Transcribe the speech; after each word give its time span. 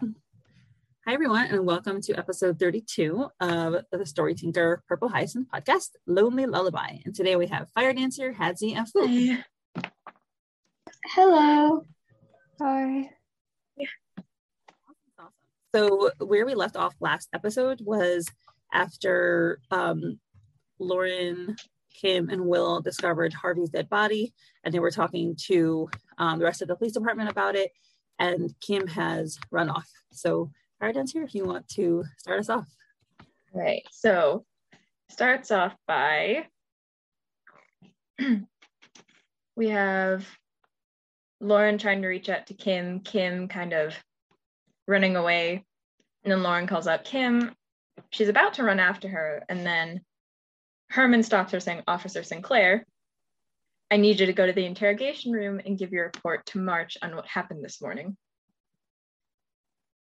Hi, 0.00 1.12
everyone, 1.12 1.46
and 1.46 1.66
welcome 1.66 2.00
to 2.02 2.14
episode 2.14 2.58
32 2.58 3.26
of 3.40 3.76
the 3.90 4.06
Story 4.06 4.34
Tinker 4.34 4.82
Purple 4.88 5.08
Hyacinth 5.08 5.48
podcast, 5.52 5.90
Lonely 6.06 6.46
Lullaby. 6.46 6.98
And 7.04 7.14
today 7.14 7.36
we 7.36 7.46
have 7.48 7.68
Fire 7.74 7.92
Dancer, 7.92 8.32
Hadzy, 8.32 8.74
and 8.76 8.86
Fwoot. 8.86 9.44
Hello. 11.14 11.84
Hi. 12.60 13.10
So, 15.74 16.10
where 16.18 16.46
we 16.46 16.54
left 16.54 16.76
off 16.76 16.94
last 17.00 17.28
episode 17.34 17.80
was 17.82 18.26
after 18.72 19.60
um, 19.70 20.18
Lauren, 20.78 21.56
Kym, 22.02 22.32
and 22.32 22.46
Will 22.46 22.80
discovered 22.80 23.32
Harvey's 23.32 23.70
dead 23.70 23.88
body, 23.88 24.32
and 24.64 24.72
they 24.72 24.80
were 24.80 24.90
talking 24.90 25.36
to 25.46 25.88
um, 26.18 26.38
the 26.38 26.44
rest 26.44 26.62
of 26.62 26.68
the 26.68 26.76
police 26.76 26.92
department 26.92 27.30
about 27.30 27.56
it. 27.56 27.72
And 28.18 28.54
Kym 28.60 28.88
has 28.90 29.38
run 29.50 29.68
off. 29.68 29.88
So, 30.12 30.50
Fire 30.82 30.92
here 31.12 31.22
if 31.22 31.32
you 31.32 31.44
want 31.44 31.68
to 31.68 32.02
start 32.18 32.40
us 32.40 32.48
off. 32.48 32.66
Right. 33.54 33.84
So 33.92 34.44
starts 35.10 35.52
off 35.52 35.76
by 35.86 36.46
we 39.56 39.68
have 39.68 40.26
Lauren 41.40 41.78
trying 41.78 42.02
to 42.02 42.08
reach 42.08 42.28
out 42.28 42.48
to 42.48 42.54
Kym, 42.54 43.04
Kym 43.04 43.48
kind 43.48 43.72
of 43.72 43.94
running 44.88 45.14
away. 45.14 45.64
And 46.24 46.32
then 46.32 46.42
Lauren 46.42 46.66
calls 46.66 46.88
out 46.88 47.04
Kym. 47.04 47.52
She's 48.10 48.28
about 48.28 48.54
to 48.54 48.64
run 48.64 48.80
after 48.80 49.08
her. 49.08 49.44
And 49.48 49.64
then 49.64 50.00
Hermann 50.88 51.22
stops 51.22 51.52
her 51.52 51.60
saying, 51.60 51.82
Officer 51.86 52.24
Sinclair, 52.24 52.84
I 53.92 53.96
need 53.98 54.18
you 54.18 54.26
to 54.26 54.32
go 54.32 54.46
to 54.46 54.52
the 54.52 54.64
interrogation 54.64 55.32
room 55.32 55.60
and 55.64 55.78
give 55.78 55.92
your 55.92 56.04
report 56.04 56.46
to 56.46 56.58
March 56.58 56.96
on 57.02 57.14
what 57.14 57.26
happened 57.26 57.64
this 57.64 57.80
morning 57.80 58.16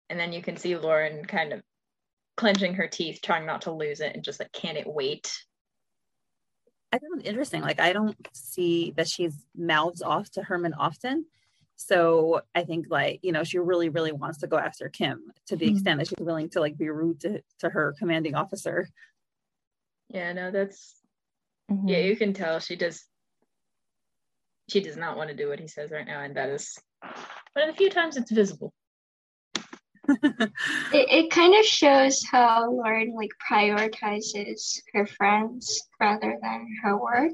and 0.10 0.20
then 0.20 0.34
you 0.34 0.42
can 0.42 0.58
see 0.58 0.76
Lauren 0.76 1.24
kind 1.26 1.54
of 1.54 1.62
clenching 2.36 2.74
her 2.76 2.88
teeth, 2.88 3.20
trying 3.24 3.46
not 3.46 3.64
to 3.64 3.72
lose 3.72 4.00
it, 4.00 4.16
and 4.16 4.24
just 4.24 4.40
like, 4.40 4.52
can 4.52 4.76
it 4.76 4.88
wait? 4.88 5.32
I 6.92 6.98
found 6.98 7.22
it 7.22 7.28
interesting. 7.28 7.62
Like, 7.62 7.80
I 7.80 7.94
don't 7.94 8.16
see 8.34 8.94
that 8.98 9.08
she's 9.08 9.46
mouths 9.56 10.02
off 10.02 10.32
to 10.32 10.44
Hermann 10.44 10.74
often. 10.74 11.26
So 11.76 12.42
I 12.56 12.64
think 12.64 12.88
like, 12.90 13.20
you 13.22 13.32
know, 13.32 13.44
she 13.44 13.60
really, 13.60 13.90
really 13.90 14.12
wants 14.12 14.40
to 14.40 14.48
go 14.48 14.58
after 14.58 14.90
Kym 14.90 15.20
to 15.48 15.56
the 15.56 15.66
mm-hmm. 15.66 15.76
extent 15.76 16.00
that 16.00 16.08
she's 16.08 16.26
willing 16.26 16.50
to 16.50 16.60
like 16.60 16.78
be 16.78 16.90
rude 16.90 17.22
to, 17.22 17.42
to 17.60 17.70
her 17.70 17.96
commanding 17.98 18.36
officer. 18.36 18.90
Yeah, 20.10 20.34
no, 20.34 20.52
that's 20.52 20.96
mm-hmm. 21.72 21.88
yeah, 21.88 22.00
you 22.00 22.18
can 22.18 22.34
tell 22.34 22.60
she 22.60 22.76
does 22.76 23.06
she 24.70 24.82
does 24.82 24.98
not 24.98 25.18
want 25.18 25.30
to 25.30 25.36
do 25.36 25.50
what 25.50 25.60
he 25.60 25.68
says 25.68 25.92
right 25.92 26.06
now, 26.06 26.22
and 26.22 26.36
that 26.36 26.50
is 26.50 26.78
one 27.54 27.68
of 27.68 27.74
the 27.74 27.78
few 27.78 27.90
times 27.90 28.18
it's 28.18 28.32
visible 28.32 28.74
it, 30.24 30.52
it 30.94 31.32
kind 31.32 31.56
of 31.56 31.66
shows 31.66 32.24
how 32.24 32.72
Lauren 32.72 33.14
like 33.16 33.30
prioritizes 33.50 34.80
her 34.94 35.06
friends 35.06 35.82
rather 36.00 36.38
than 36.42 36.68
her 36.84 36.98
work 36.98 37.34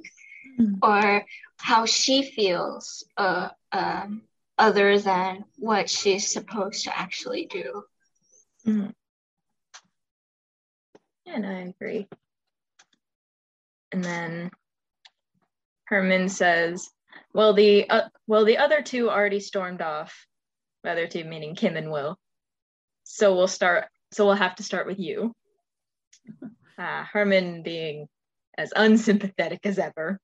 mm-hmm. 0.60 0.76
or 0.82 1.26
how 1.58 1.86
she 1.86 2.24
feels 2.24 3.06
uh, 3.18 3.50
um, 3.72 4.24
other 4.58 5.00
than 5.00 5.46
what 5.58 5.90
she's 5.90 6.32
supposed 6.32 6.84
to 6.84 6.98
actually 6.98 7.46
do. 7.46 7.84
Mm-hmm. 8.68 8.90
Yeah, 11.26 11.50
I 11.50 11.54
agree. 11.62 12.08
And 13.92 14.04
then 14.04 14.52
Hermann 15.86 16.30
says, 16.30 16.90
"Well, 17.34 17.54
the 17.54 17.90
uh, 17.90 18.10
well, 18.28 18.46
the 18.46 18.58
other 18.58 18.82
two 18.82 19.10
already 19.10 19.40
stormed 19.40 19.82
off. 19.82 20.26
The 20.84 20.92
other 20.92 21.08
two 21.08 21.24
meaning 21.24 21.56
Kym 21.56 21.78
and 21.78 21.92
Will. 21.92 22.18
So 23.04 23.36
we'll 23.36 23.48
start. 23.48 23.86
So 24.12 24.26
we'll 24.26 24.36
have 24.36 24.56
to 24.56 24.64
start 24.64 24.88
with 24.88 25.00
you. 25.00 25.34
Uh, 26.78 27.06
Hermann 27.06 27.64
being 27.64 28.06
as 28.58 28.74
unsympathetic 28.76 29.62
as 29.64 29.80
ever. 29.80 30.20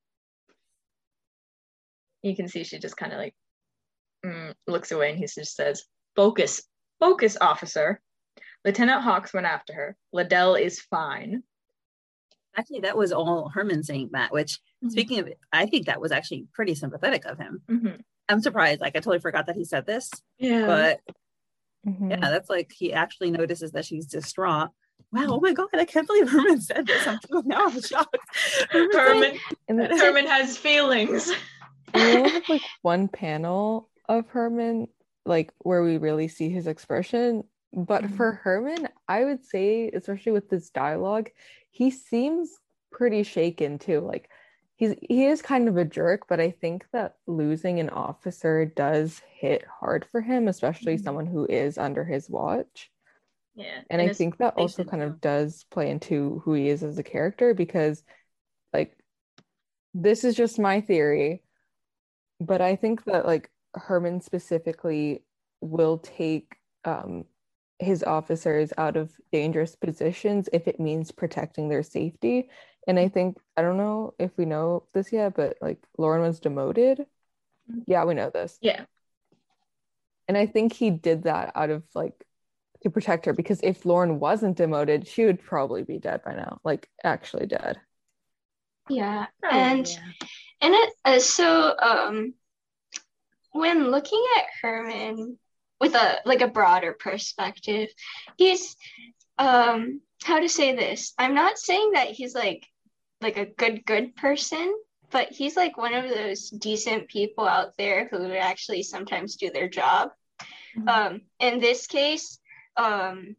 You 2.24 2.36
can 2.36 2.50
see 2.50 2.66
she 2.66 2.78
just 2.78 2.98
kind 2.98 3.14
of 3.14 3.20
like 3.20 3.34
mm, 4.26 4.54
looks 4.68 4.92
away 4.92 5.12
and 5.12 5.18
he 5.18 5.26
just 5.26 5.56
says, 5.56 5.86
Focus, 6.16 6.62
focus, 7.00 7.38
officer. 7.40 8.02
Lieutenant 8.66 9.02
Hawks 9.02 9.34
went 9.34 9.48
after 9.48 9.74
her. 9.74 9.98
Liddell 10.14 10.56
is 10.56 10.82
fine. 10.82 11.44
Actually, 12.56 12.82
that 12.82 12.98
was 12.98 13.12
all 13.12 13.50
Hermann 13.54 13.84
saying 13.84 14.10
that, 14.12 14.32
which 14.32 14.60
mm-hmm. 14.84 14.90
speaking 14.90 15.20
of, 15.20 15.28
it, 15.28 15.40
I 15.52 15.66
think 15.66 15.86
that 15.86 16.02
was 16.02 16.12
actually 16.12 16.48
pretty 16.54 16.76
sympathetic 16.76 17.26
of 17.26 17.38
him. 17.38 17.62
Mm-hmm. 17.70 18.02
I'm 18.30 18.42
surprised. 18.42 18.82
Like, 18.82 18.96
I 18.96 19.00
totally 19.00 19.20
forgot 19.20 19.48
that 19.48 19.56
he 19.56 19.66
said 19.66 19.86
this. 19.86 20.10
Yeah. 20.38 20.66
But 20.66 21.16
Mm-hmm. 21.88 22.12
Yeah, 22.12 22.20
that's 22.20 22.50
like 22.50 22.72
he 22.72 22.94
actually 22.94 23.32
notices 23.32 23.72
that 23.72 23.86
she's 23.86 24.06
distraught. 24.06 24.70
Wow, 25.12 25.28
oh 25.30 25.40
my 25.40 25.54
god, 25.54 25.68
I 25.74 25.86
can't 25.86 26.08
believe 26.08 26.30
Hermann 26.30 26.62
said 26.62 26.86
this. 26.86 27.08
I'm 27.08 27.20
now 27.46 27.66
I'm 27.66 27.82
shocked. 27.82 28.18
Hermann, 28.70 29.38
Hermann, 29.68 29.98
Hermann 29.98 30.28
has 30.28 30.58
feelings. 30.58 31.32
we 31.94 32.02
only 32.02 32.30
have 32.30 32.50
like 32.50 32.62
one 32.82 33.08
panel 33.08 33.90
of 34.08 34.28
Hermann, 34.30 34.88
like 35.26 35.52
where 35.60 35.84
we 35.84 35.98
really 35.98 36.28
see 36.28 36.50
his 36.50 36.68
expression. 36.68 37.44
But 37.74 38.04
mm-hmm. 38.04 38.16
for 38.16 38.34
Hermann, 38.34 38.90
I 39.08 39.26
would 39.26 39.44
say, 39.44 39.90
especially 39.90 40.34
with 40.34 40.50
this 40.50 40.70
dialogue, 40.70 41.30
he 41.72 41.90
seems 41.90 42.52
pretty 42.92 43.24
shaken 43.24 43.80
too. 43.80 44.02
Like 44.02 44.30
he's 44.82 44.96
he 45.00 45.26
is 45.26 45.42
kind 45.42 45.70
of 45.70 45.78
a 45.78 45.86
jerk, 45.86 46.24
but 46.28 46.42
I 46.42 46.50
think 46.50 46.86
that 46.92 47.16
losing 47.28 47.80
an 47.80 47.90
officer 47.90 48.66
does 48.66 49.22
hit 49.40 49.64
hard 49.80 50.08
for 50.12 50.22
him, 50.22 50.48
especially 50.48 50.96
mm-hmm. 50.96 51.04
someone 51.04 51.28
who 51.28 51.46
is 51.46 51.78
under 51.78 52.04
his 52.04 52.30
watch. 52.30 52.90
Yeah. 53.56 53.82
And, 53.90 54.02
and 54.02 54.10
I 54.10 54.14
think 54.14 54.38
that 54.38 54.56
also 54.56 54.84
kind 54.84 55.04
of 55.04 55.22
does 55.22 55.66
play 55.70 55.92
into 55.92 56.42
who 56.44 56.54
he 56.54 56.70
is 56.70 56.84
as 56.84 56.98
a 56.98 57.04
character 57.04 57.54
because 57.54 58.04
like 58.74 58.98
this 59.94 60.24
is 60.24 60.36
just 60.36 60.58
my 60.58 60.82
theory, 60.82 61.44
but 62.40 62.62
I 62.62 62.76
think 62.76 63.04
that 63.06 63.26
like 63.26 63.52
Hermann 63.76 64.20
specifically 64.20 65.24
will 65.62 66.00
take 66.00 66.56
um 66.86 67.26
his 67.78 68.04
officers 68.04 68.74
out 68.78 68.96
of 68.96 69.12
dangerous 69.32 69.76
positions 69.76 70.50
if 70.54 70.68
it 70.68 70.80
means 70.80 71.12
protecting 71.12 71.68
their 71.70 71.84
safety 71.84 72.50
and 72.88 73.00
I 73.00 73.08
think 73.08 73.38
I 73.56 73.62
don't 73.62 73.78
know 73.78 74.14
if 74.20 74.32
we 74.38 74.46
know 74.46 74.84
this 74.94 75.12
yet, 75.12 75.36
but 75.36 75.58
like 75.62 75.80
Lauren 75.98 76.22
was 76.22 76.40
demoted. 76.40 77.00
Mm-hmm. 77.70 77.80
Yeah, 77.88 78.06
we 78.06 78.14
know 78.14 78.30
this. 78.30 78.58
Yeah. 78.62 78.86
And 80.28 80.38
I 80.38 80.46
think 80.46 80.74
he 80.74 80.90
did 80.90 81.24
that 81.24 81.52
out 81.56 81.70
of 81.70 81.84
like 81.94 82.26
to 82.84 82.90
protect 82.90 83.26
her 83.26 83.34
because 83.34 83.60
if 83.62 83.86
Lauren 83.86 84.20
wasn't 84.20 84.58
demoted, 84.58 85.08
she 85.08 85.26
would 85.26 85.44
probably 85.44 85.84
be 85.84 86.00
dead 86.00 86.24
by 86.24 86.36
now, 86.36 86.60
like 86.64 86.90
actually 87.04 87.46
dead. 87.46 87.80
Yeah. 88.90 89.28
Oh, 89.44 89.50
and 89.50 89.88
yeah. 89.88 90.28
and 90.62 90.74
it 90.74 90.94
uh, 91.06 91.20
so 91.20 91.76
um 91.78 92.34
when 93.52 93.92
looking 93.92 94.24
at 94.38 94.46
Hermann 94.62 95.38
with 95.80 95.94
a 95.94 96.20
like 96.26 96.42
a 96.42 96.48
broader 96.48 96.94
perspective, 96.94 97.90
he's 98.38 98.76
um 99.38 100.02
how 100.24 100.40
to 100.40 100.50
say 100.50 100.76
this? 100.76 101.14
I'm 101.18 101.36
not 101.36 101.58
saying 101.58 101.92
that 101.94 102.08
he's 102.08 102.36
like 102.36 102.66
like 103.22 103.38
a 103.38 103.46
good 103.46 103.86
good 103.86 104.16
person 104.16 104.74
but 105.12 105.30
he's 105.30 105.58
like 105.58 105.78
one 105.78 105.94
of 105.94 106.10
those 106.10 106.50
decent 106.50 107.08
people 107.08 107.48
out 107.48 107.76
there 107.78 108.08
who 108.08 108.32
actually 108.34 108.84
sometimes 108.84 109.36
do 109.36 109.50
their 109.52 109.70
job 109.70 110.10
mm-hmm. 110.78 110.88
um 110.88 111.22
in 111.40 111.60
this 111.60 111.88
case 111.88 112.40
um 112.78 113.36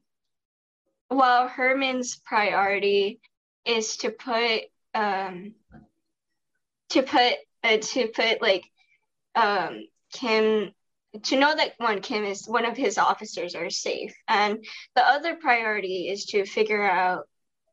while 1.08 1.49
hermann's 1.49 2.17
priority 2.17 3.20
is 3.64 3.96
to 3.99 4.11
put 4.11 4.62
um 4.94 5.55
to 6.90 7.02
put 7.02 7.35
uh, 7.64 7.78
to 7.78 8.08
put 8.08 8.43
like 8.43 8.64
um 9.35 9.87
kym 10.14 10.73
to 11.23 11.38
know 11.38 11.55
that 11.55 11.75
one 11.78 12.00
kym 12.00 12.26
is 12.26 12.46
one 12.46 12.64
of 12.64 12.76
his 12.76 12.99
officers 12.99 13.55
are 13.55 13.70
safe 13.70 14.14
and 14.28 14.64
the 14.94 15.06
other 15.06 15.37
priority 15.37 16.08
is 16.08 16.26
to 16.26 16.44
figure 16.44 16.82
out 16.82 17.26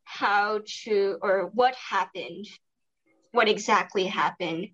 how 0.09 0.59
to 0.83 1.17
or 1.21 1.51
what 1.53 1.75
happened 1.75 2.47
what 3.31 3.49
exactly 3.49 4.05
happened 4.05 4.69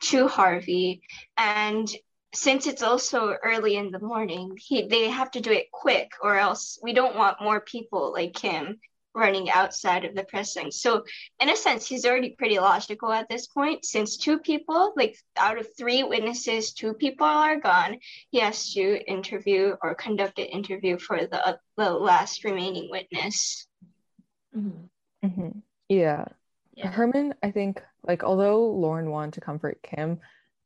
to 0.00 0.26
Harvey. 0.26 1.02
And 1.36 1.88
since 2.34 2.66
it's 2.66 2.82
also 2.82 3.36
early 3.42 3.76
in 3.76 3.90
the 3.90 4.00
morning, 4.00 4.56
he, 4.56 4.86
they 4.86 5.08
have 5.08 5.30
to 5.32 5.40
do 5.40 5.52
it 5.52 5.70
quick, 5.72 6.10
or 6.22 6.36
else 6.36 6.78
we 6.82 6.92
don't 6.92 7.16
want 7.16 7.42
more 7.42 7.60
people 7.60 8.12
like 8.12 8.38
him 8.38 8.78
running 9.12 9.50
outside 9.50 10.04
of 10.04 10.14
the 10.14 10.22
precinct. 10.22 10.72
So, 10.72 11.04
in 11.40 11.50
a 11.50 11.56
sense, 11.56 11.86
he's 11.86 12.06
already 12.06 12.36
pretty 12.38 12.60
logical 12.60 13.12
at 13.12 13.28
this 13.28 13.48
point. 13.48 13.84
Since 13.84 14.16
two 14.16 14.38
people, 14.38 14.92
like 14.96 15.16
out 15.36 15.58
of 15.58 15.66
three 15.76 16.04
witnesses, 16.04 16.72
two 16.72 16.94
people 16.94 17.26
are 17.26 17.58
gone, 17.58 17.98
he 18.30 18.38
has 18.38 18.72
to 18.74 19.10
interview 19.10 19.74
or 19.82 19.96
conduct 19.96 20.38
an 20.38 20.46
interview 20.46 20.98
for 20.98 21.18
the 21.18 21.58
the 21.76 21.90
last 21.90 22.44
remaining 22.44 22.88
witness. 22.90 23.66
Mm-hmm. 24.56 25.26
Mm-hmm. 25.26 25.58
Yeah. 25.88 26.24
yeah. 26.74 26.90
Hermann, 26.90 27.34
I 27.42 27.50
think, 27.50 27.82
like, 28.02 28.24
although 28.24 28.70
Lauren 28.70 29.10
wanted 29.10 29.34
to 29.34 29.40
comfort 29.40 29.82
Kym, 29.82 30.18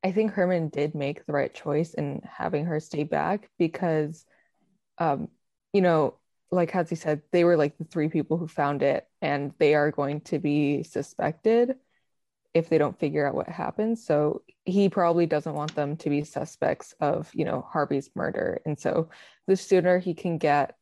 I 0.03 0.13
think 0.13 0.33
Hermann 0.33 0.69
did 0.69 0.95
make 0.95 1.25
the 1.25 1.33
right 1.33 1.53
choice 1.53 1.95
in 1.95 2.21
having 2.25 2.67
her 2.67 2.79
stay 2.81 3.05
back 3.05 3.51
because, 3.59 4.25
um, 4.99 5.29
you 5.73 5.81
know, 5.81 6.19
like 6.51 6.71
Hadzy 6.71 6.97
said, 6.97 7.23
they 7.33 7.43
were 7.43 7.57
like 7.57 7.77
the 7.79 7.85
three 7.85 8.09
people 8.09 8.37
who 8.37 8.47
found 8.47 8.83
it, 8.83 9.09
and 9.23 9.53
they 9.59 9.75
are 9.75 9.91
going 9.91 10.21
to 10.23 10.39
be 10.39 10.83
suspected 10.83 11.77
if 12.53 12.69
they 12.69 12.79
don't 12.79 12.99
figure 13.01 13.27
out 13.27 13.35
what 13.35 13.49
happened. 13.49 13.99
So 13.99 14.43
he 14.65 14.89
probably 14.89 15.27
doesn't 15.27 15.55
want 15.55 15.75
them 15.75 15.97
to 15.97 16.11
be 16.11 16.23
suspects 16.23 16.95
of, 17.01 17.31
you 17.35 17.45
know, 17.45 17.67
Harvey's 17.73 18.11
murder. 18.15 18.61
And 18.65 18.79
so 18.79 19.09
the 19.49 19.57
sooner 19.57 19.99
he 19.99 20.15
can 20.15 20.39
get 20.39 20.77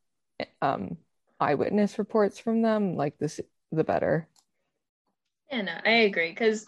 um, 0.60 0.98
eyewitness 1.42 1.98
reports 1.98 2.38
from 2.38 2.62
them, 2.62 2.96
like 2.96 3.18
this, 3.18 3.40
the 3.70 3.84
better. 3.84 4.28
Yeah, 5.50 5.62
no, 5.62 5.72
I 5.84 5.90
agree. 5.90 6.30
Because 6.30 6.64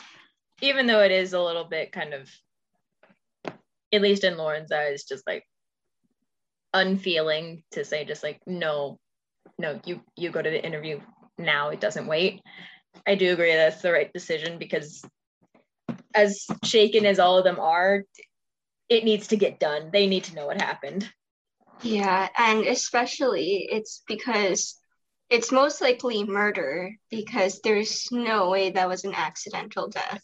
even 0.61 0.87
though 0.87 1.00
it 1.00 1.12
is 1.12 1.32
a 1.32 1.41
little 1.41 1.65
bit 1.65 1.93
kind 1.93 2.12
of 2.12 2.31
at 3.93 4.03
least 4.03 4.25
in 4.25 4.37
Lauren's 4.37 4.73
eyes, 4.73 5.05
just 5.05 5.26
like 5.26 5.44
unfeeling 6.73 7.62
to 7.71 7.85
say 7.85 8.05
just 8.05 8.23
like 8.23 8.41
no, 8.47 8.99
no, 9.59 9.81
you 9.87 10.00
you 10.17 10.31
go 10.31 10.43
to 10.43 10.50
the 10.50 10.65
interview 10.65 11.00
now. 11.38 11.69
It 11.69 11.81
doesn't 11.81 12.06
wait. 12.06 12.43
I 13.06 13.15
do 13.15 13.32
agree 13.32 13.55
that's 13.55 13.82
the 13.82 13.93
right 13.93 14.12
decision 14.12 14.59
because 14.59 15.03
as 16.15 16.47
shaken 16.65 17.06
as 17.06 17.19
all 17.19 17.38
of 17.38 17.44
them 17.44 17.59
are, 17.59 18.05
it 18.88 19.05
needs 19.05 19.29
to 19.29 19.37
get 19.37 19.61
done. 19.61 19.91
They 19.93 20.06
need 20.06 20.25
to 20.25 20.35
know 20.35 20.47
what 20.47 20.61
happened. 20.61 21.09
Yeah, 21.82 22.29
and 22.38 22.67
especially 22.67 23.69
it's 23.71 24.03
because 24.06 24.79
it's 25.31 25.53
most 25.53 25.81
likely 25.81 26.25
murder 26.25 26.93
because 27.11 27.61
there's 27.61 28.09
no 28.12 28.50
way 28.50 28.71
that 28.71 28.88
was 28.88 29.05
an 29.05 29.15
accidental 29.15 29.88
death. 29.88 30.23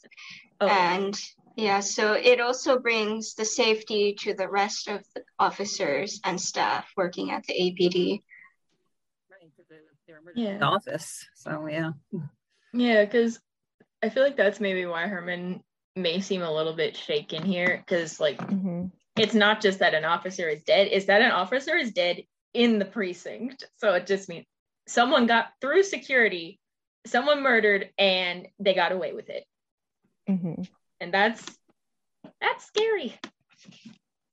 Oh. 0.61 0.69
And 0.69 1.19
yeah, 1.56 1.81
so 1.81 2.12
it 2.12 2.41
also 2.41 2.79
brings 2.79 3.35
the 3.35 3.44
safety 3.44 4.14
to 4.20 4.35
the 4.35 4.49
rest 4.49 4.88
of 4.88 5.05
the 5.14 5.23
officers 5.38 6.20
and 6.25 6.41
staff 6.41 6.87
working 6.97 7.31
at 7.31 7.44
the 7.44 7.55
APD. 7.55 8.23
Right, 9.31 10.32
yeah. 10.35 10.58
the 10.58 10.64
office. 10.64 11.26
So 11.35 11.67
yeah. 11.67 11.93
Yeah, 12.73 13.05
because 13.05 13.41
I 14.03 14.08
feel 14.08 14.23
like 14.23 14.37
that's 14.37 14.61
maybe 14.61 14.87
why 14.87 15.06
Hermann 15.06 15.62
may 15.96 16.20
seem 16.20 16.43
a 16.43 16.53
little 16.53 16.75
bit 16.75 16.96
shaken 16.96 17.44
here, 17.44 17.82
because 17.85 18.20
like 18.20 18.38
mm-hmm. 18.38 18.87
It's 19.20 19.34
not 19.34 19.61
just 19.61 19.78
that 19.81 19.94
an 19.94 20.05
officer 20.05 20.49
is 20.49 20.62
dead; 20.64 20.88
it's 20.90 21.06
that 21.06 21.22
an 21.22 21.31
officer 21.31 21.76
is 21.76 21.93
dead 21.93 22.22
in 22.55 22.78
the 22.78 22.84
precinct. 22.84 23.64
So 23.76 23.94
it 23.94 24.06
just 24.06 24.28
means 24.28 24.46
someone 24.87 25.26
got 25.26 25.49
through 25.61 25.84
security, 25.84 26.58
someone 27.06 27.43
murdered, 27.43 27.90
and 27.99 28.49
they 28.58 28.75
got 28.75 28.93
away 28.93 29.12
with 29.12 29.31
it. 29.31 29.44
Mm-hmm 30.28 30.62
and 31.00 31.12
that's 31.12 31.44
that's 32.40 32.67
scary 32.67 33.19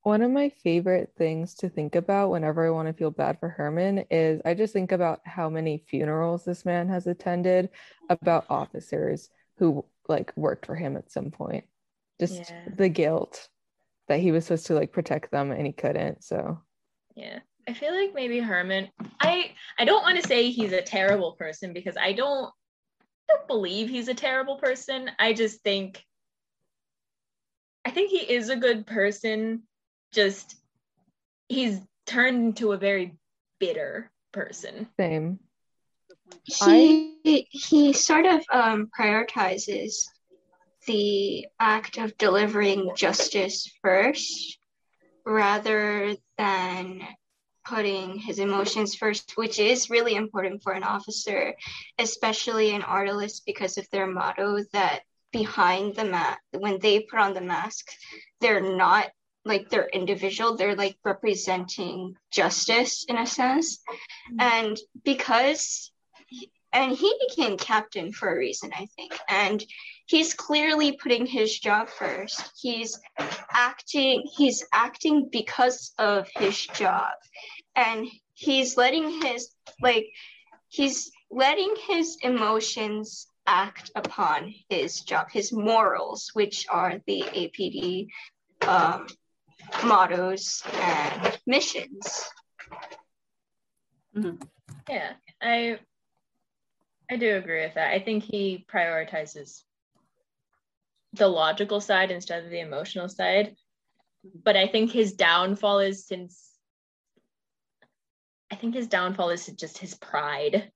one 0.03 0.21
of 0.21 0.31
my 0.31 0.49
favorite 0.63 1.11
things 1.17 1.55
to 1.55 1.67
think 1.67 1.95
about 1.95 2.29
whenever 2.29 2.65
I 2.65 2.69
want 2.69 2.87
to 2.87 2.93
feel 2.93 3.11
bad 3.11 3.39
for 3.41 3.49
Hermann 3.49 4.05
is 4.09 4.41
I 4.45 4.53
just 4.53 4.71
think 4.71 4.93
about 4.93 5.19
how 5.25 5.49
many 5.49 5.83
funerals 5.89 6.45
this 6.45 6.63
man 6.63 6.87
has 6.87 7.07
attended 7.07 7.69
about 8.09 8.45
officers 8.49 9.29
who 9.57 9.83
like 10.07 10.31
worked 10.37 10.65
for 10.65 10.75
him 10.75 10.95
at 10.95 11.11
some 11.11 11.29
point. 11.29 11.65
Just 12.21 12.37
yeah. 12.37 12.69
the 12.77 12.87
guilt 12.87 13.49
that 14.07 14.19
he 14.19 14.31
was 14.31 14.45
supposed 14.45 14.67
to 14.67 14.73
like 14.73 14.91
protect 14.91 15.31
them 15.31 15.51
and 15.51 15.65
he 15.65 15.73
couldn't. 15.73 16.23
So 16.23 16.59
yeah. 17.15 17.39
I 17.67 17.73
feel 17.73 17.93
like 17.93 18.13
maybe 18.13 18.39
Hermann 18.39 18.89
I 19.19 19.51
I 19.77 19.85
don't 19.85 20.03
want 20.03 20.21
to 20.21 20.27
say 20.27 20.49
he's 20.49 20.71
a 20.71 20.81
terrible 20.81 21.33
person 21.33 21.73
because 21.73 21.97
I 21.97 22.13
don't 22.13 22.49
I 23.01 23.35
don't 23.35 23.47
believe 23.47 23.89
he's 23.89 24.07
a 24.07 24.13
terrible 24.13 24.57
person. 24.57 25.11
I 25.19 25.33
just 25.33 25.61
think 25.61 26.01
I 27.85 27.91
think 27.91 28.09
he 28.09 28.19
is 28.19 28.49
a 28.49 28.55
good 28.55 28.85
person. 28.85 29.63
Just 30.13 30.55
he's 31.49 31.79
turned 32.05 32.45
into 32.45 32.71
a 32.71 32.77
very 32.77 33.17
bitter 33.59 34.11
person. 34.31 34.87
Same. 34.99 35.39
He 36.43 37.15
I... 37.25 37.45
he 37.49 37.93
sort 37.93 38.25
of 38.25 38.43
um, 38.51 38.89
prioritizes 38.97 40.07
the 40.87 41.47
act 41.59 41.97
of 41.97 42.17
delivering 42.17 42.91
justice 42.95 43.71
first, 43.83 44.57
rather 45.25 46.15
than 46.37 47.01
putting 47.65 48.17
his 48.17 48.39
emotions 48.39 48.95
first, 48.95 49.33
which 49.35 49.59
is 49.59 49.89
really 49.89 50.15
important 50.15 50.63
for 50.63 50.71
an 50.71 50.83
officer, 50.83 51.53
especially 51.99 52.73
an 52.73 52.81
artist, 52.81 53.43
because 53.45 53.77
of 53.77 53.87
their 53.91 54.07
motto 54.07 54.63
that 54.71 55.01
behind 55.31 55.95
the 55.95 56.05
mask 56.05 56.39
when 56.51 56.79
they 56.79 57.01
put 57.01 57.19
on 57.19 57.33
the 57.33 57.41
mask 57.41 57.89
they're 58.39 58.75
not 58.75 59.09
like 59.45 59.69
they're 59.69 59.89
individual 59.89 60.55
they're 60.55 60.75
like 60.75 60.97
representing 61.03 62.15
justice 62.31 63.05
in 63.07 63.17
a 63.17 63.25
sense 63.25 63.77
mm-hmm. 63.77 64.39
and 64.39 64.77
because 65.03 65.91
and 66.73 66.95
he 66.95 67.13
became 67.27 67.57
captain 67.57 68.11
for 68.11 68.33
a 68.33 68.37
reason 68.37 68.71
i 68.73 68.87
think 68.95 69.13
and 69.29 69.63
he's 70.07 70.33
clearly 70.33 70.93
putting 70.93 71.25
his 71.25 71.57
job 71.59 71.89
first 71.89 72.51
he's 72.59 72.99
acting 73.51 74.23
he's 74.35 74.65
acting 74.73 75.29
because 75.31 75.93
of 75.97 76.27
his 76.35 76.65
job 76.67 77.13
and 77.75 78.07
he's 78.33 78.77
letting 78.77 79.21
his 79.21 79.49
like 79.81 80.07
he's 80.69 81.11
letting 81.29 81.73
his 81.87 82.17
emotions 82.21 83.27
act 83.45 83.91
upon 83.95 84.53
his 84.69 85.01
job, 85.01 85.27
his 85.31 85.51
morals, 85.51 86.31
which 86.33 86.67
are 86.69 86.99
the 87.07 87.21
APD 87.21 88.07
um, 88.67 89.07
mottos 89.85 90.61
and 90.73 91.39
missions. 91.47 92.29
Mm-hmm. 94.15 94.35
Yeah, 94.89 95.13
I 95.41 95.79
I 97.09 97.15
do 97.15 97.37
agree 97.37 97.63
with 97.63 97.75
that. 97.75 97.93
I 97.93 97.99
think 97.99 98.23
he 98.23 98.65
prioritizes 98.71 99.63
the 101.13 101.27
logical 101.27 101.81
side 101.81 102.11
instead 102.11 102.43
of 102.43 102.49
the 102.49 102.59
emotional 102.59 103.09
side. 103.09 103.55
But 104.43 104.55
I 104.57 104.67
think 104.67 104.91
his 104.91 105.13
downfall 105.13 105.79
is 105.79 106.05
since 106.05 106.43
I 108.51 108.55
think 108.55 108.75
his 108.75 108.87
downfall 108.87 109.29
is 109.29 109.45
just 109.47 109.77
his 109.77 109.95
pride. 109.95 110.71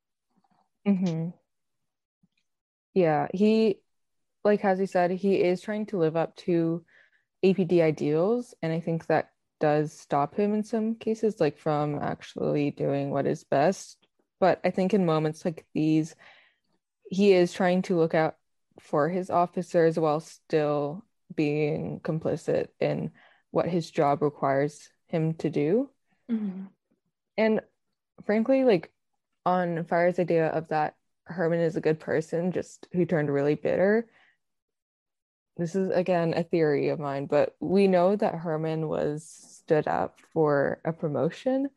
Mm-hmm 0.88 1.30
yeah 2.94 3.28
he 3.34 3.78
like 4.44 4.64
as 4.66 4.80
he 4.80 4.86
said 4.86 5.12
he 5.12 5.36
is 5.36 5.62
trying 5.62 5.86
to 5.86 5.98
live 5.98 6.16
up 6.16 6.36
to 6.36 6.84
apd 7.44 7.82
ideals 7.82 8.54
and 8.62 8.72
i 8.74 8.80
think 8.80 9.06
that 9.08 9.30
does 9.60 9.94
stop 9.94 10.36
him 10.36 10.54
in 10.54 10.64
some 10.64 10.96
cases 10.96 11.40
like 11.40 11.58
from 11.58 12.00
actually 12.00 12.72
doing 12.72 13.12
what 13.12 13.28
is 13.28 13.44
best 13.44 13.98
but 14.40 14.60
i 14.64 14.72
think 14.72 14.94
in 14.94 15.06
moments 15.06 15.46
like 15.46 15.66
these 15.74 16.16
he 17.10 17.34
is 17.34 17.54
trying 17.54 17.82
to 17.82 17.98
look 17.98 18.16
out 18.16 18.36
for 18.80 19.10
his 19.10 19.30
officers 19.30 20.00
while 20.00 20.20
still 20.20 21.04
being 21.36 22.00
complicit 22.04 22.68
in 22.80 23.12
what 23.52 23.68
his 23.68 23.90
job 23.92 24.22
requires 24.22 24.90
him 25.08 25.34
to 25.34 25.50
do 25.50 25.90
mm-hmm. 26.30 26.64
and 27.38 27.62
frankly 28.26 28.64
like 28.64 28.92
on 29.46 29.84
fire's 29.86 30.20
idea 30.20 30.48
of 30.48 30.68
that 30.70 30.96
Hermann 31.26 31.60
is 31.60 31.76
a 31.76 31.82
good 31.82 32.00
person, 32.00 32.52
just 32.52 32.88
who 32.92 33.06
turned 33.06 33.32
really 33.32 33.56
bitter. 33.56 34.08
This 35.58 35.76
is 35.76 35.92
again 35.92 36.34
a 36.36 36.44
theory 36.44 36.90
of 36.90 37.00
mine, 37.00 37.26
but 37.26 37.56
we 37.60 37.88
know 37.88 38.16
that 38.16 38.36
Hermann 38.36 38.88
was 38.88 39.24
stood 39.26 39.88
up 39.88 40.20
for 40.34 40.80
a 40.86 40.94
promotion. 40.94 41.70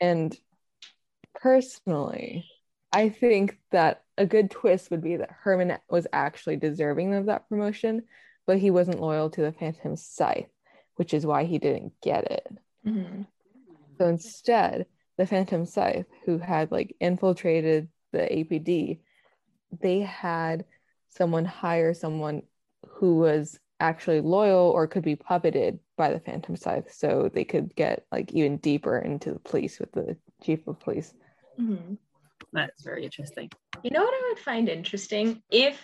And 0.00 0.38
personally, 1.34 2.46
I 2.92 3.08
think 3.08 3.58
that 3.72 4.02
a 4.16 4.26
good 4.26 4.50
twist 4.50 4.90
would 4.90 5.02
be 5.02 5.16
that 5.16 5.30
Hermann 5.30 5.78
was 5.90 6.06
actually 6.12 6.56
deserving 6.56 7.14
of 7.14 7.26
that 7.26 7.48
promotion, 7.48 8.02
but 8.46 8.58
he 8.58 8.70
wasn't 8.70 9.00
loyal 9.00 9.30
to 9.30 9.42
the 9.42 9.52
Phantom 9.52 9.96
Scythe, 9.96 10.50
which 10.96 11.12
is 11.12 11.26
why 11.26 11.44
he 11.44 11.58
didn't 11.58 11.92
get 12.02 12.30
it. 12.30 12.46
Mm-hmm. 12.86 13.22
So 13.98 14.06
instead, 14.06 14.86
the 15.16 15.26
Phantom 15.26 15.66
Scythe, 15.66 16.06
who 16.24 16.38
had 16.38 16.70
like 16.70 16.94
infiltrated 17.00 17.88
the 18.12 18.20
APD, 18.20 19.00
they 19.80 20.00
had 20.00 20.64
someone 21.08 21.44
hire 21.44 21.94
someone 21.94 22.42
who 22.86 23.16
was 23.16 23.58
actually 23.80 24.20
loyal 24.20 24.70
or 24.70 24.86
could 24.86 25.02
be 25.02 25.16
puppeted 25.16 25.78
by 25.96 26.12
the 26.12 26.20
Phantom 26.20 26.56
Scythe, 26.56 26.92
so 26.92 27.30
they 27.32 27.44
could 27.44 27.74
get 27.74 28.06
like 28.12 28.32
even 28.32 28.58
deeper 28.58 28.98
into 28.98 29.32
the 29.32 29.38
police 29.40 29.78
with 29.78 29.92
the 29.92 30.16
chief 30.42 30.66
of 30.66 30.80
police. 30.80 31.12
Mm-hmm. 31.58 31.94
That's 32.52 32.82
very 32.82 33.04
interesting. 33.04 33.50
You 33.82 33.90
know 33.90 34.02
what 34.02 34.14
I 34.14 34.28
would 34.28 34.38
find 34.38 34.68
interesting 34.68 35.42
if 35.50 35.78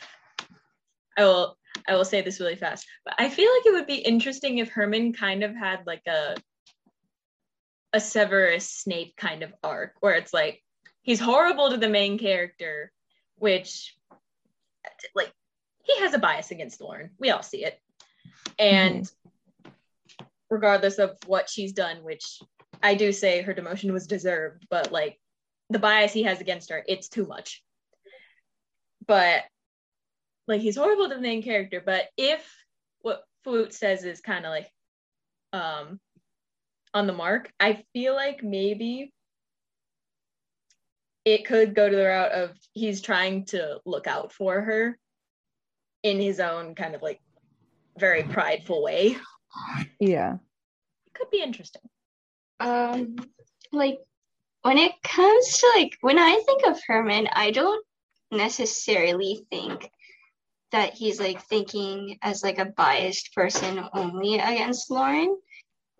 I 1.16 1.24
will 1.24 1.56
I 1.88 1.94
will 1.96 2.04
say 2.04 2.22
this 2.22 2.40
really 2.40 2.56
fast, 2.56 2.86
but 3.04 3.14
I 3.18 3.28
feel 3.28 3.50
like 3.50 3.66
it 3.66 3.72
would 3.72 3.86
be 3.86 3.96
interesting 3.96 4.58
if 4.58 4.70
Hermann 4.70 5.12
kind 5.12 5.42
of 5.42 5.54
had 5.54 5.86
like 5.86 6.02
a 6.06 6.36
a 7.92 8.00
Severus 8.00 8.70
Snape 8.70 9.16
kind 9.16 9.42
of 9.42 9.52
arc 9.62 9.94
where 10.00 10.14
it's 10.14 10.32
like 10.32 10.62
he's 11.02 11.20
horrible 11.20 11.70
to 11.70 11.76
the 11.76 11.88
main 11.88 12.18
character, 12.18 12.90
which 13.36 13.94
like 15.14 15.32
he 15.82 15.98
has 16.00 16.14
a 16.14 16.18
bias 16.18 16.50
against 16.50 16.80
Lauren. 16.80 17.10
We 17.18 17.30
all 17.30 17.42
see 17.42 17.64
it. 17.64 17.78
And 18.58 19.04
mm-hmm. 19.04 19.70
regardless 20.50 20.98
of 20.98 21.16
what 21.26 21.50
she's 21.50 21.72
done, 21.72 21.98
which 22.02 22.40
I 22.82 22.94
do 22.94 23.12
say 23.12 23.42
her 23.42 23.54
demotion 23.54 23.92
was 23.92 24.06
deserved, 24.06 24.66
but 24.70 24.92
like 24.92 25.18
the 25.72 25.78
bias 25.78 26.12
he 26.12 26.24
has 26.24 26.40
against 26.40 26.70
her, 26.70 26.82
it's 26.86 27.08
too 27.08 27.26
much. 27.26 27.62
But 29.06 29.42
like 30.46 30.60
he's 30.60 30.76
horrible 30.76 31.08
to 31.08 31.14
the 31.14 31.20
main 31.20 31.42
character, 31.42 31.82
but 31.84 32.06
if 32.16 32.48
what 33.00 33.24
Fwoot 33.44 33.72
says 33.72 34.04
is 34.04 34.20
kind 34.20 34.44
of 34.44 34.50
like 34.50 34.70
um 35.52 36.00
on 36.94 37.06
the 37.06 37.12
mark, 37.12 37.50
I 37.58 37.84
feel 37.92 38.14
like 38.14 38.42
maybe 38.42 39.12
it 41.24 41.46
could 41.46 41.74
go 41.74 41.88
to 41.88 41.96
the 41.96 42.04
route 42.04 42.32
of 42.32 42.56
he's 42.72 43.00
trying 43.00 43.44
to 43.46 43.80
look 43.84 44.06
out 44.06 44.32
for 44.32 44.60
her 44.60 44.98
in 46.02 46.20
his 46.20 46.40
own 46.40 46.74
kind 46.74 46.94
of 46.94 47.02
like 47.02 47.20
very 47.98 48.24
prideful 48.24 48.82
way. 48.82 49.16
Yeah. 50.00 50.34
It 51.06 51.14
could 51.14 51.30
be 51.30 51.42
interesting. 51.42 51.82
Um 52.60 53.16
like 53.72 53.98
when 54.62 54.78
it 54.78 54.92
comes 55.02 55.58
to 55.58 55.72
like 55.76 55.96
when 56.00 56.18
I 56.18 56.40
think 56.46 56.64
of 56.66 56.80
Hermann, 56.86 57.28
I 57.32 57.50
don't 57.50 57.84
necessarily 58.30 59.44
think 59.50 59.90
that 60.70 60.94
he's 60.94 61.20
like 61.20 61.42
thinking 61.42 62.18
as 62.22 62.42
like 62.42 62.58
a 62.58 62.72
biased 62.76 63.34
person 63.34 63.84
only 63.92 64.38
against 64.38 64.90
Lauren. 64.90 65.36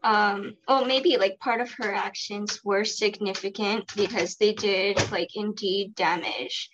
Um, 0.03 0.57
well, 0.67 0.85
maybe 0.85 1.17
like 1.17 1.39
part 1.39 1.61
of 1.61 1.71
her 1.75 1.93
actions 1.93 2.61
were 2.65 2.85
significant 2.85 3.95
because 3.95 4.37
they 4.37 4.53
did 4.53 4.99
like 5.13 5.37
indeed 5.37 5.95
damage 5.95 6.71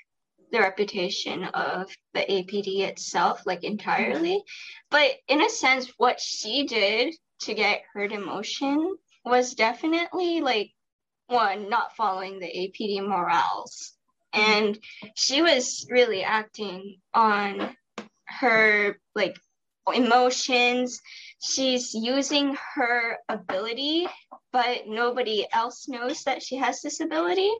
the 0.50 0.60
reputation 0.60 1.44
of 1.44 1.90
the 2.14 2.20
APD 2.20 2.80
itself, 2.80 3.42
like 3.44 3.64
entirely. 3.64 4.42
But 4.90 5.10
in 5.26 5.42
a 5.42 5.50
sense, 5.50 5.92
what 5.98 6.20
she 6.20 6.66
did 6.66 7.14
to 7.42 7.54
get 7.54 7.82
her 7.92 8.08
demotion 8.08 8.92
was 9.24 9.54
definitely 9.54 10.40
like 10.40 10.70
one, 11.28 11.68
not 11.68 11.94
following 11.96 12.38
the 12.38 12.46
APD 12.46 13.06
morals. 13.06 13.92
Mm-hmm. 14.34 14.52
And 14.52 14.78
she 15.14 15.42
was 15.42 15.86
really 15.90 16.22
acting 16.22 16.98
on 17.14 17.76
her 18.26 18.98
like 19.14 19.38
emotions. 19.94 21.00
She's 21.40 21.94
using 21.94 22.56
her 22.74 23.18
ability, 23.28 24.06
but 24.52 24.86
nobody 24.86 25.46
else 25.52 25.88
knows 25.88 26.24
that 26.24 26.42
she 26.42 26.56
has 26.56 26.82
this 26.82 27.00
ability. 27.00 27.50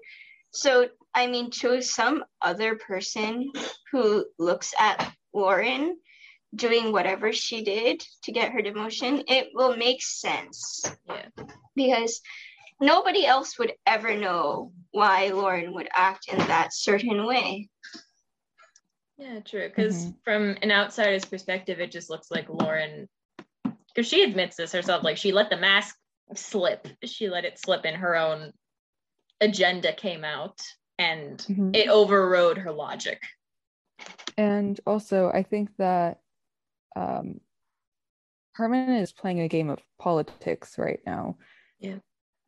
So, 0.51 0.89
I 1.15 1.27
mean, 1.27 1.51
to 1.61 1.81
some 1.83 2.25
other 2.43 2.77
person 2.77 3.53
who 3.93 4.27
looks 4.39 4.75
at 4.79 5.13
Lauren 5.33 5.97
doing 6.55 6.93
whatever 6.93 7.33
she 7.33 7.63
did 7.63 8.03
to 8.25 8.33
get 8.33 8.53
her 8.53 8.61
demotion, 8.61 9.23
it 9.29 9.51
will 9.55 9.77
make 9.77 10.03
sense. 10.03 10.85
Yeah. 11.07 11.29
Because 11.77 12.21
nobody 12.80 13.26
else 13.26 13.58
would 13.58 13.73
ever 13.87 14.16
know 14.16 14.73
why 14.90 15.28
Lauren 15.28 15.75
would 15.75 15.88
act 15.94 16.28
in 16.28 16.38
that 16.38 16.73
certain 16.73 17.26
way. 17.26 17.68
Yeah, 19.16 19.40
true. 19.40 19.68
Because 19.68 20.04
mm-hmm. 20.04 20.11
from 20.25 20.56
an 20.62 20.70
outsider's 20.70 21.25
perspective, 21.25 21.80
it 21.80 21.90
just 21.90 22.08
looks 22.08 22.30
like 22.30 22.49
Lauren, 22.49 23.08
because 23.64 24.06
she 24.06 24.23
admits 24.23 24.56
this 24.56 24.73
herself, 24.73 25.02
like 25.02 25.16
she 25.16 25.32
let 25.32 25.50
the 25.50 25.56
mask 25.56 25.97
slip. 26.35 26.87
She 27.04 27.28
let 27.28 27.44
it 27.44 27.58
slip, 27.58 27.85
and 27.85 27.97
her 27.97 28.16
own 28.16 28.52
agenda 29.40 29.92
came 29.92 30.25
out, 30.25 30.61
and 30.99 31.38
mm-hmm. 31.38 31.70
it 31.75 31.88
overrode 31.88 32.58
her 32.58 32.73
logic. 32.73 33.20
And 34.37 34.78
also, 34.87 35.30
I 35.35 35.42
think 35.42 35.70
that 35.78 36.20
um, 36.94 37.40
Hermann 38.52 38.90
is 38.90 39.12
playing 39.12 39.40
a 39.40 39.49
game 39.49 39.68
of 39.68 39.80
politics 39.99 40.78
right 40.78 41.00
now. 41.04 41.38
Yeah. 41.80 41.97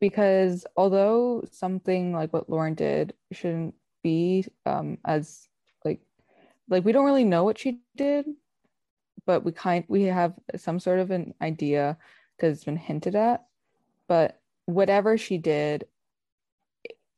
Because 0.01 0.67
although 0.77 1.45
something 1.53 2.13
like 2.13 2.33
what 2.33 2.49
Lauren 2.49 2.75
did 2.75 3.15
shouldn't 3.33 3.75
be 4.03 4.47
um, 4.65 4.99
as 5.05 5.49
like 5.85 6.01
we 6.69 6.93
don't 6.93 7.05
really 7.05 7.25
know 7.25 7.45
what 7.45 7.59
she 7.59 7.81
did 7.97 8.27
but 9.27 9.45
we 9.45 9.53
kind 9.53 9.85
we 9.89 10.05
have 10.05 10.35
some 10.57 10.81
sort 10.81 10.99
of 10.99 11.11
an 11.11 11.35
idea 11.43 11.99
because 12.37 12.57
it's 12.57 12.65
been 12.65 12.77
hinted 12.77 13.15
at 13.15 13.45
but 14.09 14.41
whatever 14.67 15.19
she 15.19 15.39
did 15.39 15.85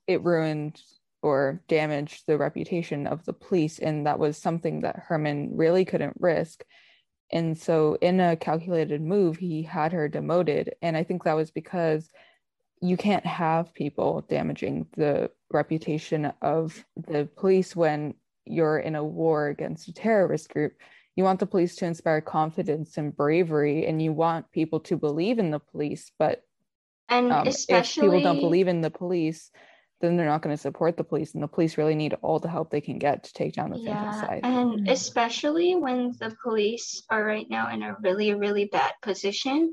it 0.06 0.22
ruined 0.22 0.80
or 1.22 1.62
damaged 1.68 2.24
the 2.26 2.36
reputation 2.36 3.06
of 3.06 3.24
the 3.24 3.32
police 3.32 3.78
and 3.78 4.06
that 4.06 4.18
was 4.18 4.36
something 4.36 4.80
that 4.80 5.04
hermann 5.06 5.56
really 5.56 5.84
couldn't 5.84 6.16
risk. 6.18 6.64
And 7.30 7.56
so 7.56 7.96
in 8.00 8.18
a 8.20 8.36
calculated 8.36 9.00
move 9.00 9.36
he 9.36 9.62
had 9.62 9.92
her 9.92 10.08
demoted 10.08 10.74
and 10.82 10.96
i 10.96 11.04
think 11.04 11.24
that 11.24 11.36
was 11.36 11.50
because 11.50 12.10
you 12.82 12.96
can't 12.96 13.24
have 13.24 13.72
people 13.72 14.26
damaging 14.28 14.86
the 14.96 15.30
reputation 15.52 16.32
of 16.42 16.84
the 16.96 17.28
police 17.36 17.76
when 17.76 18.14
you're 18.44 18.78
in 18.78 18.96
a 18.96 19.04
war 19.04 19.48
against 19.48 19.88
a 19.88 19.92
terrorist 19.92 20.52
group 20.52 20.74
you 21.14 21.24
want 21.24 21.38
the 21.38 21.46
police 21.46 21.76
to 21.76 21.84
inspire 21.84 22.20
confidence 22.20 22.96
and 22.96 23.16
bravery 23.16 23.86
and 23.86 24.02
you 24.02 24.12
want 24.12 24.50
people 24.50 24.80
to 24.80 24.96
believe 24.96 25.38
in 25.38 25.50
the 25.50 25.60
police 25.60 26.10
but 26.18 26.42
and 27.08 27.32
um, 27.32 27.46
especially 27.46 28.06
if 28.06 28.12
people 28.12 28.22
don't 28.22 28.40
believe 28.40 28.68
in 28.68 28.80
the 28.80 28.90
police 28.90 29.50
then 30.00 30.16
they're 30.16 30.26
not 30.26 30.42
going 30.42 30.54
to 30.54 30.60
support 30.60 30.96
the 30.96 31.04
police 31.04 31.34
and 31.34 31.42
the 31.42 31.48
police 31.48 31.78
really 31.78 31.94
need 31.94 32.16
all 32.22 32.40
the 32.40 32.48
help 32.48 32.70
they 32.70 32.80
can 32.80 32.98
get 32.98 33.22
to 33.22 33.32
take 33.32 33.52
down 33.52 33.70
the 33.70 33.78
yeah, 33.78 34.20
side 34.20 34.40
and 34.42 34.72
mm-hmm. 34.72 34.88
especially 34.88 35.76
when 35.76 36.12
the 36.18 36.34
police 36.42 37.04
are 37.10 37.24
right 37.24 37.48
now 37.48 37.72
in 37.72 37.82
a 37.82 37.96
really 38.02 38.34
really 38.34 38.64
bad 38.64 38.92
position 39.02 39.72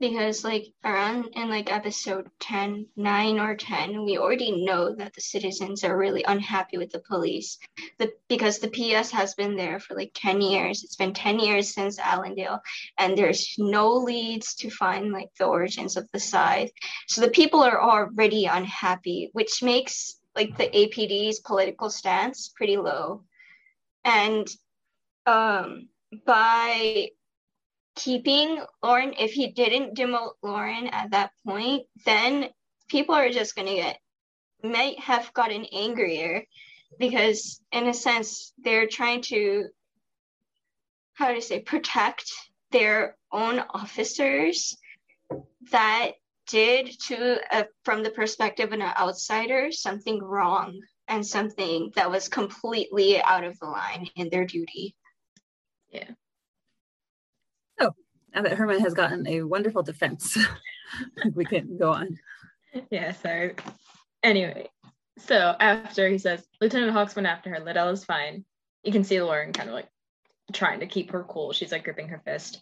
because 0.00 0.44
like 0.44 0.66
around 0.84 1.26
in 1.34 1.48
like 1.48 1.72
episode 1.72 2.30
10 2.40 2.86
9 2.96 3.40
or 3.40 3.56
10 3.56 4.04
we 4.04 4.18
already 4.18 4.64
know 4.64 4.94
that 4.94 5.14
the 5.14 5.20
citizens 5.20 5.82
are 5.84 5.96
really 5.96 6.22
unhappy 6.24 6.78
with 6.78 6.90
the 6.90 7.00
police. 7.00 7.58
The, 7.98 8.12
because 8.28 8.58
the 8.58 8.68
ps 8.68 9.10
has 9.10 9.34
been 9.34 9.56
there 9.56 9.80
for 9.80 9.94
like 9.94 10.12
10 10.14 10.40
years. 10.40 10.84
It's 10.84 10.96
been 10.96 11.12
10 11.14 11.40
years 11.40 11.74
since 11.74 11.98
allendale 11.98 12.60
and 12.98 13.16
there's 13.16 13.54
no 13.58 13.92
leads 13.94 14.54
to 14.56 14.70
find 14.70 15.12
like 15.12 15.30
the 15.38 15.46
origins 15.46 15.96
of 15.96 16.08
the 16.12 16.20
scythe 16.20 16.72
so 17.08 17.20
the 17.20 17.30
people 17.30 17.62
are 17.62 17.80
already 17.80 18.46
unhappy 18.46 19.30
which 19.32 19.62
makes 19.62 20.16
like 20.36 20.56
the 20.56 20.70
apd's 20.76 21.40
political 21.40 21.90
stance 21.90 22.48
pretty 22.48 22.76
low. 22.76 23.24
And 24.04 24.48
um 25.26 25.88
by 26.24 27.10
keeping 27.98 28.62
Lauren, 28.82 29.12
if 29.18 29.32
he 29.32 29.48
didn't 29.48 29.96
demote 29.96 30.34
Lauren 30.42 30.86
at 30.88 31.10
that 31.10 31.32
point, 31.44 31.86
then 32.06 32.48
people 32.88 33.14
are 33.14 33.30
just 33.30 33.56
going 33.56 33.68
to 33.68 33.74
get, 33.74 33.98
might 34.62 34.98
have 35.00 35.32
gotten 35.34 35.66
angrier 35.72 36.44
because, 36.98 37.60
in 37.72 37.88
a 37.88 37.94
sense, 37.94 38.52
they're 38.58 38.86
trying 38.86 39.22
to, 39.22 39.66
how 41.14 41.32
to 41.32 41.42
say, 41.42 41.60
protect 41.60 42.32
their 42.70 43.16
own 43.32 43.58
officers 43.70 44.76
that 45.70 46.12
did 46.46 46.98
to 47.00 47.38
uh, 47.54 47.64
from 47.84 48.02
the 48.02 48.10
perspective 48.10 48.68
of 48.68 48.72
an 48.72 48.82
outsider 48.82 49.70
something 49.70 50.22
wrong 50.22 50.80
and 51.08 51.26
something 51.26 51.90
that 51.94 52.10
was 52.10 52.28
completely 52.28 53.20
out 53.20 53.44
of 53.44 53.58
the 53.58 53.66
line 53.66 54.08
in 54.16 54.30
their 54.30 54.46
duty. 54.46 54.94
Yeah 55.90 56.10
now 58.34 58.42
that 58.42 58.52
Hermann 58.52 58.80
has 58.80 58.94
gotten 58.94 59.26
a 59.26 59.42
wonderful 59.42 59.82
defense, 59.82 60.36
we 61.34 61.44
can 61.44 61.76
go 61.78 61.92
on. 61.92 62.18
Yeah, 62.90 63.12
so 63.12 63.50
anyway, 64.22 64.68
so 65.18 65.54
after 65.58 66.08
he 66.08 66.18
says, 66.18 66.44
Lieutenant 66.60 66.92
Hawks 66.92 67.16
went 67.16 67.28
after 67.28 67.50
her, 67.50 67.60
Liddell 67.60 67.90
is 67.90 68.04
fine. 68.04 68.44
You 68.84 68.92
can 68.92 69.04
see 69.04 69.20
Lauren 69.20 69.52
kind 69.52 69.68
of 69.68 69.74
like 69.74 69.88
trying 70.52 70.80
to 70.80 70.86
keep 70.86 71.10
her 71.10 71.24
cool. 71.24 71.52
She's 71.52 71.72
like 71.72 71.84
gripping 71.84 72.08
her 72.08 72.22
fist. 72.24 72.60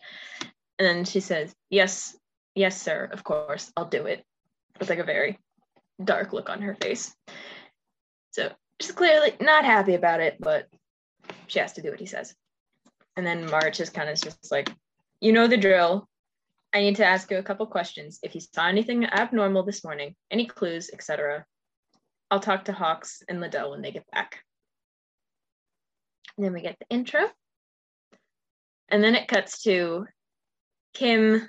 And 0.79 0.87
then 0.87 1.05
she 1.05 1.21
says, 1.21 1.55
Yes, 1.71 2.17
yes, 2.55 2.81
sir, 2.81 3.09
of 3.13 3.25
course, 3.25 3.73
I'll 3.77 3.87
do 3.87 4.07
it. 4.07 4.25
With 4.79 4.91
like 4.91 4.99
a 4.99 5.05
very 5.05 5.39
dark 6.03 6.33
look 6.33 6.51
on 6.51 6.63
her 6.63 6.75
face. 6.75 7.15
So 8.31 8.53
she's 8.81 8.93
clearly 8.93 9.35
not 9.41 9.65
happy 9.65 9.95
about 9.95 10.21
it, 10.21 10.37
but 10.39 10.69
she 11.47 11.59
has 11.59 11.73
to 11.75 11.83
do 11.83 11.91
what 11.91 12.01
he 12.01 12.07
says. 12.07 12.35
And 13.17 13.27
then 13.27 13.51
March 13.51 13.81
is 13.81 13.89
kind 13.89 14.11
of 14.11 14.21
just 14.21 14.53
like, 14.53 14.71
you 15.21 15.33
know 15.33 15.47
the 15.47 15.57
drill. 15.57 16.09
I 16.73 16.81
need 16.81 16.97
to 16.97 17.07
ask 17.07 17.31
you 17.31 17.39
a 17.39 17.43
couple 17.43 17.67
questions. 17.67 18.19
If 18.23 18.35
you 18.35 18.41
saw 18.41 18.67
anything 18.67 19.05
abnormal 19.07 19.63
this 19.63 19.85
morning, 19.85 20.15
any 20.31 20.47
clues, 20.47 20.91
etc. 20.93 21.45
I'll 22.31 22.41
talk 22.41 22.65
to 22.65 22.73
Hawks 22.73 23.23
and 23.29 23.41
Liddell 23.41 23.71
when 23.71 23.83
they 23.83 23.93
get 23.93 24.11
back. 24.11 24.43
And 26.37 26.45
then 26.45 26.53
we 26.53 26.61
get 26.61 26.77
the 26.79 26.87
intro. 26.95 27.31
And 28.89 29.03
then 29.03 29.15
it 29.15 29.29
cuts 29.29 29.63
to 29.63 30.07
Kym 30.97 31.49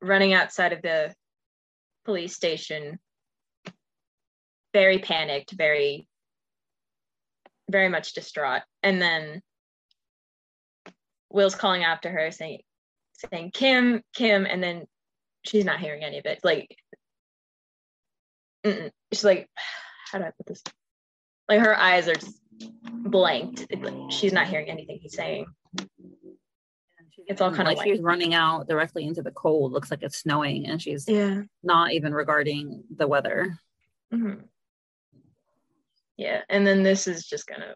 running 0.00 0.32
outside 0.32 0.72
of 0.72 0.82
the 0.82 1.14
police 2.04 2.34
station, 2.34 2.98
very 4.72 4.98
panicked, 4.98 5.52
very, 5.52 6.06
very 7.70 7.88
much 7.88 8.14
distraught. 8.14 8.62
And 8.82 9.00
then 9.00 9.42
Will's 11.30 11.54
calling 11.54 11.84
after 11.84 12.10
her 12.10 12.30
saying, 12.30 12.60
saying, 13.30 13.52
Kym, 13.52 14.02
Kym, 14.16 14.46
and 14.48 14.62
then 14.62 14.86
she's 15.44 15.64
not 15.64 15.80
hearing 15.80 16.04
any 16.04 16.18
of 16.18 16.26
it. 16.26 16.40
Like, 16.42 16.76
she's 18.64 19.24
like, 19.24 19.48
how 20.12 20.18
do 20.18 20.24
I 20.24 20.30
put 20.36 20.46
this? 20.46 20.62
Like 21.48 21.60
her 21.60 21.78
eyes 21.78 22.08
are 22.08 22.14
just 22.14 22.38
blanked. 22.88 23.66
She's 24.10 24.32
not 24.32 24.46
hearing 24.46 24.68
anything 24.68 24.98
he's 25.00 25.14
saying. 25.14 25.46
It's 27.26 27.40
all 27.40 27.52
kind 27.52 27.66
like 27.66 27.78
of 27.78 27.84
she's 27.84 28.00
running 28.00 28.34
out 28.34 28.68
directly 28.68 29.06
into 29.06 29.22
the 29.22 29.30
cold. 29.30 29.72
Looks 29.72 29.90
like 29.90 30.02
it's 30.02 30.18
snowing, 30.18 30.66
and 30.66 30.80
she's 30.80 31.08
yeah, 31.08 31.42
not 31.62 31.92
even 31.92 32.12
regarding 32.12 32.84
the 32.94 33.06
weather. 33.06 33.58
Mm-hmm. 34.12 34.40
Yeah, 36.16 36.42
and 36.48 36.66
then 36.66 36.82
this 36.82 37.06
is 37.06 37.26
just 37.26 37.46
gonna. 37.46 37.74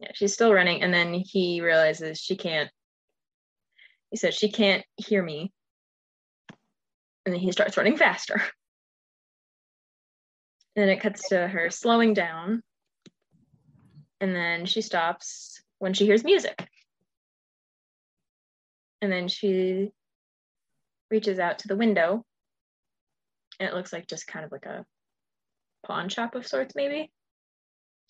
Yeah, 0.00 0.10
she's 0.14 0.32
still 0.32 0.52
running, 0.52 0.82
and 0.82 0.92
then 0.92 1.14
he 1.14 1.60
realizes 1.60 2.18
she 2.18 2.36
can't. 2.36 2.70
He 4.14 4.18
says 4.18 4.36
she 4.36 4.48
can't 4.48 4.84
hear 4.96 5.24
me, 5.24 5.52
and 7.26 7.34
then 7.34 7.40
he 7.40 7.50
starts 7.50 7.76
running 7.76 7.96
faster. 7.96 8.34
And 10.76 10.82
then 10.84 10.88
it 10.88 11.00
cuts 11.00 11.30
to 11.30 11.48
her 11.48 11.68
slowing 11.68 12.14
down. 12.14 12.62
And 14.20 14.32
then 14.32 14.66
she 14.66 14.82
stops 14.82 15.60
when 15.80 15.94
she 15.94 16.06
hears 16.06 16.22
music. 16.22 16.68
And 19.02 19.10
then 19.10 19.26
she 19.26 19.90
reaches 21.10 21.40
out 21.40 21.58
to 21.58 21.66
the 21.66 21.76
window. 21.76 22.24
And 23.58 23.68
it 23.68 23.74
looks 23.74 23.92
like 23.92 24.06
just 24.06 24.28
kind 24.28 24.44
of 24.44 24.52
like 24.52 24.66
a 24.66 24.86
pawn 25.84 26.08
shop 26.08 26.36
of 26.36 26.46
sorts, 26.46 26.76
maybe. 26.76 27.10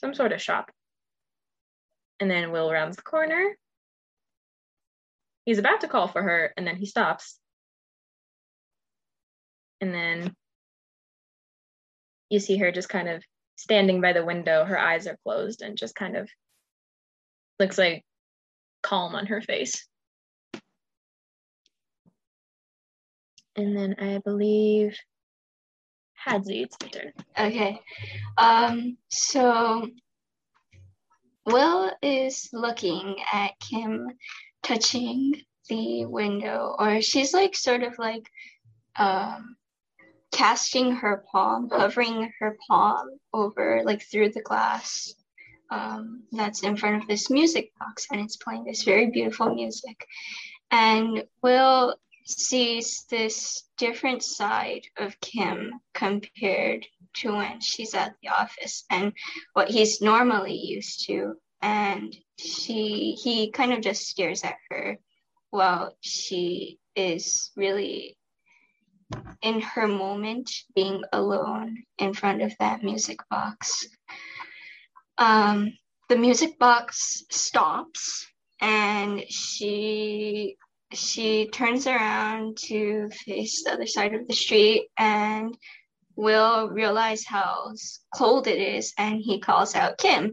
Some 0.02 0.12
sort 0.12 0.32
of 0.32 0.42
shop. 0.42 0.70
And 2.20 2.30
then 2.30 2.52
Will 2.52 2.70
rounds 2.70 2.96
the 2.96 3.02
corner. 3.02 3.56
He's 5.44 5.58
about 5.58 5.82
to 5.82 5.88
call 5.88 6.08
for 6.08 6.22
her, 6.22 6.52
and 6.56 6.66
then 6.66 6.76
he 6.76 6.86
stops. 6.86 7.38
And 9.80 9.92
then 9.94 10.34
you 12.30 12.40
see 12.40 12.56
her 12.58 12.72
just 12.72 12.88
kind 12.88 13.08
of 13.08 13.22
standing 13.56 14.00
by 14.00 14.12
the 14.12 14.24
window. 14.24 14.64
Her 14.64 14.78
eyes 14.78 15.06
are 15.06 15.18
closed 15.24 15.62
and 15.62 15.76
just 15.76 15.94
kind 15.94 16.16
of 16.16 16.28
looks 17.58 17.78
like 17.78 18.04
calm 18.82 19.14
on 19.14 19.26
her 19.26 19.40
face. 19.40 19.86
And 23.56 23.76
then 23.76 23.96
I 24.00 24.18
believe 24.18 24.96
Hadzy, 26.26 26.64
it's 26.64 26.76
your 26.80 26.90
turn. 26.90 27.12
Okay. 27.38 27.80
Um, 28.38 28.96
so 29.10 29.88
Will 31.46 31.92
is 32.02 32.48
looking 32.52 33.16
at 33.32 33.52
Kym 33.60 34.06
touching 34.64 35.34
the 35.68 36.06
window, 36.06 36.74
or 36.78 37.00
she's 37.00 37.32
like 37.32 37.54
sort 37.54 37.82
of 37.82 37.98
like 37.98 38.28
um 38.96 39.56
casting 40.34 40.96
her 40.96 41.24
palm, 41.30 41.70
hovering 41.70 42.32
her 42.40 42.56
palm 42.68 43.08
over, 43.32 43.82
like 43.84 44.02
through 44.02 44.30
the 44.30 44.42
glass 44.42 45.14
um, 45.70 46.24
that's 46.32 46.62
in 46.62 46.76
front 46.76 47.00
of 47.00 47.08
this 47.08 47.30
music 47.30 47.72
box, 47.78 48.06
and 48.10 48.20
it's 48.20 48.36
playing 48.36 48.64
this 48.64 48.82
very 48.82 49.10
beautiful 49.10 49.54
music. 49.54 50.06
And 50.70 51.24
Will 51.42 51.94
sees 52.26 53.04
this 53.10 53.64
different 53.78 54.22
side 54.22 54.82
of 54.96 55.20
Kym 55.20 55.70
compared 55.92 56.86
to 57.16 57.32
when 57.32 57.60
she's 57.60 57.94
at 57.94 58.14
the 58.22 58.28
office 58.28 58.84
and 58.90 59.12
what 59.52 59.68
he's 59.68 60.00
normally 60.00 60.56
used 60.56 61.06
to. 61.06 61.34
And 61.64 62.14
she 62.38 63.12
he 63.12 63.50
kind 63.50 63.72
of 63.72 63.80
just 63.80 64.02
stares 64.02 64.44
at 64.44 64.56
her 64.68 64.98
while 65.48 65.96
she 66.02 66.78
is 66.94 67.50
really 67.56 68.18
in 69.40 69.62
her 69.62 69.88
moment 69.88 70.50
being 70.74 71.02
alone 71.10 71.84
in 71.98 72.12
front 72.12 72.42
of 72.42 72.52
that 72.58 72.82
music 72.82 73.20
box. 73.30 73.86
Um, 75.16 75.72
the 76.10 76.16
music 76.16 76.58
box 76.58 77.24
stops 77.30 78.26
and 78.60 79.24
she 79.30 80.58
she 80.92 81.48
turns 81.48 81.86
around 81.86 82.58
to 82.58 83.08
face 83.10 83.64
the 83.64 83.72
other 83.72 83.86
side 83.86 84.14
of 84.14 84.28
the 84.28 84.34
street 84.34 84.88
and 84.98 85.56
will 86.16 86.68
realize 86.68 87.24
how 87.24 87.72
cold 88.14 88.46
it 88.46 88.58
is 88.58 88.92
and 88.98 89.20
he 89.20 89.40
calls 89.40 89.74
out 89.74 89.98
Kym 89.98 90.32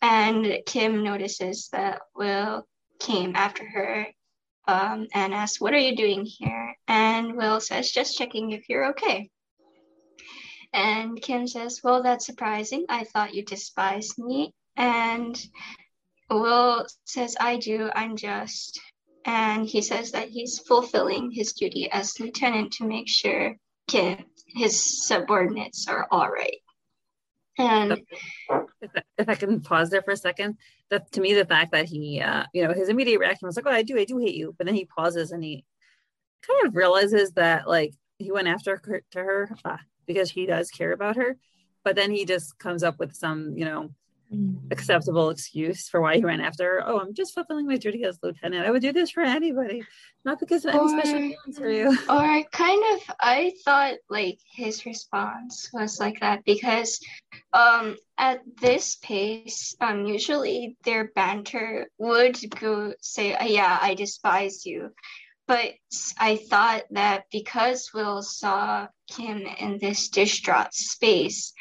and 0.00 0.44
Kym 0.66 1.02
notices 1.02 1.68
that 1.72 2.00
Will 2.14 2.66
came 2.98 3.34
after 3.36 3.66
her 3.66 4.06
um, 4.66 5.06
and 5.12 5.34
asks, 5.34 5.60
What 5.60 5.74
are 5.74 5.78
you 5.78 5.96
doing 5.96 6.24
here? 6.24 6.74
And 6.86 7.36
Will 7.36 7.60
says, 7.60 7.90
Just 7.90 8.16
checking 8.16 8.52
if 8.52 8.68
you're 8.68 8.90
okay. 8.90 9.30
And 10.72 11.20
Kym 11.20 11.48
says, 11.48 11.80
Well, 11.82 12.02
that's 12.02 12.26
surprising. 12.26 12.86
I 12.88 13.04
thought 13.04 13.34
you 13.34 13.44
despised 13.44 14.18
me. 14.18 14.52
And 14.76 15.38
Will 16.30 16.86
says, 17.04 17.36
I 17.40 17.56
do. 17.56 17.90
I'm 17.94 18.16
just. 18.16 18.80
And 19.24 19.66
he 19.66 19.82
says 19.82 20.12
that 20.12 20.28
he's 20.28 20.60
fulfilling 20.60 21.30
his 21.30 21.52
duty 21.52 21.90
as 21.90 22.18
lieutenant 22.20 22.72
to 22.74 22.86
make 22.86 23.08
sure 23.08 23.56
Kym, 23.90 24.24
his 24.54 25.06
subordinates 25.06 25.88
are 25.88 26.06
all 26.10 26.28
right. 26.28 26.58
And 27.58 28.00
if, 28.80 28.90
if 29.18 29.28
I 29.28 29.34
can 29.34 29.60
pause 29.60 29.90
there 29.90 30.02
for 30.02 30.12
a 30.12 30.16
second, 30.16 30.56
that 30.88 31.10
to 31.12 31.20
me, 31.20 31.34
the 31.34 31.44
fact 31.44 31.72
that 31.72 31.86
he, 31.86 32.20
uh, 32.20 32.44
you 32.54 32.66
know, 32.66 32.72
his 32.72 32.88
immediate 32.88 33.18
reaction 33.18 33.46
was 33.46 33.56
like, 33.56 33.66
"Oh, 33.66 33.70
I 33.70 33.82
do, 33.82 33.98
I 33.98 34.04
do 34.04 34.18
hate 34.18 34.34
you," 34.34 34.54
but 34.56 34.66
then 34.66 34.74
he 34.74 34.86
pauses 34.86 35.32
and 35.32 35.44
he 35.44 35.64
kind 36.46 36.66
of 36.66 36.74
realizes 36.74 37.32
that 37.32 37.68
like 37.68 37.92
he 38.18 38.32
went 38.32 38.48
after 38.48 38.80
her 38.84 39.02
to 39.10 39.18
her 39.18 39.50
uh, 39.64 39.76
because 40.06 40.30
he 40.30 40.46
does 40.46 40.70
care 40.70 40.92
about 40.92 41.16
her, 41.16 41.36
but 41.84 41.96
then 41.96 42.10
he 42.10 42.24
just 42.24 42.58
comes 42.58 42.82
up 42.82 42.98
with 42.98 43.14
some, 43.14 43.54
you 43.56 43.64
know, 43.64 43.90
acceptable 44.70 45.30
excuse 45.30 45.88
for 45.88 46.00
why 46.00 46.16
he 46.16 46.24
ran 46.24 46.40
after. 46.40 46.82
Oh, 46.84 47.00
I'm 47.00 47.14
just 47.14 47.34
fulfilling 47.34 47.66
my 47.66 47.76
duty 47.76 48.04
as 48.04 48.18
lieutenant. 48.22 48.64
I 48.64 48.70
would 48.70 48.82
do 48.82 48.92
this 48.92 49.10
for 49.10 49.22
anybody, 49.22 49.82
not 50.24 50.38
because 50.38 50.64
of 50.64 50.74
any 50.74 50.88
special 50.88 51.18
feelings 51.18 51.58
for 51.58 51.70
you. 51.70 51.96
Or 52.08 52.44
kind 52.52 52.82
of, 52.94 53.14
I 53.20 53.52
thought 53.64 53.94
like 54.08 54.38
his 54.52 54.86
response 54.86 55.70
was 55.72 55.98
like 55.98 56.20
that 56.20 56.44
because 56.44 57.00
um, 57.52 57.96
at 58.18 58.40
this 58.60 58.96
pace, 58.96 59.74
um, 59.80 60.06
usually 60.06 60.76
their 60.84 61.10
banter 61.14 61.88
would 61.98 62.38
go 62.58 62.94
say, 63.00 63.36
"Yeah, 63.52 63.78
I 63.80 63.94
despise 63.94 64.64
you." 64.64 64.90
But 65.48 65.72
I 66.16 66.36
thought 66.36 66.84
that 66.92 67.24
because 67.32 67.90
Will 67.92 68.22
saw 68.22 68.86
him 69.08 69.38
in 69.58 69.78
this 69.78 70.08
distraught 70.08 70.72
space, 70.72 71.52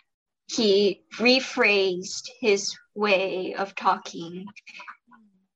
he 0.50 1.04
rephrased 1.14 2.28
his 2.40 2.76
way 2.96 3.54
of 3.54 3.76
talking 3.76 4.46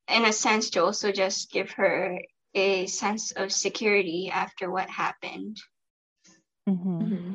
in 0.08 0.25
a 0.25 0.34
sense 0.34 0.71
to 0.71 0.84
also 0.84 1.12
just 1.12 1.51
give 1.51 1.71
her 1.71 2.19
a 2.53 2.86
sense 2.86 3.32
of 3.32 3.51
security 3.51 4.29
after 4.32 4.69
what 4.69 4.89
happened. 4.89 5.58
Mm-hmm. 6.69 7.01
Mm-hmm. 7.01 7.34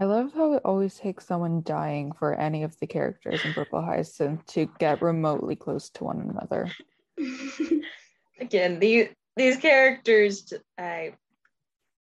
I 0.00 0.04
love 0.04 0.32
how 0.34 0.54
it 0.54 0.62
always 0.64 0.94
takes 0.96 1.26
someone 1.26 1.62
dying 1.62 2.12
for 2.12 2.34
any 2.34 2.62
of 2.62 2.78
the 2.80 2.86
characters 2.86 3.44
in 3.44 3.52
Purple 3.52 3.82
Hyacinth 3.82 4.44
to 4.46 4.68
get 4.78 5.02
remotely 5.02 5.56
close 5.56 5.90
to 5.90 6.04
one 6.04 6.20
another. 6.20 6.70
Again, 8.40 8.78
these 8.78 9.08
these 9.36 9.58
characters, 9.58 10.52
I 10.78 11.14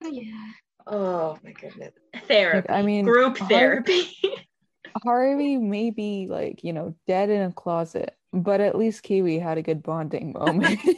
yeah. 0.04 0.52
Oh 0.86 1.38
my 1.44 1.54
goodness, 1.54 1.94
therapy. 2.28 2.68
Like, 2.68 2.70
I 2.70 2.84
mean, 2.84 3.06
group 3.06 3.38
therapy. 3.38 4.16
Harvey 5.04 5.58
may 5.58 5.90
be 5.90 6.28
like, 6.30 6.64
you 6.64 6.74
know, 6.74 6.96
dead 7.08 7.30
in 7.30 7.42
a 7.42 7.52
closet, 7.52 8.16
but 8.34 8.62
at 8.62 8.78
least 8.78 9.04
Kiwi 9.04 9.40
had 9.40 9.58
a 9.58 9.62
good 9.62 9.84
bonding 9.84 10.34
moment. 10.34 10.80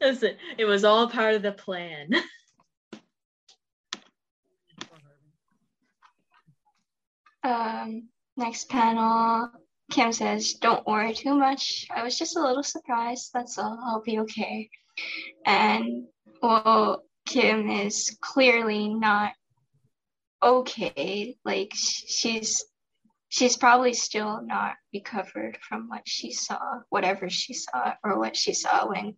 Listen, 0.00 0.36
it 0.56 0.64
was 0.64 0.84
all 0.84 1.08
part 1.08 1.34
of 1.34 1.42
the 1.42 1.52
plan. 1.52 2.10
Um, 7.42 8.08
next 8.36 8.68
panel, 8.68 9.50
Kym 9.92 10.14
says, 10.14 10.54
Don't 10.54 10.86
worry 10.86 11.14
too 11.14 11.34
much. 11.34 11.86
I 11.94 12.02
was 12.02 12.18
just 12.18 12.36
a 12.36 12.40
little 12.40 12.62
surprised. 12.62 13.30
That's 13.32 13.58
all. 13.58 13.78
I'll 13.82 14.02
be 14.02 14.20
okay. 14.20 14.68
And 15.46 16.06
well, 16.42 17.04
Kym 17.28 17.86
is 17.86 18.16
clearly 18.20 18.88
not 18.88 19.32
okay. 20.42 21.36
Like 21.44 21.72
she's 21.74 22.64
she's 23.28 23.56
probably 23.56 23.92
still 23.92 24.42
not 24.42 24.74
recovered 24.92 25.58
from 25.68 25.88
what 25.88 26.02
she 26.06 26.32
saw, 26.32 26.80
whatever 26.88 27.28
she 27.28 27.54
saw, 27.54 27.94
or 28.02 28.18
what 28.18 28.36
she 28.36 28.54
saw 28.54 28.88
when 28.88 29.16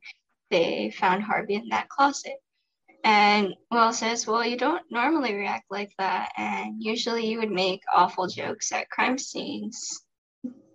they 0.51 0.91
found 0.91 1.23
Harvey 1.23 1.55
in 1.55 1.69
that 1.71 1.89
closet. 1.89 2.35
And 3.03 3.55
Will 3.71 3.93
says, 3.93 4.27
Well, 4.27 4.45
you 4.45 4.57
don't 4.57 4.83
normally 4.91 5.35
react 5.35 5.71
like 5.71 5.93
that. 5.99 6.33
And 6.37 6.83
usually 6.83 7.27
you 7.27 7.39
would 7.39 7.51
make 7.51 7.83
awful 7.95 8.27
jokes 8.27 8.73
at 8.73 8.91
crime 8.91 9.17
scenes. 9.17 10.03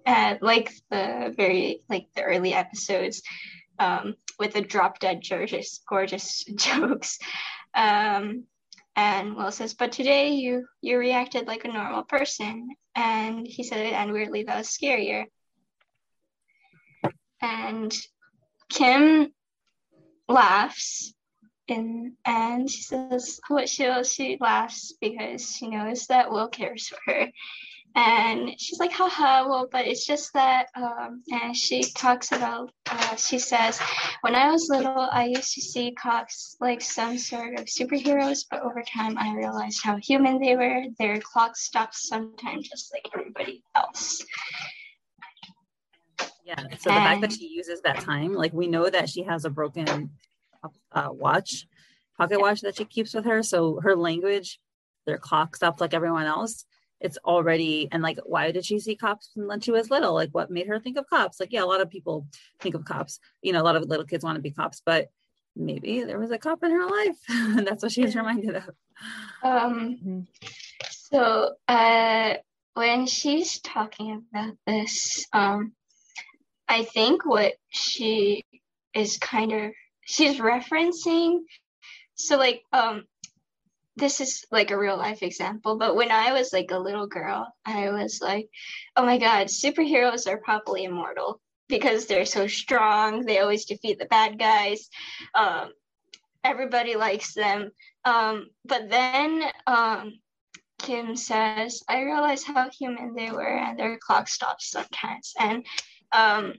And 0.05 0.39
like 0.41 0.71
the 0.89 1.34
very, 1.36 1.81
like 1.89 2.08
the 2.15 2.23
early 2.23 2.53
episodes 2.53 3.21
um, 3.79 4.15
with 4.39 4.53
the 4.53 4.62
drop 4.62 4.99
dead 4.99 5.23
gorgeous, 5.27 5.81
gorgeous 5.88 6.43
jokes. 6.55 7.19
Um, 7.75 8.45
and 8.95 9.36
Will 9.36 9.51
says, 9.51 9.73
But 9.73 9.91
today 9.91 10.29
you 10.29 10.65
you 10.81 10.97
reacted 10.97 11.47
like 11.47 11.65
a 11.65 11.71
normal 11.71 12.03
person. 12.03 12.69
And 12.95 13.45
he 13.45 13.63
said, 13.63 13.86
it, 13.86 13.93
And 13.93 14.12
weirdly, 14.12 14.43
that 14.43 14.58
was 14.58 14.69
scarier. 14.69 15.25
And 17.41 17.95
Kym 18.71 19.31
laughs 20.27 21.13
and 21.67 22.13
and 22.25 22.69
she 22.69 22.84
says 22.84 23.39
what 23.47 23.69
she 23.69 23.91
she 24.03 24.38
laughs 24.39 24.93
because 25.01 25.55
she 25.55 25.67
knows 25.67 26.08
that 26.08 26.31
Will 26.31 26.47
cares 26.47 26.88
for 26.88 26.97
her. 27.05 27.27
And 27.97 28.60
she's 28.60 28.79
like, 28.79 28.91
haha, 28.91 29.47
well, 29.47 29.69
but 29.71 29.88
it's 29.88 30.05
just 30.05 30.34
that, 30.34 30.67
um, 30.75 31.23
and 31.31 31.55
she 31.55 31.81
talks 31.93 32.34
about, 32.34 32.71
uh, 32.89 33.15
she 33.15 33.39
says, 33.39 33.79
when 34.19 34.36
I 34.36 34.51
was 34.51 34.67
little, 34.69 35.08
I 35.12 35.27
used 35.27 35.53
to 35.53 35.62
see 35.62 35.93
cops 35.93 36.58
like 36.60 36.81
some 36.81 37.17
sort 37.17 37.58
of 37.58 37.67
superheroes, 37.67 38.45
but 38.51 38.63
over 38.63 38.84
time 38.84 39.17
I 39.17 39.34
realized 39.34 39.79
how 39.81 39.95
human 39.95 40.41
they 40.41 40.58
were. 40.58 40.84
Their 40.99 41.21
clock 41.21 41.55
stops 41.55 42.10
sometimes 42.10 42.67
just 42.67 42.93
like 42.93 43.10
everybody 43.17 43.63
else. 43.75 44.21
Yeah, 46.43 46.62
so 46.77 46.89
the 46.89 46.95
and, 46.95 47.05
fact 47.05 47.21
that 47.21 47.31
she 47.31 47.47
uses 47.47 47.81
that 47.81 48.01
time, 48.01 48.34
like 48.34 48.51
we 48.51 48.67
know 48.67 48.89
that 48.89 49.10
she 49.10 49.23
has 49.23 49.45
a 49.45 49.49
broken 49.49 50.12
uh, 50.91 51.10
watch, 51.12 51.65
pocket 52.17 52.41
watch 52.41 52.60
that 52.62 52.75
she 52.75 52.84
keeps 52.84 53.13
with 53.13 53.23
her. 53.23 53.41
So 53.41 53.79
her 53.81 53.95
language, 53.95 54.60
their 55.05 55.17
clock 55.17 55.55
stops 55.55 55.79
like 55.79 55.93
everyone 55.93 56.25
else. 56.25 56.65
It's 56.99 57.17
already 57.25 57.88
and 57.91 58.01
like, 58.01 58.19
why 58.25 58.51
did 58.51 58.65
she 58.65 58.79
see 58.79 58.95
cops 58.95 59.31
when 59.36 59.60
she 59.60 59.71
was 59.71 59.89
little? 59.89 60.13
Like, 60.13 60.29
what 60.31 60.49
made 60.49 60.67
her 60.67 60.79
think 60.79 60.97
of 60.97 61.10
cops? 61.10 61.39
Like, 61.39 61.51
yeah, 61.51 61.63
a 61.63 61.65
lot 61.65 61.81
of 61.81 61.89
people 61.89 62.27
think 62.60 62.75
of 62.75 62.86
cops. 62.86 63.19
You 63.41 63.53
know, 63.53 63.62
a 63.62 63.63
lot 63.63 63.75
of 63.75 63.84
little 63.84 64.05
kids 64.05 64.23
want 64.23 64.38
to 64.38 64.41
be 64.41 64.51
cops, 64.51 64.81
but 64.86 65.10
maybe 65.55 66.03
there 66.03 66.19
was 66.19 66.31
a 66.31 66.38
cop 66.38 66.63
in 66.63 66.71
her 66.71 66.86
life, 66.86 67.17
and 67.29 67.67
that's 67.67 67.84
what 67.84 67.91
she 67.91 68.03
was 68.03 68.15
reminded 68.15 68.55
of. 68.55 68.69
Um. 69.43 69.97
Mm-hmm. 70.03 70.19
So, 70.91 71.53
uh, 71.67 72.36
when 72.73 73.05
she's 73.05 73.60
talking 73.60 74.25
about 74.34 74.55
this, 74.65 75.25
um, 75.31 75.73
I 76.67 76.84
think 76.84 77.25
what 77.25 77.53
she 77.69 78.43
is 78.93 79.17
kind 79.17 79.51
of 79.51 79.71
she's 80.05 80.39
referencing 80.39 81.39
so 82.15 82.38
like 82.38 82.62
um 82.71 83.03
this 83.97 84.19
is 84.19 84.45
like 84.51 84.71
a 84.71 84.77
real 84.77 84.97
life 84.97 85.23
example 85.23 85.77
but 85.77 85.95
when 85.95 86.12
i 86.12 86.34
was 86.34 86.51
like 86.51 86.71
a 86.71 86.79
little 86.79 87.08
girl 87.08 87.47
i 87.65 87.89
was 87.89 88.19
like 88.21 88.49
oh 88.95 89.05
my 89.05 89.17
god 89.17 89.47
superheroes 89.47 90.27
are 90.27 90.38
probably 90.38 90.84
immortal 90.84 91.39
because 91.67 92.05
they're 92.05 92.25
so 92.25 92.47
strong 92.47 93.25
they 93.25 93.39
always 93.39 93.65
defeat 93.65 93.97
the 93.99 94.05
bad 94.05 94.38
guys 94.38 94.89
um, 95.34 95.69
everybody 96.43 96.95
likes 96.95 97.34
them 97.34 97.71
um, 98.05 98.47
but 98.65 98.89
then 98.89 99.43
um, 99.67 100.13
kym 100.79 101.17
says 101.17 101.81
i 101.88 102.01
realized 102.01 102.45
how 102.45 102.69
human 102.69 103.13
they 103.15 103.31
were 103.31 103.58
and 103.58 103.79
their 103.79 103.97
clock 103.97 104.27
stops 104.27 104.69
sometimes 104.69 105.34
and 105.39 105.65
um, 106.12 106.53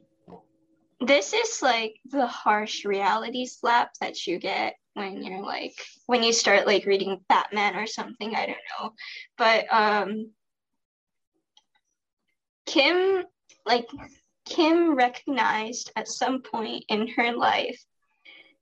this 1.01 1.33
is 1.35 1.61
like 1.63 1.95
the 2.07 2.27
harsh 2.27 2.85
reality 2.85 3.47
slap 3.47 3.91
that 4.01 4.27
you 4.27 4.39
get 4.39 4.75
when 4.97 5.23
you're 5.23 5.43
like 5.43 5.75
when 6.07 6.23
you 6.23 6.33
start 6.33 6.67
like 6.67 6.87
reading 6.87 7.21
Batman 7.29 7.77
or 7.77 7.87
something, 7.87 8.35
I 8.35 8.47
don't 8.47 8.57
know. 8.81 8.93
But 9.37 9.67
um 9.71 10.31
Kym 12.67 13.25
like 13.67 13.87
Kym 14.49 14.97
recognized 14.97 15.93
at 15.97 16.09
some 16.09 16.41
point 16.41 16.85
in 16.89 17.09
her 17.09 17.37
life 17.37 17.83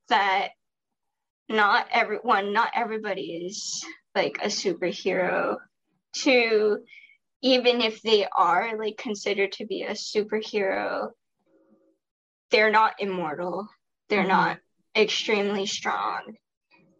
that 0.08 0.48
not 1.48 1.86
everyone, 1.92 2.52
not 2.52 2.72
everybody 2.74 3.46
is 3.46 3.84
like 4.14 4.38
a 4.42 4.46
superhero. 4.46 5.56
To 6.18 6.78
even 7.42 7.80
if 7.80 8.02
they 8.02 8.26
are 8.26 8.78
like 8.78 8.96
considered 8.96 9.52
to 9.52 9.66
be 9.66 9.82
a 9.82 9.92
superhero, 9.92 11.10
they're 12.50 12.70
not 12.70 12.94
immortal. 12.98 13.68
They're 14.08 14.20
mm-hmm. 14.20 14.28
not 14.28 14.58
extremely 14.96 15.66
strong. 15.66 16.36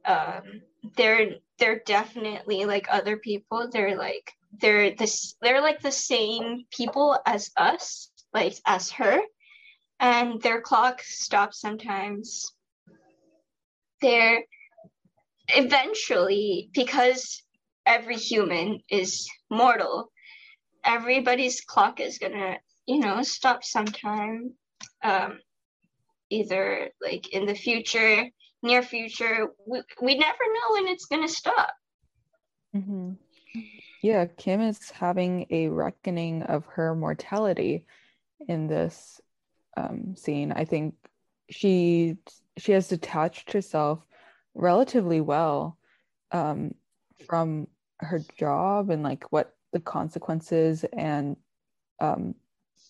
Um, 0.05 0.63
they're 0.97 1.37
they're 1.59 1.83
definitely 1.87 2.65
like 2.65 2.87
other 2.91 3.17
people. 3.17 3.69
They're 3.71 3.97
like 3.97 4.31
they're 4.61 4.95
this 4.95 5.35
they're 5.41 5.61
like 5.61 5.81
the 5.81 5.93
same 5.93 6.65
people 6.71 7.19
as 7.27 7.51
us, 7.57 8.11
like 8.33 8.55
as 8.67 8.91
her, 8.93 9.21
and 10.01 10.41
their 10.43 10.61
clock 10.61 11.03
stops 11.03 11.61
sometimes. 11.61 12.53
They're 14.01 14.45
eventually 15.49 16.71
because 16.73 17.43
every 17.87 18.17
human 18.17 18.81
is 18.91 19.29
mortal. 19.51 20.11
Everybody's 20.85 21.63
clock 21.63 22.01
is 22.01 22.19
gonna, 22.19 22.59
you 22.87 23.01
know, 23.01 23.23
stop 23.23 23.65
sometime 23.65 24.53
um, 25.03 25.39
either 26.35 26.91
like 27.03 27.33
in 27.33 27.47
the 27.47 27.55
future, 27.55 28.29
near 28.63 28.83
future. 28.83 29.49
We, 29.67 29.83
we 30.01 30.19
never 30.19 30.39
know 30.55 30.73
when 30.73 30.89
it's 30.89 31.07
going 31.07 31.27
to 31.27 31.33
stop. 31.33 31.71
Mm-hmm. 32.75 33.13
Yeah, 34.03 34.27
Kym 34.27 34.69
is 34.69 34.91
having 34.91 35.47
a 35.51 35.69
reckoning 35.69 36.43
of 36.43 36.67
her 36.67 36.95
mortality 36.95 37.87
in 38.49 38.67
this 38.67 39.21
um, 39.77 40.15
scene. 40.17 40.53
I 40.53 40.65
think 40.65 40.95
she 41.51 42.17
she 42.59 42.73
has 42.73 42.89
detached 42.89 43.53
herself 43.53 44.01
relatively 44.55 45.21
well 45.21 45.79
um, 46.33 46.75
from 47.27 47.67
her 47.99 48.21
job 48.39 48.91
and 48.91 49.03
like 49.03 49.25
what 49.33 49.55
the 49.73 49.81
consequences 49.81 50.85
and 50.93 51.37
um, 52.01 52.35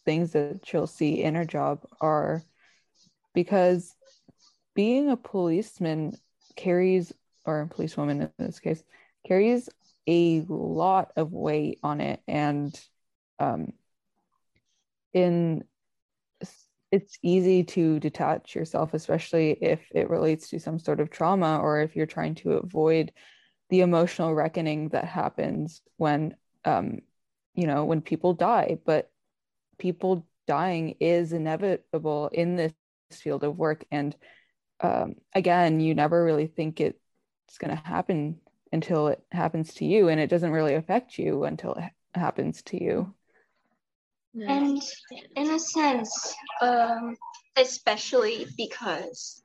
things 0.05 0.33
that 0.33 0.61
she'll 0.65 0.87
see 0.87 1.23
in 1.23 1.35
her 1.35 1.45
job 1.45 1.81
are 2.01 2.43
because 3.35 3.95
being 4.75 5.11
a 5.11 5.17
policeman 5.17 6.17
carries 6.57 7.13
or 7.45 7.61
a 7.61 7.69
policewoman 7.69 8.23
in 8.23 8.31
this 8.39 8.61
case 8.61 8.83
carries 9.27 9.69
a 10.07 10.45
lot 10.49 11.13
of 11.17 11.33
weight 11.33 11.79
on 11.83 12.01
it. 12.01 12.21
And 12.27 12.79
um 13.39 13.73
in 15.13 15.65
it's 16.91 17.19
easy 17.23 17.65
to 17.65 17.99
detach 17.99 18.55
yourself 18.55 18.95
especially 18.95 19.51
if 19.61 19.81
it 19.93 20.11
relates 20.11 20.51
to 20.51 20.61
some 20.61 20.79
sort 20.79 21.01
of 21.01 21.11
trauma 21.11 21.59
or 21.59 21.81
if 21.81 21.97
you're 21.97 22.07
trying 22.07 22.35
to 22.37 22.53
avoid 22.53 23.13
the 23.71 23.81
emotional 23.81 24.35
reckoning 24.35 24.91
that 24.91 25.05
happens 25.05 25.83
when 25.97 26.37
um 26.65 27.01
you 27.55 27.67
know 27.67 27.85
when 27.85 28.01
people 28.01 28.35
die. 28.35 28.79
But 28.85 29.11
people 29.79 30.27
dying 30.47 30.97
is 31.01 31.33
inevitable 31.33 32.29
in 32.33 32.57
this 32.57 32.73
field 33.11 33.45
of 33.45 33.57
work. 33.57 33.85
And 33.91 34.17
um, 34.81 35.17
again 35.35 35.81
you 35.81 35.95
never 35.95 36.25
really 36.25 36.47
think 36.47 36.81
it's 36.81 37.59
going 37.59 37.71
to 37.71 37.83
happen 37.83 38.41
until 38.73 39.09
it 39.09 39.23
happens 39.31 39.75
to 39.75 39.85
you 39.85 40.09
and 40.09 40.21
it 40.21 40.29
doesn't 40.29 40.51
really 40.51 40.75
affect 40.75 41.19
you 41.19 41.45
until 41.45 41.75
it 41.75 41.91
happens 42.15 42.63
to 42.63 42.83
you. 42.83 43.15
And 44.35 44.83
in 45.37 45.51
a 45.51 45.59
sense 45.59 46.35
um, 46.61 47.17
especially 47.57 48.47
because 48.57 49.43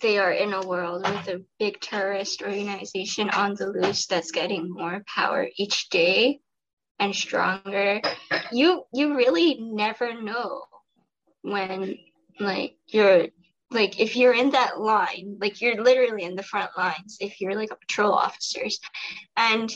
they 0.00 0.18
are 0.18 0.32
in 0.32 0.52
a 0.52 0.66
world 0.66 1.06
with 1.08 1.28
a 1.28 1.44
big 1.60 1.80
terrorist 1.80 2.42
organization 2.42 3.30
on 3.30 3.54
the 3.54 3.68
loose 3.68 4.06
that's 4.06 4.32
getting 4.32 4.68
more 4.68 5.04
power 5.06 5.48
each 5.56 5.88
day 5.88 6.40
and 6.98 7.14
stronger 7.14 8.00
you 8.50 8.82
you 8.92 9.16
really 9.16 9.56
never 9.60 10.20
know 10.20 10.64
when 11.42 11.96
like 12.40 12.76
you're 12.88 13.26
like 13.70 14.00
if 14.00 14.16
you're 14.16 14.34
in 14.34 14.50
that 14.50 14.80
line 14.80 15.36
like 15.40 15.60
you're 15.60 15.82
literally 15.82 16.22
in 16.24 16.36
the 16.36 16.42
front 16.42 16.70
lines 16.76 17.18
if 17.20 17.40
you're 17.40 17.54
like 17.54 17.70
a 17.70 17.76
patrol 17.76 18.12
officers. 18.12 18.80
And 19.36 19.72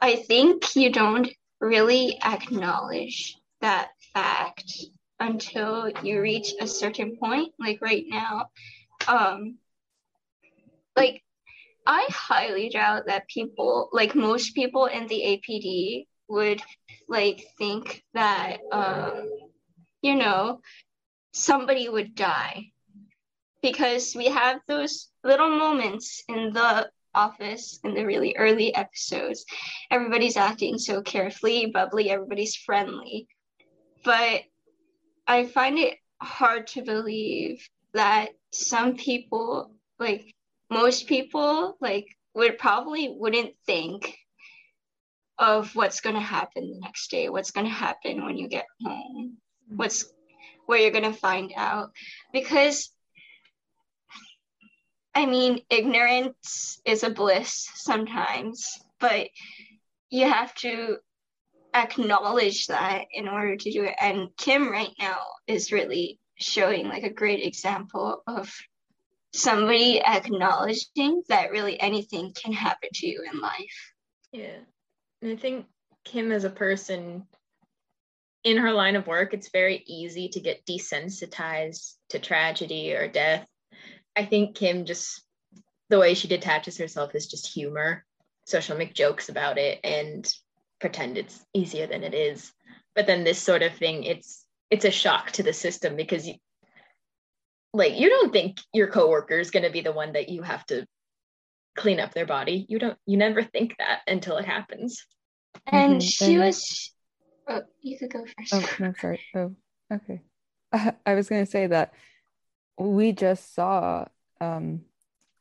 i 0.00 0.16
think 0.16 0.76
you 0.76 0.90
don't 0.92 1.28
really 1.60 2.18
acknowledge 2.22 3.36
that 3.60 3.90
fact 4.12 4.84
until 5.20 5.90
you 6.02 6.20
reach 6.20 6.52
a 6.60 6.66
certain 6.66 7.16
point 7.16 7.52
like 7.58 7.80
right 7.80 8.04
now. 8.08 8.48
Um 9.08 9.58
like 10.96 11.22
i 11.86 12.06
highly 12.08 12.68
doubt 12.70 13.06
that 13.06 13.28
people 13.28 13.88
like 13.92 14.14
most 14.14 14.54
people 14.54 14.86
in 14.86 15.06
the 15.06 15.40
apd 15.48 16.06
would 16.28 16.62
like 17.08 17.46
think 17.58 18.02
that 18.14 18.58
um 18.72 19.28
you 20.02 20.14
know 20.14 20.60
somebody 21.34 21.88
would 21.88 22.14
die. 22.14 22.70
Because 23.62 24.14
we 24.14 24.26
have 24.26 24.60
those 24.68 25.08
little 25.22 25.50
moments 25.50 26.22
in 26.28 26.52
the 26.52 26.90
office 27.14 27.78
in 27.84 27.94
the 27.94 28.04
really 28.04 28.34
early 28.36 28.74
episodes. 28.74 29.44
Everybody's 29.90 30.36
acting 30.36 30.78
so 30.78 31.00
carefully 31.00 31.66
bubbly 31.66 32.10
everybody's 32.10 32.56
friendly. 32.56 33.28
But 34.04 34.42
I 35.26 35.46
find 35.46 35.78
it 35.78 35.94
hard 36.20 36.66
to 36.68 36.82
believe 36.82 37.66
that 37.94 38.30
some 38.52 38.96
people, 38.96 39.70
like 39.98 40.34
most 40.70 41.06
people, 41.06 41.76
like 41.80 42.06
would 42.34 42.58
probably 42.58 43.14
wouldn't 43.16 43.54
think 43.66 44.16
of 45.38 45.74
what's 45.74 46.00
going 46.00 46.16
to 46.16 46.20
happen 46.20 46.70
the 46.70 46.80
next 46.80 47.10
day, 47.10 47.28
what's 47.28 47.50
going 47.50 47.66
to 47.66 47.72
happen 47.72 48.24
when 48.24 48.36
you 48.36 48.48
get 48.48 48.66
home, 48.84 49.38
what's 49.68 50.12
where 50.66 50.78
you're 50.78 50.90
going 50.90 51.04
to 51.04 51.12
find 51.12 51.52
out 51.56 51.90
because 52.32 52.90
I 55.14 55.26
mean, 55.26 55.60
ignorance 55.70 56.80
is 56.84 57.04
a 57.04 57.10
bliss 57.10 57.70
sometimes, 57.74 58.80
but 58.98 59.28
you 60.10 60.28
have 60.28 60.52
to 60.56 60.96
acknowledge 61.72 62.66
that 62.66 63.04
in 63.12 63.28
order 63.28 63.56
to 63.56 63.70
do 63.70 63.84
it. 63.84 63.94
And 64.00 64.28
Kym 64.36 64.68
right 64.70 64.92
now 64.98 65.18
is 65.46 65.72
really 65.72 66.18
showing 66.36 66.88
like 66.88 67.04
a 67.04 67.12
great 67.12 67.44
example 67.44 68.22
of 68.26 68.52
somebody 69.32 70.00
acknowledging 70.00 71.22
that 71.28 71.50
really 71.52 71.78
anything 71.80 72.32
can 72.32 72.52
happen 72.52 72.88
to 72.94 73.06
you 73.06 73.24
in 73.32 73.40
life. 73.40 73.92
Yeah. 74.32 74.58
And 75.22 75.32
I 75.32 75.36
think 75.36 75.66
Kim 76.04 76.32
as 76.32 76.44
a 76.44 76.50
person 76.50 77.26
in 78.44 78.58
her 78.58 78.72
line 78.72 78.96
of 78.96 79.06
work, 79.06 79.34
it's 79.34 79.50
very 79.50 79.82
easy 79.86 80.28
to 80.28 80.40
get 80.40 80.64
desensitized 80.66 81.94
to 82.10 82.18
tragedy 82.18 82.94
or 82.94 83.08
death. 83.08 83.46
I 84.14 84.24
think 84.24 84.56
Kym 84.56 84.84
just 84.84 85.22
the 85.90 85.98
way 85.98 86.14
she 86.14 86.28
detaches 86.28 86.78
herself 86.78 87.14
is 87.14 87.26
just 87.26 87.52
humor. 87.52 88.04
So 88.46 88.60
she'll 88.60 88.76
make 88.76 88.94
jokes 88.94 89.28
about 89.28 89.58
it 89.58 89.80
and 89.82 90.30
pretend 90.80 91.16
it's 91.16 91.44
easier 91.54 91.86
than 91.86 92.04
it 92.04 92.14
is 92.14 92.52
but 92.94 93.06
then 93.06 93.24
this 93.24 93.40
sort 93.40 93.62
of 93.62 93.74
thing 93.74 94.04
it's 94.04 94.44
it's 94.70 94.84
a 94.84 94.90
shock 94.90 95.30
to 95.32 95.42
the 95.42 95.52
system 95.52 95.96
because 95.96 96.26
you 96.26 96.34
like 97.72 97.98
you 97.98 98.08
don't 98.08 98.32
think 98.32 98.58
your 98.72 98.88
coworker 98.88 99.38
is 99.38 99.50
going 99.50 99.64
to 99.64 99.70
be 99.70 99.80
the 99.80 99.92
one 99.92 100.12
that 100.12 100.28
you 100.28 100.42
have 100.42 100.64
to 100.66 100.86
clean 101.76 102.00
up 102.00 102.14
their 102.14 102.26
body 102.26 102.66
you 102.68 102.78
don't 102.78 102.98
you 103.06 103.16
never 103.16 103.42
think 103.42 103.76
that 103.78 104.00
until 104.06 104.36
it 104.36 104.44
happens 104.44 105.04
and 105.66 105.94
mm-hmm. 105.94 106.00
she 106.00 106.38
was 106.38 106.93
oh, 107.48 107.62
you 107.80 107.98
could 107.98 108.10
go 108.10 108.24
first. 108.24 108.52
Oh 108.52 108.68
no 108.80 108.92
sorry. 109.00 109.20
Oh 109.34 109.54
okay. 109.92 110.22
I 111.06 111.14
was 111.14 111.28
going 111.28 111.44
to 111.44 111.50
say 111.50 111.66
that 111.66 111.94
we 112.78 113.12
just 113.12 113.54
saw 113.54 114.06
um 114.40 114.82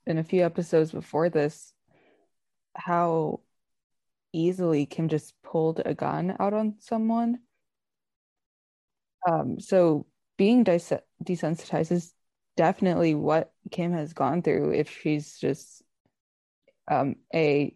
in 0.05 0.17
a 0.17 0.23
few 0.23 0.43
episodes 0.43 0.91
before 0.91 1.29
this 1.29 1.73
how 2.75 3.39
easily 4.33 4.85
Kym 4.85 5.09
just 5.09 5.33
pulled 5.43 5.81
a 5.85 5.93
gun 5.93 6.35
out 6.39 6.53
on 6.53 6.75
someone. 6.79 7.39
Um, 9.27 9.59
so 9.59 10.05
being 10.37 10.63
des- 10.63 11.01
desensitized 11.23 11.91
is 11.91 12.13
definitely 12.57 13.15
what 13.15 13.51
Kym 13.69 13.93
has 13.93 14.13
gone 14.13 14.41
through 14.41 14.73
if 14.73 14.89
she's 14.89 15.37
just 15.37 15.81
um 16.89 17.15
a 17.33 17.75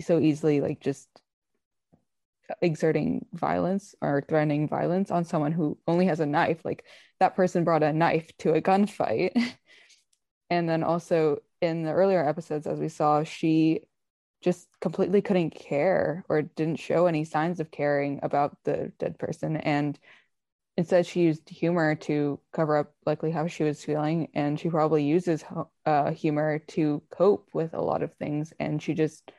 so 0.00 0.18
easily 0.18 0.60
like 0.60 0.80
just 0.80 1.08
exerting 2.60 3.26
violence 3.32 3.94
or 4.00 4.24
threatening 4.28 4.68
violence 4.68 5.10
on 5.10 5.24
someone 5.24 5.52
who 5.52 5.78
only 5.86 6.06
has 6.06 6.20
a 6.20 6.26
knife 6.26 6.64
like 6.64 6.84
that 7.20 7.36
person 7.36 7.64
brought 7.64 7.82
a 7.82 7.92
knife 7.92 8.30
to 8.38 8.54
a 8.54 8.62
gunfight. 8.62 9.32
And 10.50 10.68
then 10.68 10.84
also 10.84 11.38
in 11.62 11.84
the 11.84 11.92
earlier 11.92 12.24
episodes 12.28 12.66
as 12.66 12.78
we 12.78 12.88
saw 12.88 13.24
she 13.24 13.80
just 14.42 14.68
completely 14.80 15.22
couldn't 15.22 15.50
care 15.50 16.22
or 16.28 16.42
didn't 16.42 16.76
show 16.76 17.06
any 17.06 17.24
signs 17.24 17.60
of 17.60 17.70
caring 17.70 18.20
about 18.22 18.58
the 18.64 18.92
dead 18.98 19.18
person. 19.18 19.56
And 19.56 19.98
instead 20.76 21.06
she 21.06 21.22
used 21.22 21.48
humor 21.48 21.94
to 21.94 22.38
cover 22.52 22.76
up 22.76 22.92
likely 23.06 23.30
how 23.30 23.46
she 23.46 23.64
was 23.64 23.82
feeling. 23.82 24.28
And 24.34 24.60
she 24.60 24.68
probably 24.68 25.02
uses 25.02 25.42
uh, 25.86 26.10
humor 26.10 26.58
to 26.58 27.02
cope 27.10 27.48
with 27.54 27.72
a 27.72 27.80
lot 27.80 28.02
of 28.02 28.12
things. 28.14 28.52
And 28.60 28.82
she 28.82 28.92
just 28.92 29.32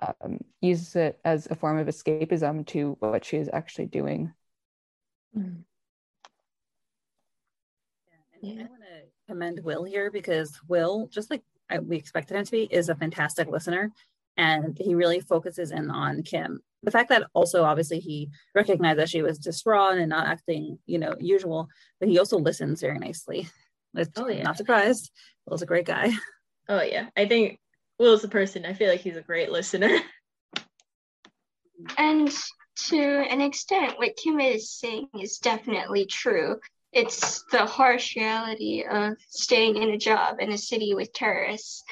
um, 0.00 0.38
uses 0.60 0.96
it 0.96 1.18
as 1.24 1.46
a 1.50 1.54
form 1.54 1.78
of 1.78 1.86
escapism 1.86 2.66
to 2.66 2.96
what 3.00 3.24
she 3.24 3.36
is 3.36 3.50
actually 3.52 3.86
doing 3.86 4.32
mm. 5.36 5.62
yeah, 8.40 8.52
and 8.52 8.60
i 8.60 8.64
want 8.64 8.82
to 8.82 9.28
commend 9.28 9.60
will 9.62 9.84
here 9.84 10.10
because 10.10 10.58
will 10.68 11.06
just 11.08 11.30
like 11.30 11.42
we 11.82 11.96
expected 11.96 12.36
him 12.36 12.44
to 12.44 12.50
be 12.50 12.62
is 12.70 12.88
a 12.88 12.94
fantastic 12.94 13.48
listener 13.48 13.92
and 14.38 14.78
he 14.80 14.94
really 14.94 15.20
focuses 15.20 15.72
in 15.72 15.90
on 15.90 16.22
Kym. 16.22 16.58
The 16.84 16.92
fact 16.92 17.08
that 17.10 17.24
also 17.34 17.64
obviously 17.64 17.98
he 17.98 18.30
recognized 18.54 19.00
that 19.00 19.10
she 19.10 19.20
was 19.20 19.36
distraught 19.36 19.98
and 19.98 20.08
not 20.08 20.28
acting, 20.28 20.78
you 20.86 20.98
know, 20.98 21.14
usual, 21.18 21.68
but 21.98 22.08
he 22.08 22.18
also 22.18 22.38
listens 22.38 22.80
very 22.80 22.98
nicely. 22.98 23.48
oh, 24.16 24.28
yeah. 24.28 24.44
Not 24.44 24.56
surprised. 24.56 25.10
Will's 25.44 25.62
a 25.62 25.66
great 25.66 25.84
guy. 25.84 26.12
Oh 26.70 26.82
yeah, 26.82 27.08
I 27.16 27.24
think 27.24 27.58
Will's 27.98 28.24
a 28.24 28.28
person. 28.28 28.64
I 28.64 28.72
feel 28.72 28.88
like 28.88 29.00
he's 29.00 29.16
a 29.16 29.22
great 29.22 29.50
listener. 29.50 29.98
And 31.96 32.32
to 32.88 32.98
an 32.98 33.40
extent, 33.40 33.98
what 33.98 34.16
Kym 34.16 34.40
is 34.40 34.70
saying 34.70 35.08
is 35.20 35.38
definitely 35.38 36.06
true. 36.06 36.56
It's 36.92 37.44
the 37.52 37.66
harsh 37.66 38.16
reality 38.16 38.84
of 38.88 39.16
staying 39.28 39.76
in 39.76 39.90
a 39.90 39.98
job 39.98 40.36
in 40.40 40.50
a 40.52 40.58
city 40.58 40.94
with 40.94 41.12
terrorists. 41.12 41.84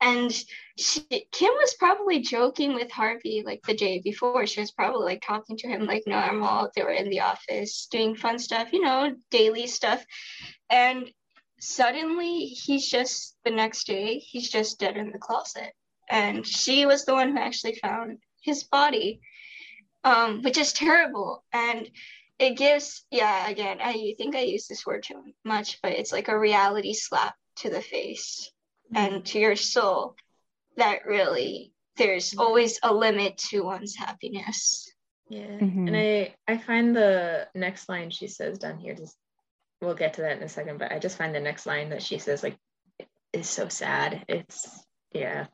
And 0.00 0.32
she, 0.76 1.00
Kym 1.32 1.54
was 1.54 1.74
probably 1.78 2.20
joking 2.20 2.74
with 2.74 2.90
Harvey 2.90 3.42
like 3.44 3.62
the 3.66 3.74
day 3.74 4.00
before. 4.00 4.46
She 4.46 4.60
was 4.60 4.70
probably 4.70 5.04
like 5.04 5.22
talking 5.26 5.56
to 5.58 5.68
him 5.68 5.86
like 5.86 6.04
normal. 6.06 6.70
They 6.74 6.82
were 6.82 6.90
in 6.90 7.10
the 7.10 7.20
office 7.20 7.86
doing 7.90 8.14
fun 8.14 8.38
stuff, 8.38 8.72
you 8.72 8.80
know, 8.80 9.14
daily 9.30 9.66
stuff. 9.66 10.04
And 10.70 11.10
suddenly 11.60 12.46
he's 12.46 12.88
just 12.88 13.36
the 13.44 13.50
next 13.50 13.86
day, 13.86 14.18
he's 14.18 14.50
just 14.50 14.78
dead 14.78 14.96
in 14.96 15.10
the 15.10 15.18
closet. 15.18 15.72
And 16.10 16.46
she 16.46 16.86
was 16.86 17.04
the 17.04 17.14
one 17.14 17.32
who 17.32 17.38
actually 17.38 17.78
found 17.82 18.18
his 18.40 18.64
body, 18.64 19.20
um, 20.04 20.42
which 20.42 20.56
is 20.56 20.72
terrible. 20.72 21.44
And 21.52 21.90
it 22.38 22.56
gives, 22.56 23.04
yeah, 23.10 23.48
again, 23.48 23.78
I 23.82 24.14
think 24.16 24.36
I 24.36 24.40
use 24.40 24.66
this 24.66 24.86
word 24.86 25.02
too 25.02 25.22
much, 25.44 25.80
but 25.82 25.92
it's 25.92 26.12
like 26.12 26.28
a 26.28 26.38
reality 26.38 26.94
slap 26.94 27.34
to 27.56 27.70
the 27.70 27.82
face 27.82 28.50
mm-hmm. 28.92 29.14
and 29.14 29.26
to 29.26 29.38
your 29.38 29.56
soul 29.56 30.14
that 30.76 31.04
really 31.06 31.72
there's 31.96 32.34
always 32.38 32.78
a 32.82 32.94
limit 32.94 33.36
to 33.36 33.64
one's 33.64 33.96
happiness. 33.96 34.90
Yeah. 35.28 35.46
Mm-hmm. 35.46 35.88
And 35.88 35.96
I 35.96 36.34
I 36.46 36.56
find 36.56 36.96
the 36.96 37.48
next 37.54 37.88
line 37.88 38.10
she 38.10 38.28
says 38.28 38.58
down 38.58 38.78
here 38.78 38.94
just 38.94 39.16
we'll 39.80 39.94
get 39.94 40.14
to 40.14 40.22
that 40.22 40.36
in 40.36 40.42
a 40.42 40.48
second, 40.48 40.78
but 40.78 40.92
I 40.92 40.98
just 40.98 41.18
find 41.18 41.34
the 41.34 41.40
next 41.40 41.66
line 41.66 41.90
that 41.90 42.02
she 42.02 42.18
says 42.18 42.42
like 42.42 42.56
is 43.32 43.48
so 43.48 43.68
sad. 43.68 44.24
It's 44.28 44.84
yeah. 45.12 45.46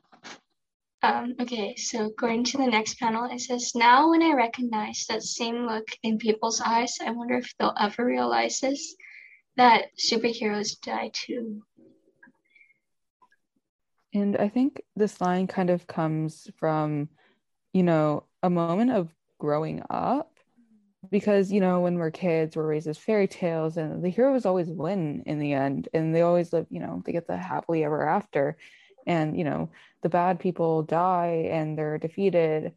Um, 1.03 1.35
okay, 1.39 1.75
so 1.75 2.09
going 2.17 2.43
to 2.45 2.57
the 2.57 2.65
next 2.65 2.97
panel, 2.97 3.29
it 3.31 3.39
says, 3.39 3.73
Now 3.75 4.09
when 4.09 4.23
I 4.23 4.33
recognize 4.33 5.05
that 5.07 5.21
same 5.21 5.67
look 5.67 5.87
in 6.01 6.17
people's 6.17 6.61
eyes, 6.61 6.95
I 7.05 7.11
wonder 7.11 7.35
if 7.35 7.53
they'll 7.59 7.75
ever 7.79 8.03
realize 8.03 8.59
this 8.59 8.95
that 9.57 9.85
superheroes 9.97 10.79
die 10.81 11.11
too. 11.13 11.61
And 14.13 14.37
I 14.37 14.49
think 14.49 14.81
this 14.95 15.21
line 15.21 15.47
kind 15.47 15.69
of 15.69 15.87
comes 15.87 16.49
from, 16.57 17.09
you 17.73 17.83
know, 17.83 18.23
a 18.41 18.49
moment 18.49 18.91
of 18.91 19.13
growing 19.39 19.83
up. 19.89 20.34
Because, 21.11 21.51
you 21.51 21.59
know, 21.59 21.81
when 21.81 21.95
we're 21.95 22.11
kids, 22.11 22.55
we're 22.55 22.67
raised 22.67 22.87
as 22.87 22.97
fairy 22.97 23.27
tales 23.27 23.77
and 23.77 24.03
the 24.03 24.09
heroes 24.09 24.45
always 24.45 24.69
win 24.69 25.23
in 25.25 25.39
the 25.39 25.53
end. 25.53 25.89
And 25.93 26.13
they 26.13 26.21
always 26.21 26.53
live, 26.53 26.67
you 26.69 26.79
know, 26.79 27.01
they 27.05 27.11
get 27.11 27.27
the 27.27 27.37
happily 27.37 27.83
ever 27.83 28.07
after. 28.07 28.57
And, 29.07 29.37
you 29.37 29.43
know, 29.43 29.69
the 30.01 30.09
bad 30.09 30.39
people 30.39 30.83
die 30.83 31.49
and 31.51 31.77
they're 31.77 31.97
defeated. 31.97 32.73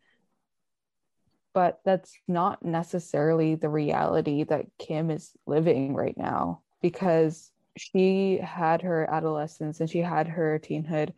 But 1.55 1.81
that's 1.85 2.13
not 2.29 2.65
necessarily 2.65 3.55
the 3.55 3.69
reality 3.69 4.45
that 4.45 4.67
Kym 4.79 5.11
is 5.11 5.33
living 5.47 5.95
right 5.95 6.17
now 6.17 6.63
because 6.83 7.51
she 7.77 8.39
had 8.39 8.83
her 8.83 9.09
adolescence 9.11 9.81
and 9.81 9.89
she 9.89 9.99
had 9.99 10.29
her 10.29 10.59
teenhood 10.59 11.13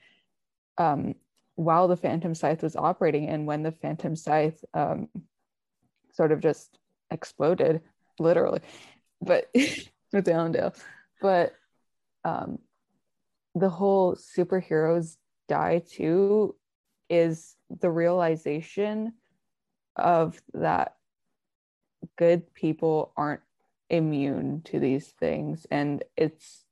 um, 0.79 1.15
while 1.57 1.89
the 1.89 1.97
Phantom 1.97 2.35
Scythe 2.35 2.63
was 2.63 2.75
operating, 2.75 3.29
and 3.29 3.47
when 3.47 3.63
the 3.63 3.73
Phantom 3.73 4.17
Scythe 4.17 4.65
um, 4.73 5.09
sort 6.13 6.33
of 6.33 6.41
just 6.41 6.79
exploded, 7.11 7.81
literally, 8.19 8.61
but 9.21 9.51
with 10.13 10.29
Allendale. 10.29 10.75
But 11.21 11.55
um, 12.25 12.59
the 13.55 13.71
whole 13.71 14.17
superheroes 14.17 15.17
die 15.49 15.83
too 15.87 16.55
is 17.09 17.57
the 17.81 17.91
realization 17.91 19.13
of 19.97 20.41
that 20.55 20.97
good 22.17 22.53
people 22.55 23.13
aren't 23.17 23.43
immune 23.91 24.63
to 24.63 24.79
these 24.79 25.09
things. 25.09 25.67
And 25.71 26.03
it's 26.17 26.65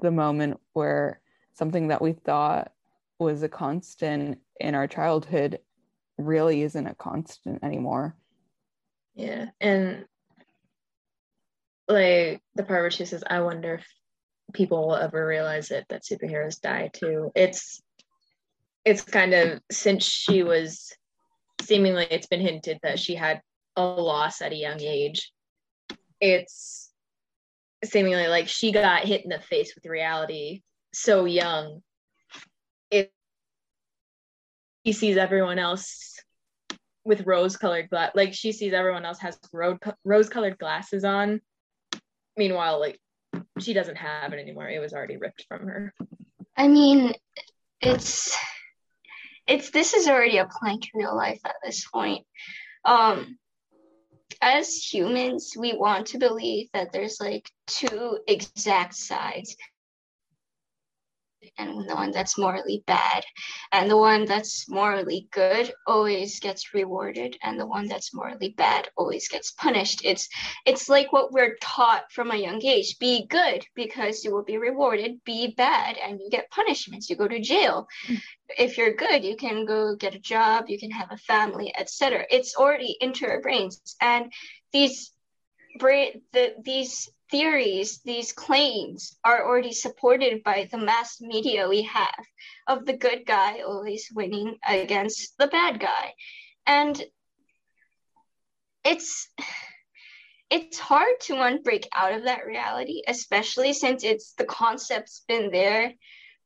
the 0.00 0.10
moment 0.10 0.60
where 0.72 1.20
something 1.54 1.88
that 1.88 2.02
we 2.02 2.12
thought 2.12 2.72
was 3.18 3.42
a 3.42 3.48
constant 3.48 4.38
in 4.60 4.74
our 4.74 4.86
childhood 4.86 5.60
really 6.18 6.62
isn't 6.62 6.86
a 6.86 6.94
constant 6.94 7.62
anymore 7.62 8.16
yeah. 9.18 9.46
And 9.60 10.06
like 11.88 12.40
the 12.54 12.62
part 12.62 12.82
where 12.82 12.90
she 12.90 13.06
says 13.06 13.24
i 13.30 13.40
wonder 13.40 13.76
if 13.76 13.86
people 14.52 14.86
will 14.86 14.94
ever 14.94 15.26
realize 15.26 15.70
it 15.70 15.84
that 15.88 16.04
superheroes 16.04 16.60
die 16.60 16.90
too. 16.92 17.30
It's 17.34 17.82
it's 18.84 19.02
kind 19.02 19.34
of 19.34 19.60
since 19.70 20.04
she 20.04 20.42
was 20.42 20.92
seemingly 21.60 22.06
it's 22.10 22.26
been 22.26 22.40
hinted 22.40 22.78
that 22.82 22.98
she 22.98 23.14
had 23.14 23.42
a 23.76 23.82
loss 23.82 24.40
at 24.40 24.52
a 24.52 24.56
young 24.56 24.80
age 24.80 25.32
it's 26.20 26.90
seemingly 27.84 28.28
like 28.28 28.48
she 28.48 28.72
got 28.72 29.04
hit 29.04 29.22
in 29.22 29.28
the 29.28 29.40
face 29.40 29.74
with 29.74 29.84
reality 29.86 30.62
so 30.92 31.26
young 31.26 31.82
it 32.90 33.12
she 34.86 34.92
sees 34.92 35.16
everyone 35.16 35.58
else 35.58 36.18
with 37.08 37.26
rose 37.26 37.56
colored 37.56 37.88
glass 37.88 38.12
like 38.14 38.34
she 38.34 38.52
sees 38.52 38.74
everyone 38.74 39.06
else 39.06 39.18
has 39.18 39.38
rose 40.04 40.28
colored 40.28 40.58
glasses 40.58 41.04
on. 41.04 41.40
Meanwhile 42.36 42.78
like 42.78 43.00
she 43.58 43.72
doesn't 43.72 43.96
have 43.96 44.32
it 44.34 44.38
anymore. 44.38 44.68
It 44.68 44.78
was 44.78 44.92
already 44.92 45.16
ripped 45.16 45.46
from 45.48 45.66
her. 45.66 45.94
I 46.56 46.68
mean 46.68 47.14
it's 47.80 48.36
it's 49.46 49.70
this 49.70 49.94
is 49.94 50.06
already 50.06 50.36
a 50.36 50.46
plank 50.46 50.84
in 50.92 51.00
real 51.00 51.16
life 51.16 51.40
at 51.46 51.56
this 51.64 51.88
point. 51.88 52.26
Um 52.84 53.38
as 54.42 54.74
humans, 54.74 55.54
we 55.58 55.72
want 55.72 56.08
to 56.08 56.18
believe 56.18 56.68
that 56.74 56.92
there's 56.92 57.18
like 57.20 57.50
two 57.66 58.18
exact 58.28 58.94
sides 58.94 59.56
and 61.56 61.88
the 61.88 61.94
one 61.94 62.10
that's 62.10 62.38
morally 62.38 62.82
bad 62.86 63.24
and 63.72 63.90
the 63.90 63.96
one 63.96 64.24
that's 64.24 64.68
morally 64.68 65.28
good 65.30 65.72
always 65.86 66.40
gets 66.40 66.74
rewarded 66.74 67.36
and 67.42 67.58
the 67.58 67.66
one 67.66 67.86
that's 67.86 68.14
morally 68.14 68.50
bad 68.56 68.88
always 68.96 69.28
gets 69.28 69.52
punished. 69.52 70.02
It's 70.04 70.28
it's 70.66 70.88
like 70.88 71.12
what 71.12 71.32
we're 71.32 71.56
taught 71.60 72.10
from 72.10 72.30
a 72.30 72.36
young 72.36 72.64
age 72.64 72.98
be 72.98 73.26
good 73.26 73.64
because 73.74 74.24
you 74.24 74.32
will 74.32 74.44
be 74.44 74.58
rewarded 74.58 75.22
be 75.24 75.54
bad 75.56 75.96
and 75.96 76.20
you 76.20 76.28
get 76.30 76.50
punishments 76.50 77.08
you 77.08 77.16
go 77.16 77.28
to 77.28 77.40
jail. 77.40 77.86
Mm. 78.08 78.20
if 78.58 78.78
you're 78.78 78.94
good 78.94 79.24
you 79.24 79.36
can 79.36 79.64
go 79.64 79.94
get 79.94 80.14
a 80.14 80.18
job 80.18 80.64
you 80.68 80.78
can 80.78 80.90
have 80.90 81.10
a 81.10 81.16
family 81.16 81.72
etc 81.78 82.24
it's 82.30 82.56
already 82.56 82.96
into 83.00 83.26
our 83.28 83.40
brains. 83.40 83.80
And 84.00 84.32
these 84.72 85.12
brain 85.78 86.22
the, 86.32 86.54
these 86.62 87.08
theories, 87.30 88.00
these 88.04 88.32
claims 88.32 89.16
are 89.24 89.46
already 89.46 89.72
supported 89.72 90.42
by 90.42 90.68
the 90.70 90.78
mass 90.78 91.20
media 91.20 91.68
we 91.68 91.82
have 91.82 92.24
of 92.66 92.86
the 92.86 92.96
good 92.96 93.26
guy 93.26 93.60
always 93.60 94.10
winning 94.14 94.56
against 94.66 95.36
the 95.38 95.46
bad 95.46 95.80
guy. 95.80 96.14
And 96.66 97.02
it's 98.84 99.28
it's 100.50 100.78
hard 100.78 101.20
to 101.20 101.34
unbreak 101.34 101.86
out 101.92 102.14
of 102.14 102.24
that 102.24 102.46
reality, 102.46 103.02
especially 103.06 103.74
since 103.74 104.02
it's 104.02 104.32
the 104.34 104.46
concept's 104.46 105.24
been 105.28 105.50
there 105.50 105.92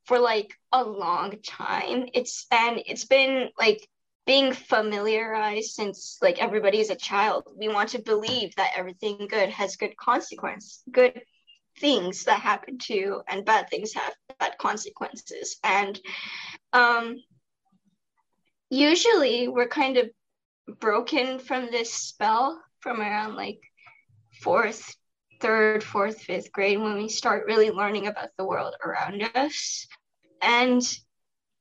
for 0.06 0.18
like 0.18 0.52
a 0.72 0.82
long 0.82 1.36
time. 1.46 2.08
It's 2.12 2.46
and 2.50 2.82
it's 2.86 3.04
been 3.04 3.48
like 3.58 3.88
being 4.26 4.52
familiarized 4.52 5.72
since 5.72 6.18
like 6.22 6.40
everybody 6.40 6.78
is 6.78 6.90
a 6.90 6.96
child. 6.96 7.44
We 7.56 7.68
want 7.68 7.90
to 7.90 8.02
believe 8.02 8.54
that 8.56 8.72
everything 8.76 9.26
good 9.28 9.50
has 9.50 9.76
good 9.76 9.96
consequence 9.96 10.82
good 10.90 11.22
things 11.78 12.24
that 12.24 12.40
happen 12.40 12.78
to 12.78 12.94
you 12.94 13.22
and 13.28 13.44
bad 13.44 13.68
things 13.70 13.94
have 13.94 14.14
bad 14.38 14.56
consequences. 14.58 15.56
And 15.64 15.98
um 16.72 17.16
usually 18.70 19.48
we're 19.48 19.68
kind 19.68 19.96
of 19.96 20.10
broken 20.80 21.38
from 21.38 21.66
this 21.70 21.92
spell 21.92 22.60
from 22.80 23.00
around 23.00 23.36
like 23.36 23.60
fourth 24.42 24.94
third 25.40 25.82
fourth 25.82 26.20
fifth 26.20 26.52
grade 26.52 26.80
when 26.80 26.94
we 26.94 27.08
start 27.08 27.46
really 27.46 27.70
learning 27.70 28.06
about 28.06 28.28
the 28.38 28.44
world 28.44 28.74
around 28.84 29.28
us. 29.34 29.86
And 30.40 30.82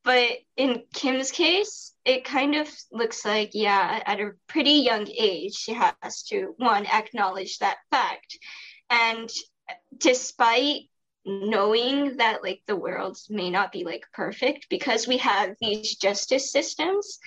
but 0.04 0.40
in 0.58 0.84
kym's 0.94 1.32
case 1.32 1.92
it 2.06 2.26
kind 2.26 2.56
of 2.56 2.68
looks 2.92 3.26
like, 3.26 3.52
yeah, 3.54 4.02
at 4.06 4.20
a 4.20 4.32
pretty 4.48 4.72
young 4.72 5.08
age, 5.08 5.54
she 5.54 5.74
has 5.74 6.24
to, 6.24 6.56
one, 6.58 6.86
acknowledge 6.88 7.60
that 7.60 7.78
fact. 7.92 8.38
And 8.90 9.30
despite 9.98 10.84
knowing 11.26 12.18
that 12.18 12.42
like 12.42 12.62
the 12.66 12.76
world 12.76 13.18
may 13.30 13.50
not 13.52 13.72
be 13.72 13.84
like 13.84 14.04
perfect 14.14 14.68
because 14.70 15.08
we 15.08 15.18
have 15.18 15.56
these 15.62 15.96
justice 15.96 16.52
systems 16.52 17.20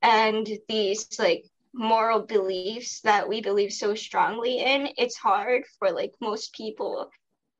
and 0.00 0.48
these 0.68 1.06
like 1.18 1.44
moral 1.74 2.20
beliefs 2.20 3.00
that 3.02 3.28
we 3.28 3.42
believe 3.42 3.72
so 3.72 3.94
strongly 3.94 4.60
in 4.60 4.88
it's 4.96 5.16
hard 5.16 5.62
for 5.78 5.90
like 5.90 6.12
most 6.20 6.54
people 6.54 7.10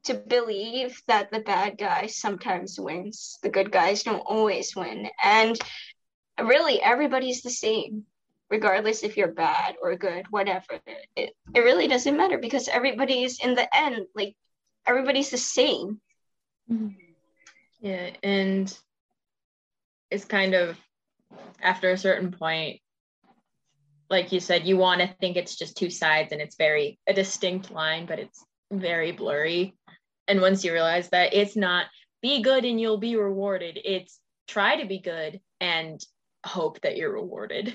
to 0.05 0.15
believe 0.15 1.01
that 1.07 1.31
the 1.31 1.41
bad 1.41 1.79
guy 1.79 2.07
sometimes 2.07 2.79
wins. 2.79 3.39
The 3.43 3.51
good 3.51 3.71
guys 3.71 4.03
don't 4.03 4.21
always 4.21 4.75
win. 4.75 5.09
And 5.23 5.59
really 6.43 6.81
everybody's 6.83 7.43
the 7.43 7.51
same 7.51 8.05
regardless 8.51 9.03
if 9.03 9.17
you're 9.17 9.33
bad 9.33 9.77
or 9.81 9.97
good 9.97 10.27
whatever. 10.31 10.81
It, 11.17 11.33
it 11.55 11.61
really 11.61 11.89
doesn't 11.89 12.17
matter 12.17 12.39
because 12.39 12.69
everybody's 12.69 13.43
in 13.43 13.55
the 13.55 13.69
end 13.75 14.07
like 14.15 14.37
everybody's 14.87 15.31
the 15.31 15.39
same. 15.39 16.01
Mm-hmm. 16.71 16.89
yeah 17.81 18.11
and 18.23 18.79
it's 20.13 20.25
kind 20.25 20.55
of 20.55 20.79
after 21.61 21.91
a 21.91 21.99
certain 21.99 22.31
point 22.31 22.81
like 24.09 24.31
you 24.31 24.39
said 24.39 24.65
you 24.65 24.77
want 24.77 25.01
to 25.01 25.09
think 25.21 25.37
it's 25.37 25.57
just 25.57 25.77
two 25.77 25.91
sides 25.91 26.31
and 26.31 26.41
it's 26.41 26.57
very 26.57 27.01
a 27.09 27.13
distinct 27.13 27.73
line 27.73 28.07
but 28.07 28.21
it's 28.21 28.45
very 28.71 29.11
blurry 29.11 29.75
and 30.33 30.41
once 30.41 30.65
you 30.65 30.73
realize 30.73 31.11
that 31.11 31.35
it's 31.35 31.57
not 31.57 31.87
be 32.23 32.43
good 32.43 32.65
and 32.65 32.81
you'll 32.81 32.99
be 32.99 33.17
rewarded 33.17 33.79
it's 33.85 34.19
try 34.49 34.81
to 34.81 34.87
be 34.87 34.99
good 34.99 35.41
and 35.61 36.05
hope 36.45 36.81
that 36.81 36.97
you're 36.97 37.13
rewarded. 37.13 37.75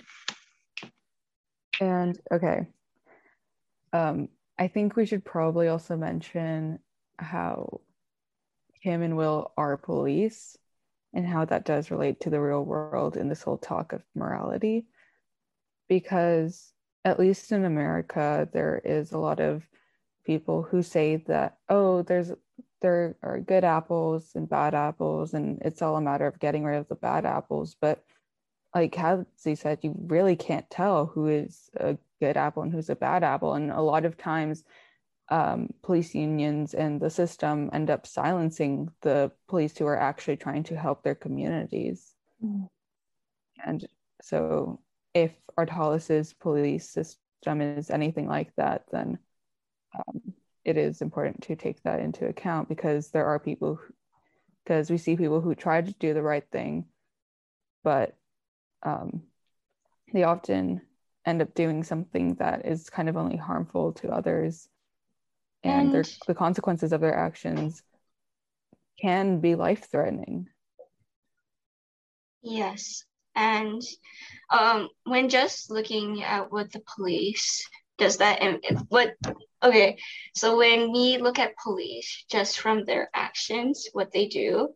And 1.80 2.20
okay. 2.32 2.68
Um, 3.94 4.30
I 4.58 4.68
think 4.68 4.96
we 4.96 5.06
should 5.06 5.24
probably 5.24 5.68
also 5.68 5.96
mention 5.96 6.80
how 7.18 7.82
Kym 8.84 9.04
and 9.04 9.18
Will 9.18 9.52
are 9.58 9.78
police 9.78 10.58
and 11.14 11.26
how 11.26 11.46
that 11.46 11.66
does 11.66 11.92
relate 11.92 12.22
to 12.22 12.30
the 12.30 12.42
real 12.42 12.64
world 12.64 13.18
in 13.18 13.30
this 13.30 13.44
whole 13.44 13.58
talk 13.58 13.94
of 13.94 14.04
morality. 14.16 14.86
Because 15.88 16.74
at 17.06 17.20
least 17.20 17.52
in 17.52 17.64
America, 17.64 18.50
there 18.52 18.82
is 18.84 19.12
a 19.12 19.18
lot 19.18 19.40
of 19.40 19.64
people 20.26 20.64
who 20.64 20.84
say 20.84 21.18
that, 21.28 21.58
oh, 21.70 22.02
there's 22.02 22.32
there 22.82 23.16
are 23.24 23.40
good 23.40 23.64
apples 23.64 24.32
and 24.36 24.50
bad 24.50 24.76
apples, 24.76 25.34
and 25.34 25.62
it's 25.62 25.82
all 25.82 25.96
a 25.96 26.02
matter 26.02 26.28
of 26.28 26.40
getting 26.40 26.64
rid 26.64 26.78
of 26.78 26.88
the 26.88 26.96
bad 26.96 27.26
apples. 27.26 27.76
But 27.80 28.04
like 28.76 28.94
Hadley 28.94 29.56
said, 29.56 29.80
you 29.82 29.96
really 29.98 30.36
can't 30.36 30.70
tell 30.70 31.08
who 31.08 31.28
is 31.28 31.70
a 31.76 31.98
good 32.20 32.38
apple 32.38 32.64
and 32.64 32.72
who's 32.72 32.90
a 32.90 32.96
bad 32.96 33.24
apple. 33.24 33.54
And 33.54 33.72
a 33.72 33.82
lot 33.82 34.06
of 34.06 34.18
times, 34.18 34.64
um, 35.30 35.70
police 35.82 36.16
unions 36.16 36.74
and 36.74 37.02
the 37.02 37.10
system 37.10 37.70
end 37.74 37.90
up 37.90 38.08
silencing 38.08 38.90
the 39.02 39.32
police 39.48 39.78
who 39.78 39.86
are 39.86 40.00
actually 40.00 40.38
trying 40.38 40.64
to 40.64 40.78
help 40.78 41.04
their 41.04 41.16
communities. 41.16 42.14
Mm. 42.44 42.70
And 43.66 43.88
so, 44.22 44.80
if 45.14 45.32
Ardhalis's 45.58 46.34
police 46.34 46.90
system 46.90 47.62
is 47.62 47.90
anything 47.90 48.28
like 48.28 48.56
that, 48.56 48.86
then 48.92 49.18
um, 49.98 50.22
it 50.68 50.78
is 50.78 51.02
important 51.02 51.44
to 51.44 51.56
take 51.56 51.82
that 51.84 52.00
into 52.00 52.28
account 52.28 52.70
because 52.70 53.10
there 53.10 53.26
are 53.26 53.40
people, 53.40 53.80
because 54.64 54.90
we 54.90 54.98
see 54.98 55.16
people 55.16 55.42
who 55.42 55.56
try 55.56 55.82
to 55.82 55.94
do 55.94 56.14
the 56.14 56.22
right 56.22 56.46
thing, 56.52 56.86
but 57.84 58.16
um, 58.84 59.24
they 60.14 60.24
often 60.24 60.82
end 61.26 61.42
up 61.42 61.54
doing 61.54 61.84
something 61.84 62.36
that 62.36 62.66
is 62.66 62.90
kind 62.90 63.10
of 63.10 63.18
only 63.18 63.38
harmful 63.38 63.94
to 63.94 64.10
others. 64.10 64.68
And, 65.64 65.94
and 65.94 66.18
the 66.28 66.36
consequences 66.36 66.94
of 66.94 67.02
their 67.02 67.16
actions 67.16 67.82
can 69.02 69.40
be 69.40 69.56
life 69.56 69.90
threatening 69.90 70.48
yes. 72.48 73.04
And 73.36 73.82
um, 74.50 74.90
when 75.04 75.30
just 75.30 75.70
looking 75.70 76.24
at 76.24 76.52
what 76.52 76.72
the 76.72 76.82
police 76.96 77.68
does 77.98 78.18
that 78.18 78.42
and 78.42 78.60
what 78.90 79.16
okay 79.64 79.98
so 80.36 80.58
when 80.58 80.92
we 80.92 81.18
look 81.18 81.40
at 81.40 81.58
police 81.58 82.26
just 82.30 82.60
from 82.60 82.86
their 82.86 83.10
actions 83.14 83.88
what 83.94 84.12
they 84.12 84.28
do 84.28 84.70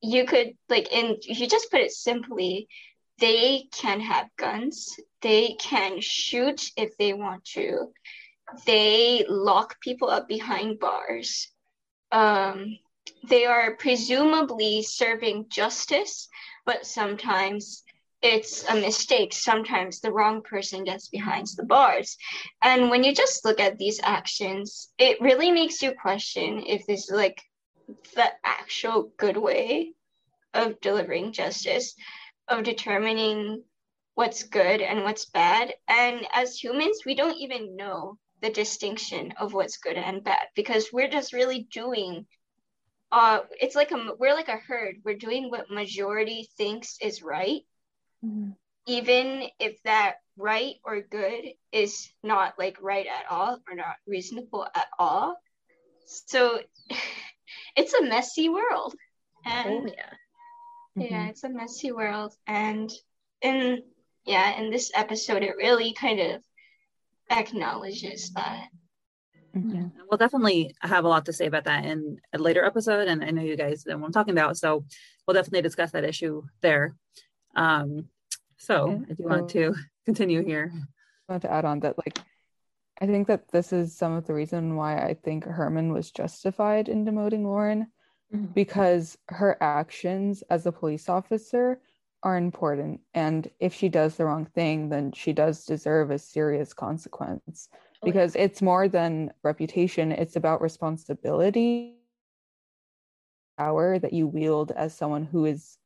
you 0.00 0.24
could 0.24 0.52
like 0.68 0.88
and 0.92 1.16
if 1.22 1.40
you 1.40 1.46
just 1.48 1.70
put 1.70 1.80
it 1.80 1.92
simply 1.92 2.68
they 3.18 3.64
can 3.72 4.00
have 4.00 4.28
guns 4.36 4.96
they 5.22 5.56
can 5.58 6.00
shoot 6.00 6.70
if 6.76 6.96
they 6.96 7.12
want 7.12 7.44
to 7.44 7.92
they 8.66 9.24
lock 9.28 9.80
people 9.80 10.10
up 10.10 10.28
behind 10.28 10.78
bars 10.78 11.48
um, 12.12 12.76
they 13.28 13.46
are 13.46 13.76
presumably 13.76 14.82
serving 14.82 15.46
justice 15.48 16.28
but 16.66 16.86
sometimes 16.86 17.83
it's 18.24 18.64
a 18.70 18.74
mistake. 18.74 19.34
Sometimes 19.34 20.00
the 20.00 20.10
wrong 20.10 20.40
person 20.40 20.82
gets 20.82 21.08
behind 21.08 21.46
the 21.56 21.62
bars. 21.62 22.16
And 22.62 22.88
when 22.88 23.04
you 23.04 23.14
just 23.14 23.44
look 23.44 23.60
at 23.60 23.76
these 23.76 24.00
actions, 24.02 24.90
it 24.98 25.20
really 25.20 25.52
makes 25.52 25.82
you 25.82 25.92
question 25.92 26.64
if 26.66 26.86
this 26.86 27.04
is 27.04 27.10
like 27.10 27.42
the 28.14 28.32
actual 28.42 29.12
good 29.18 29.36
way 29.36 29.92
of 30.54 30.80
delivering 30.80 31.32
justice, 31.32 31.94
of 32.48 32.64
determining 32.64 33.62
what's 34.14 34.44
good 34.44 34.80
and 34.80 35.04
what's 35.04 35.26
bad. 35.26 35.74
And 35.86 36.26
as 36.32 36.56
humans, 36.56 37.02
we 37.04 37.14
don't 37.14 37.36
even 37.36 37.76
know 37.76 38.16
the 38.40 38.48
distinction 38.48 39.34
of 39.38 39.52
what's 39.52 39.76
good 39.76 39.98
and 39.98 40.24
bad 40.24 40.46
because 40.56 40.88
we're 40.92 41.08
just 41.08 41.32
really 41.32 41.66
doing 41.72 42.26
uh 43.12 43.40
it's 43.60 43.74
like 43.74 43.90
a 43.90 44.10
we're 44.18 44.34
like 44.34 44.48
a 44.48 44.56
herd 44.56 44.96
we're 45.04 45.16
doing 45.16 45.50
what 45.50 45.70
majority 45.70 46.48
thinks 46.58 46.98
is 47.00 47.22
right 47.22 47.62
mm-hmm. 48.24 48.50
even 48.86 49.48
if 49.58 49.82
that 49.84 50.16
right 50.36 50.74
or 50.84 51.00
good 51.00 51.44
is 51.72 52.10
not 52.22 52.54
like 52.58 52.76
right 52.80 53.06
at 53.06 53.30
all 53.30 53.58
or 53.68 53.76
not 53.76 53.96
reasonable 54.06 54.66
at 54.74 54.86
all. 54.98 55.36
So 56.06 56.60
it's 57.76 57.94
a 57.94 58.02
messy 58.02 58.48
world. 58.48 58.94
And 59.44 59.90
oh, 59.90 59.92
yeah. 59.94 60.12
Mm-hmm. 60.98 61.14
Yeah, 61.14 61.26
it's 61.28 61.44
a 61.44 61.48
messy 61.48 61.92
world. 61.92 62.34
And 62.46 62.90
in 63.42 63.82
yeah, 64.24 64.58
in 64.60 64.70
this 64.70 64.90
episode 64.94 65.42
it 65.42 65.56
really 65.56 65.92
kind 65.92 66.20
of 66.20 66.42
acknowledges 67.30 68.30
that. 68.32 68.68
Mm-hmm. 69.56 69.86
We'll 70.10 70.18
definitely 70.18 70.74
have 70.80 71.04
a 71.04 71.08
lot 71.08 71.26
to 71.26 71.32
say 71.32 71.46
about 71.46 71.64
that 71.64 71.84
in 71.84 72.18
a 72.32 72.38
later 72.38 72.64
episode. 72.64 73.06
And 73.06 73.22
I 73.22 73.30
know 73.30 73.42
you 73.42 73.56
guys 73.56 73.86
know 73.86 73.96
what 73.98 74.06
I'm 74.06 74.12
talking 74.12 74.34
about. 74.34 74.56
So 74.56 74.84
we'll 75.26 75.34
definitely 75.34 75.62
discuss 75.62 75.92
that 75.92 76.04
issue 76.04 76.42
there. 76.60 76.96
Um, 77.54 78.08
so 78.58 79.02
if 79.08 79.18
you 79.18 79.26
want 79.26 79.50
to 79.50 79.74
continue 80.04 80.44
here. 80.44 80.72
I 81.28 81.32
want 81.32 81.42
to 81.42 81.52
add 81.52 81.64
on 81.64 81.80
that 81.80 81.96
like 81.98 82.18
I 83.00 83.06
think 83.06 83.26
that 83.26 83.50
this 83.50 83.72
is 83.72 83.96
some 83.96 84.12
of 84.12 84.26
the 84.26 84.34
reason 84.34 84.76
why 84.76 84.98
I 84.98 85.14
think 85.14 85.44
Hermann 85.44 85.92
was 85.92 86.12
justified 86.12 86.88
in 86.88 87.04
demoting 87.04 87.44
Lauren 87.44 87.88
mm-hmm. 88.32 88.46
because 88.52 89.18
her 89.28 89.56
actions 89.60 90.42
as 90.50 90.66
a 90.66 90.72
police 90.72 91.08
officer 91.08 91.80
are 92.22 92.36
important 92.38 93.00
and 93.12 93.50
if 93.60 93.74
she 93.74 93.88
does 93.88 94.16
the 94.16 94.24
wrong 94.24 94.46
thing 94.46 94.88
then 94.88 95.12
she 95.12 95.32
does 95.32 95.66
deserve 95.66 96.10
a 96.10 96.18
serious 96.18 96.72
consequence 96.72 97.68
oh, 97.72 98.06
because 98.06 98.34
it's 98.34 98.62
more 98.62 98.88
than 98.88 99.30
reputation 99.42 100.10
it's 100.10 100.36
about 100.36 100.62
responsibility 100.62 101.96
power 103.58 103.98
that 103.98 104.14
you 104.14 104.26
wield 104.26 104.72
as 104.72 104.94
someone 104.94 105.24
who 105.24 105.44
is 105.44 105.76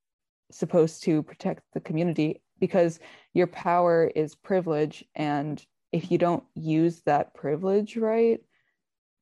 supposed 0.53 1.03
to 1.03 1.25
protect 1.25 1.63
the 1.75 1.81
community 1.81 2.41
because 2.61 3.01
your 3.35 3.47
power 3.47 4.11
is 4.15 4.35
privilege 4.35 5.05
and 5.15 5.65
if 5.93 6.11
you 6.11 6.19
don't 6.19 6.45
use 6.55 7.01
that 7.03 7.35
privilege 7.35 7.97
right 7.97 8.41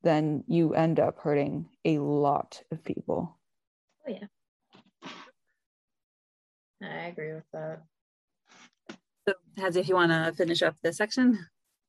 then 0.03 0.45
you 0.47 0.72
end 0.74 1.01
up 1.01 1.18
hurting 1.18 1.66
a 1.84 1.99
lot 1.99 2.62
of 2.70 2.84
people. 2.84 3.37
Oh 4.07 4.12
yeah. 4.12 5.09
I 6.80 7.07
agree 7.07 7.32
with 7.32 7.45
that. 7.53 7.82
So 9.26 9.34
Hadzy, 9.59 9.80
if 9.80 9.89
you 9.89 9.97
want 9.97 10.12
to 10.12 10.32
finish 10.37 10.62
up 10.62 10.76
this 10.82 10.99
section. 10.99 11.45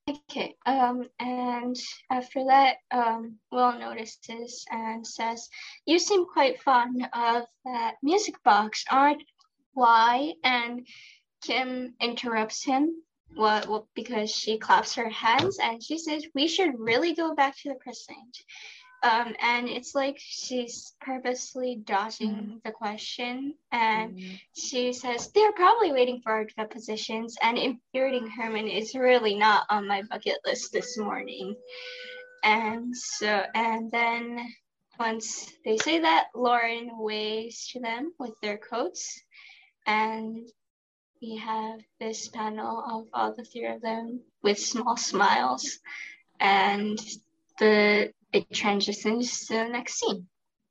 Okay, 0.10 0.56
um, 0.66 1.04
and 1.20 1.76
after 2.10 2.46
that, 2.46 2.78
um, 2.92 3.36
Will 3.52 3.78
notices 3.78 4.66
and 4.72 5.06
says, 5.06 5.50
You 5.86 6.00
seem 6.00 6.26
quite 6.26 6.62
fond 6.62 7.08
of 7.14 7.44
that 7.66 7.96
music 8.02 8.42
box, 8.44 8.86
aren't? 8.90 9.22
Why? 9.74 10.34
And 10.44 10.88
Kym 11.46 11.94
interrupts 12.00 12.64
him 12.64 12.94
what, 13.34 13.68
well, 13.68 13.88
because 13.94 14.32
she 14.32 14.58
claps 14.58 14.96
her 14.96 15.10
hands 15.10 15.60
and 15.62 15.84
she 15.84 15.98
says, 15.98 16.26
We 16.34 16.48
should 16.48 16.80
really 16.80 17.14
go 17.14 17.36
back 17.36 17.56
to 17.58 17.70
the 17.70 17.76
precinct. 17.76 18.44
Um, 19.04 19.36
and 19.40 19.70
it's 19.70 19.94
like 19.94 20.18
she's 20.18 20.96
purposely 21.00 21.76
dodging 21.76 22.32
mm. 22.32 22.64
the 22.64 22.72
question. 22.72 23.54
And 23.72 24.18
mm. 24.18 24.40
she 24.56 24.94
says, 24.94 25.32
They're 25.34 25.52
probably 25.54 25.92
waiting 25.92 26.22
for 26.22 26.32
our 26.32 26.46
depositions, 26.46 27.36
and 27.42 27.58
infuriating 27.58 28.28
Hermann 28.28 28.68
is 28.68 28.96
really 28.96 29.36
not 29.36 29.66
on 29.70 29.88
my 29.88 30.02
bucket 30.10 30.38
list 30.46 30.72
this 30.72 30.98
morning. 30.98 31.56
And 32.44 32.96
so, 32.96 33.44
and 33.54 33.92
then 33.92 34.48
once 35.00 35.52
they 35.64 35.78
say 35.78 36.00
that, 36.00 36.28
Lauren 36.34 36.90
waves 36.94 37.68
to 37.70 37.80
them 37.80 38.14
with 38.18 38.34
their 38.42 38.58
coats 38.58 39.22
and 39.86 40.48
we 41.22 41.38
have 41.38 41.80
this 42.00 42.28
panel 42.28 42.84
of 42.90 43.08
all 43.14 43.34
the 43.34 43.44
three 43.44 43.66
of 43.66 43.82
them 43.82 44.22
with 44.44 44.60
small 44.60 44.98
smiles 44.98 45.80
and 46.40 47.00
the 47.60 48.12
it 48.34 48.52
transitions 48.52 49.48
to 49.48 49.54
the 49.54 49.68
next 49.70 50.00
scene 50.00 50.28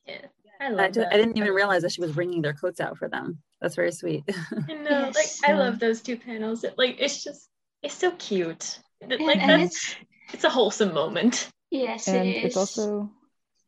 yeah 0.07 0.19
I, 0.61 0.71
love 0.71 0.79
I, 0.79 0.91
that. 0.91 1.13
I 1.13 1.17
didn't 1.17 1.37
even 1.37 1.53
realize 1.53 1.83
that 1.83 1.93
she 1.93 2.01
was 2.01 2.13
bringing 2.13 2.43
their 2.43 2.55
coats 2.55 2.81
out 2.81 2.97
for 2.97 3.09
them. 3.09 3.39
That's 3.61 3.75
very 3.75 3.93
sweet. 3.93 4.25
I 4.69 4.73
know, 4.73 5.11
yes. 5.15 5.15
like 5.15 5.51
I 5.51 5.55
love 5.55 5.79
those 5.79 6.01
two 6.01 6.17
panels. 6.17 6.65
It, 6.65 6.79
like 6.79 6.97
it's 6.99 7.23
just 7.23 7.49
it's 7.83 7.95
so 7.95 8.11
cute. 8.13 8.81
Like 9.07 9.37
and 9.37 9.63
that's 9.63 9.77
it's, 9.77 9.97
it's 10.35 10.45
a 10.45 10.51
wholesome 10.51 10.95
moment. 10.95 11.51
Yes, 11.71 12.09
and 12.09 12.29
it 12.29 12.45
it's 12.45 12.57
also 12.57 13.11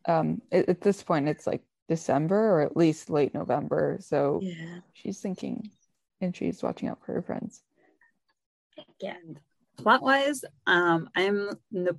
um 0.07 0.41
at 0.53 0.81
this 0.81 1.03
point 1.03 1.29
it's 1.29 1.47
like 1.47 1.63
December 1.89 2.55
or 2.55 2.61
at 2.61 2.77
least 2.77 3.11
late 3.11 3.35
November. 3.35 3.99
So 4.01 4.41
yeah. 4.43 4.81
she's 4.93 5.21
thinking 5.21 5.71
and 6.21 6.35
she's 6.35 6.63
watching 6.63 6.89
out 6.89 6.99
for 7.05 7.13
her 7.13 7.23
friends. 7.23 7.63
Yeah. 9.01 9.17
Plot 9.77 10.03
wise, 10.03 10.45
um, 10.67 11.09
I'm 11.15 11.51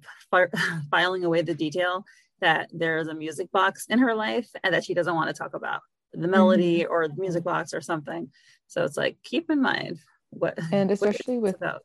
filing 0.91 1.23
away 1.23 1.41
the 1.41 1.53
detail 1.53 2.05
that 2.41 2.69
there's 2.73 3.07
a 3.07 3.13
music 3.13 3.51
box 3.51 3.85
in 3.89 3.99
her 3.99 4.15
life 4.15 4.49
and 4.63 4.73
that 4.73 4.83
she 4.83 4.93
doesn't 4.93 5.15
want 5.15 5.29
to 5.29 5.33
talk 5.33 5.53
about 5.53 5.81
the 6.13 6.27
melody 6.27 6.79
mm-hmm. 6.79 6.91
or 6.91 7.07
the 7.07 7.15
music 7.15 7.43
box 7.43 7.73
or 7.73 7.81
something. 7.81 8.29
So 8.67 8.83
it's 8.83 8.97
like 8.97 9.17
keep 9.23 9.49
in 9.49 9.61
mind 9.61 9.99
what 10.31 10.57
and 10.71 10.91
especially 10.91 11.35
what 11.35 11.43
with 11.43 11.55
about. 11.55 11.83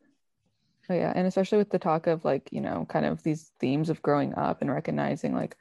Oh 0.89 0.95
yeah, 0.95 1.12
and 1.14 1.26
especially 1.26 1.59
with 1.59 1.70
the 1.70 1.78
talk 1.78 2.07
of 2.07 2.24
like 2.24 2.49
you 2.53 2.61
know 2.61 2.87
kind 2.89 3.07
of 3.07 3.22
these 3.22 3.53
themes 3.59 3.91
of 3.91 4.03
growing 4.03 4.35
up 4.35 4.61
and 4.61 4.70
recognizing 4.70 5.35
like 5.35 5.57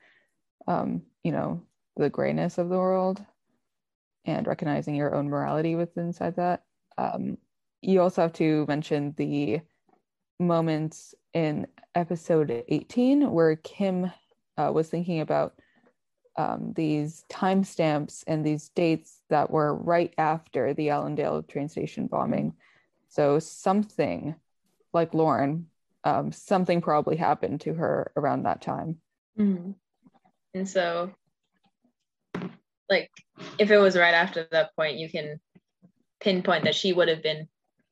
um 0.68 1.02
you 1.24 1.32
know 1.32 1.62
the 1.96 2.10
grayness 2.10 2.58
of 2.58 2.70
the 2.70 2.78
world 2.78 3.24
and 4.26 4.48
recognizing 4.48 4.96
your 4.96 5.16
own 5.16 5.30
morality 5.30 5.76
within 5.76 6.08
inside 6.08 6.36
that. 6.36 6.64
Um, 6.98 7.38
you 7.82 8.02
also 8.02 8.22
have 8.22 8.34
to 8.34 8.66
mention 8.68 9.14
the 9.18 9.62
moments 10.40 11.14
in 11.34 11.68
episode 11.96 12.64
18 12.68 13.32
where 13.32 13.56
Kym 13.58 14.12
uh, 14.58 14.72
was 14.74 14.90
thinking 14.90 15.20
about 15.20 15.56
um, 16.38 16.74
these 16.76 17.26
timestamps 17.30 18.24
and 18.26 18.46
these 18.46 18.70
dates 18.70 19.22
that 19.30 19.52
were 19.52 19.76
right 19.76 20.14
after 20.18 20.74
the 20.74 20.90
Allendale 20.90 21.44
train 21.44 21.70
station 21.70 22.08
bombing. 22.08 22.54
So 23.10 23.40
something 23.40 24.36
like 24.94 25.14
Lauren, 25.14 25.68
um, 26.04 26.32
something 26.32 26.82
probably 26.82 27.18
happened 27.18 27.62
to 27.62 27.74
her 27.74 28.12
around 28.16 28.44
that 28.44 28.62
time. 28.62 28.98
Mm-hmm. 29.38 29.72
And 30.56 30.70
so 30.70 31.12
like 32.90 33.10
if 33.60 33.72
it 33.72 33.78
was 33.78 33.98
right 33.98 34.14
after 34.14 34.48
that 34.52 34.76
point, 34.76 34.98
you 34.98 35.10
can 35.10 35.40
pinpoint 36.20 36.66
that 36.66 36.76
she 36.76 36.94
would 36.94 37.08
have 37.08 37.24
been 37.24 37.48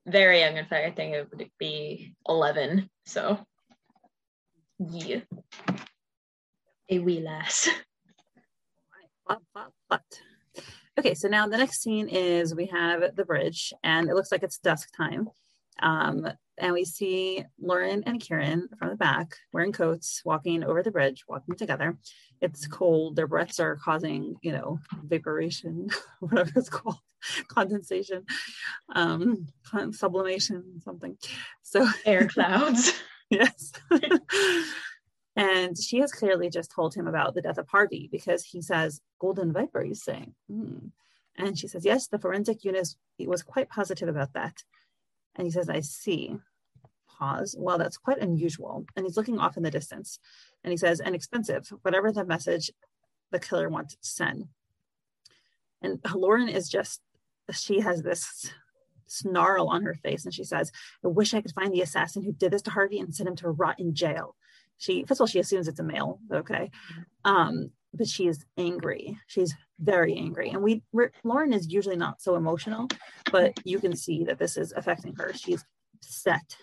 very 0.05 0.39
young. 0.39 0.57
In 0.57 0.65
fact, 0.65 0.87
I 0.87 0.91
think 0.91 1.13
it 1.13 1.27
would 1.31 1.49
be 1.59 2.15
11. 2.27 2.89
So, 3.05 3.39
yeah, 4.79 5.21
a 6.89 6.99
wee 6.99 7.21
lass. 7.21 7.69
Okay, 10.99 11.13
so 11.13 11.29
now 11.29 11.47
the 11.47 11.57
next 11.57 11.81
scene 11.81 12.09
is 12.09 12.53
we 12.53 12.65
have 12.65 13.15
the 13.15 13.23
bridge, 13.23 13.71
and 13.81 14.09
it 14.09 14.13
looks 14.13 14.31
like 14.31 14.43
it's 14.43 14.57
dusk 14.57 14.89
time. 14.95 15.29
Um, 15.79 16.27
and 16.57 16.73
we 16.73 16.85
see 16.85 17.43
Lauren 17.59 18.03
and 18.05 18.19
Kieran 18.19 18.69
from 18.77 18.89
the 18.89 18.95
back 18.95 19.35
wearing 19.51 19.71
coats, 19.71 20.21
walking 20.23 20.63
over 20.63 20.83
the 20.83 20.91
bridge, 20.91 21.23
walking 21.27 21.55
together. 21.55 21.97
It's 22.39 22.67
cold. 22.67 23.15
Their 23.15 23.27
breaths 23.27 23.59
are 23.59 23.77
causing, 23.77 24.35
you 24.41 24.51
know, 24.51 24.79
vaporation, 25.03 25.89
whatever 26.19 26.51
it's 26.55 26.69
called, 26.69 26.99
condensation, 27.47 28.25
um, 28.95 29.47
sublimation, 29.91 30.81
something. 30.83 31.17
So 31.63 31.87
air 32.05 32.27
clouds. 32.27 32.93
yes. 33.29 33.71
and 35.35 35.75
she 35.77 35.97
has 35.99 36.11
clearly 36.11 36.49
just 36.49 36.71
told 36.71 36.93
him 36.93 37.07
about 37.07 37.33
the 37.33 37.41
death 37.41 37.57
of 37.57 37.67
Harvey 37.69 38.07
because 38.11 38.43
he 38.43 38.61
says, 38.61 39.01
Golden 39.19 39.51
Viper, 39.51 39.83
you 39.83 39.95
say? 39.95 40.27
Mm. 40.51 40.91
And 41.37 41.57
she 41.57 41.67
says, 41.67 41.85
Yes, 41.85 42.07
the 42.07 42.19
forensic 42.19 42.63
unit 42.63 42.89
was 43.19 43.41
quite 43.41 43.69
positive 43.69 44.09
about 44.09 44.33
that. 44.33 44.57
And 45.35 45.47
he 45.47 45.51
says, 45.51 45.69
I 45.69 45.79
see. 45.79 46.35
Pause. 47.17 47.55
Well, 47.59 47.77
that's 47.77 47.97
quite 47.97 48.19
unusual. 48.19 48.85
And 48.95 49.05
he's 49.05 49.17
looking 49.17 49.39
off 49.39 49.57
in 49.57 49.63
the 49.63 49.71
distance. 49.71 50.19
And 50.63 50.71
he 50.71 50.77
says, 50.77 50.99
And 50.99 51.15
expensive, 51.15 51.71
whatever 51.83 52.11
the 52.11 52.25
message 52.25 52.71
the 53.31 53.39
killer 53.39 53.69
wants 53.69 53.95
to 53.95 54.07
send. 54.07 54.45
And 55.81 55.99
Lauren 56.13 56.49
is 56.49 56.69
just, 56.69 57.01
she 57.51 57.79
has 57.79 58.03
this 58.03 58.51
snarl 59.07 59.67
on 59.67 59.83
her 59.83 59.93
face 59.93 60.25
and 60.25 60.33
she 60.33 60.43
says, 60.43 60.71
I 61.03 61.07
wish 61.07 61.33
I 61.33 61.41
could 61.41 61.53
find 61.53 61.73
the 61.73 61.81
assassin 61.81 62.23
who 62.23 62.31
did 62.31 62.51
this 62.51 62.61
to 62.63 62.71
Harvey 62.71 62.99
and 62.99 63.13
send 63.13 63.29
him 63.29 63.35
to 63.37 63.49
rot 63.49 63.79
in 63.79 63.93
jail. 63.93 64.35
She, 64.77 65.03
first 65.03 65.19
of 65.19 65.23
all, 65.23 65.27
she 65.27 65.39
assumes 65.39 65.67
it's 65.67 65.79
a 65.79 65.83
male, 65.83 66.19
but 66.27 66.39
okay. 66.39 66.71
Um, 67.23 67.71
but 67.93 68.07
she 68.07 68.27
is 68.27 68.45
angry. 68.57 69.17
She's 69.27 69.53
very 69.79 70.15
angry. 70.15 70.49
And 70.49 70.61
we, 70.61 70.83
Lauren 71.23 71.53
is 71.53 71.71
usually 71.71 71.97
not 71.97 72.21
so 72.21 72.35
emotional, 72.35 72.87
but 73.31 73.53
you 73.65 73.79
can 73.79 73.95
see 73.95 74.23
that 74.25 74.39
this 74.39 74.57
is 74.57 74.71
affecting 74.73 75.15
her. 75.15 75.33
She's 75.33 75.63
set. 76.01 76.55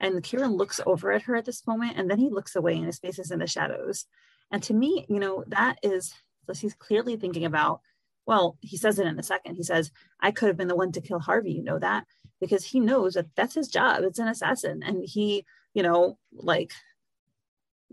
And 0.00 0.22
Kieran 0.22 0.56
looks 0.56 0.80
over 0.84 1.12
at 1.12 1.22
her 1.22 1.36
at 1.36 1.44
this 1.44 1.66
moment, 1.66 1.96
and 1.96 2.10
then 2.10 2.18
he 2.18 2.28
looks 2.28 2.56
away 2.56 2.74
and 2.74 2.86
his 2.86 2.98
face 2.98 3.18
is 3.18 3.30
in 3.30 3.38
the 3.38 3.46
shadows. 3.46 4.06
And 4.50 4.62
to 4.64 4.74
me, 4.74 5.06
you 5.08 5.20
know, 5.20 5.44
that 5.46 5.78
is, 5.82 6.12
he's 6.58 6.74
clearly 6.74 7.16
thinking 7.16 7.44
about 7.44 7.80
well, 8.26 8.56
he 8.60 8.76
says 8.76 8.98
it 8.98 9.06
in 9.06 9.18
a 9.18 9.22
second. 9.22 9.56
He 9.56 9.62
says, 9.62 9.90
I 10.20 10.30
could 10.30 10.48
have 10.48 10.56
been 10.56 10.68
the 10.68 10.76
one 10.76 10.92
to 10.92 11.00
kill 11.00 11.18
Harvey. 11.18 11.52
You 11.52 11.64
know 11.64 11.78
that? 11.78 12.04
Because 12.40 12.64
he 12.64 12.80
knows 12.80 13.14
that 13.14 13.26
that's 13.36 13.54
his 13.54 13.68
job. 13.68 14.02
It's 14.04 14.18
an 14.18 14.28
assassin. 14.28 14.82
And 14.82 15.04
he, 15.04 15.44
you 15.74 15.82
know, 15.82 16.18
like 16.32 16.72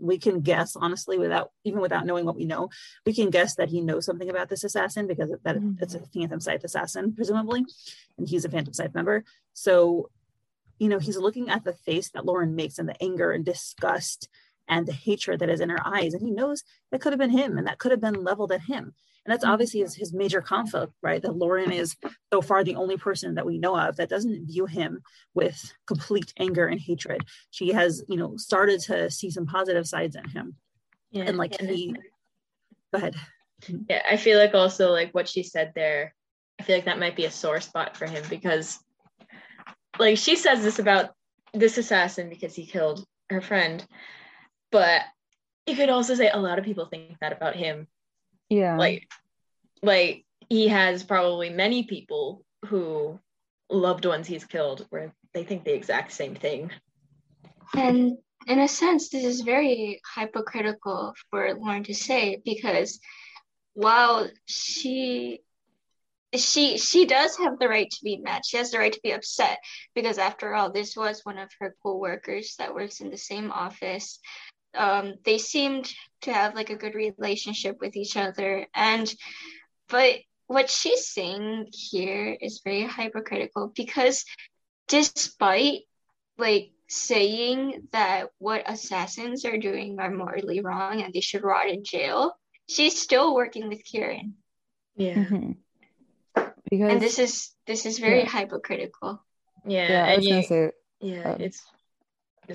we 0.00 0.18
can 0.18 0.40
guess 0.40 0.76
honestly 0.76 1.18
without 1.18 1.50
even 1.64 1.80
without 1.80 2.06
knowing 2.06 2.24
what 2.24 2.36
we 2.36 2.44
know 2.44 2.68
we 3.04 3.14
can 3.14 3.30
guess 3.30 3.54
that 3.56 3.68
he 3.68 3.80
knows 3.80 4.04
something 4.04 4.30
about 4.30 4.48
this 4.48 4.64
assassin 4.64 5.06
because 5.06 5.30
that 5.42 5.56
mm-hmm. 5.56 5.72
it's 5.82 5.94
a 5.94 6.00
phantom 6.14 6.40
scythe 6.40 6.64
assassin 6.64 7.12
presumably 7.14 7.64
and 8.18 8.28
he's 8.28 8.44
a 8.44 8.48
phantom 8.48 8.72
scythe 8.72 8.94
member 8.94 9.24
so 9.52 10.10
you 10.78 10.88
know 10.88 10.98
he's 10.98 11.18
looking 11.18 11.50
at 11.50 11.64
the 11.64 11.74
face 11.74 12.10
that 12.10 12.24
lauren 12.24 12.56
makes 12.56 12.78
and 12.78 12.88
the 12.88 13.02
anger 13.02 13.30
and 13.30 13.44
disgust 13.44 14.28
and 14.68 14.86
the 14.86 14.92
hatred 14.92 15.40
that 15.40 15.50
is 15.50 15.60
in 15.60 15.68
her 15.68 15.86
eyes 15.86 16.14
and 16.14 16.22
he 16.22 16.30
knows 16.30 16.62
that 16.90 17.00
could 17.00 17.12
have 17.12 17.20
been 17.20 17.30
him 17.30 17.58
and 17.58 17.66
that 17.66 17.78
could 17.78 17.90
have 17.90 18.00
been 18.00 18.24
leveled 18.24 18.52
at 18.52 18.62
him 18.62 18.94
and 19.24 19.32
that's 19.32 19.44
mm-hmm. 19.44 19.52
obviously 19.52 19.80
his, 19.80 19.94
his 19.94 20.12
major 20.12 20.40
conflict, 20.40 20.92
right? 21.02 21.20
That 21.20 21.36
Lauren 21.36 21.72
is 21.72 21.96
so 22.32 22.40
far 22.40 22.64
the 22.64 22.76
only 22.76 22.96
person 22.96 23.34
that 23.34 23.46
we 23.46 23.58
know 23.58 23.76
of 23.76 23.96
that 23.96 24.08
doesn't 24.08 24.46
view 24.46 24.66
him 24.66 25.02
with 25.34 25.72
complete 25.86 26.32
anger 26.38 26.66
and 26.66 26.80
hatred. 26.80 27.24
She 27.50 27.72
has, 27.72 28.02
you 28.08 28.16
know, 28.16 28.36
started 28.36 28.80
to 28.82 29.10
see 29.10 29.30
some 29.30 29.46
positive 29.46 29.86
sides 29.86 30.16
in 30.16 30.26
him. 30.28 30.56
Yeah, 31.10 31.24
and 31.24 31.36
like 31.36 31.60
he, 31.60 31.92
go 32.92 32.98
ahead. 32.98 33.14
Mm-hmm. 33.62 33.82
Yeah, 33.90 34.02
I 34.10 34.16
feel 34.16 34.38
like 34.38 34.54
also 34.54 34.90
like 34.90 35.12
what 35.12 35.28
she 35.28 35.42
said 35.42 35.72
there, 35.74 36.14
I 36.58 36.62
feel 36.62 36.76
like 36.76 36.86
that 36.86 36.98
might 36.98 37.16
be 37.16 37.26
a 37.26 37.30
sore 37.30 37.60
spot 37.60 37.96
for 37.96 38.06
him 38.06 38.24
because 38.30 38.78
like 39.98 40.16
she 40.16 40.36
says 40.36 40.62
this 40.62 40.78
about 40.78 41.10
this 41.52 41.76
assassin 41.76 42.30
because 42.30 42.54
he 42.54 42.64
killed 42.64 43.04
her 43.28 43.42
friend, 43.42 43.86
but 44.72 45.02
you 45.66 45.76
could 45.76 45.90
also 45.90 46.14
say 46.14 46.30
a 46.30 46.38
lot 46.38 46.58
of 46.58 46.64
people 46.64 46.86
think 46.86 47.18
that 47.20 47.32
about 47.32 47.54
him 47.54 47.86
yeah. 48.50 48.76
Like 48.76 49.08
like 49.82 50.26
he 50.48 50.68
has 50.68 51.04
probably 51.04 51.48
many 51.48 51.84
people 51.84 52.44
who 52.66 53.18
loved 53.70 54.04
ones 54.04 54.26
he's 54.26 54.44
killed 54.44 54.84
where 54.90 55.14
they 55.32 55.44
think 55.44 55.64
the 55.64 55.74
exact 55.74 56.12
same 56.12 56.34
thing. 56.34 56.70
And 57.74 58.18
in 58.46 58.58
a 58.58 58.68
sense, 58.68 59.08
this 59.08 59.24
is 59.24 59.42
very 59.42 60.02
hypocritical 60.14 61.14
for 61.30 61.54
Lauren 61.54 61.84
to 61.84 61.94
say 61.94 62.42
because 62.44 63.00
while 63.74 64.28
she 64.46 65.40
she 66.36 66.78
she 66.78 67.06
does 67.06 67.36
have 67.38 67.58
the 67.58 67.68
right 67.68 67.90
to 67.90 68.04
be 68.04 68.18
mad. 68.18 68.42
She 68.46 68.56
has 68.56 68.70
the 68.70 68.78
right 68.78 68.92
to 68.92 69.00
be 69.02 69.10
upset 69.12 69.58
because 69.94 70.18
after 70.18 70.54
all, 70.54 70.70
this 70.70 70.96
was 70.96 71.24
one 71.24 71.38
of 71.38 71.50
her 71.58 71.74
co-workers 71.82 72.54
that 72.58 72.74
works 72.74 73.00
in 73.00 73.10
the 73.10 73.18
same 73.18 73.50
office 73.50 74.20
um, 74.76 75.14
they 75.24 75.38
seemed 75.38 75.92
to 76.22 76.32
have 76.32 76.54
like 76.54 76.70
a 76.70 76.76
good 76.76 76.94
relationship 76.94 77.78
with 77.80 77.96
each 77.96 78.16
other 78.16 78.66
and 78.74 79.12
but 79.88 80.16
what 80.46 80.68
she's 80.68 81.06
saying 81.06 81.68
here 81.72 82.36
is 82.40 82.62
very 82.64 82.82
hypocritical 82.82 83.72
because 83.74 84.24
despite 84.88 85.82
like 86.38 86.72
saying 86.88 87.86
that 87.92 88.30
what 88.38 88.68
assassins 88.68 89.44
are 89.44 89.58
doing 89.58 90.00
are 90.00 90.10
morally 90.10 90.60
wrong 90.60 91.02
and 91.02 91.14
they 91.14 91.20
should 91.20 91.44
rot 91.44 91.68
in 91.68 91.84
jail 91.84 92.36
she's 92.68 93.00
still 93.00 93.32
working 93.32 93.68
with 93.68 93.84
kieran 93.84 94.34
yeah 94.96 95.14
mm-hmm. 95.14 95.52
because 96.68 96.92
and 96.92 97.00
this 97.00 97.20
is 97.20 97.52
this 97.66 97.86
is 97.86 98.00
very 98.00 98.22
yeah. 98.22 98.28
hypocritical 98.28 99.22
yeah, 99.64 99.88
yeah 99.88 100.06
and 100.06 100.24
you, 100.24 100.42
say, 100.42 100.70
yeah 101.00 101.32
um, 101.34 101.40
it's 101.40 101.62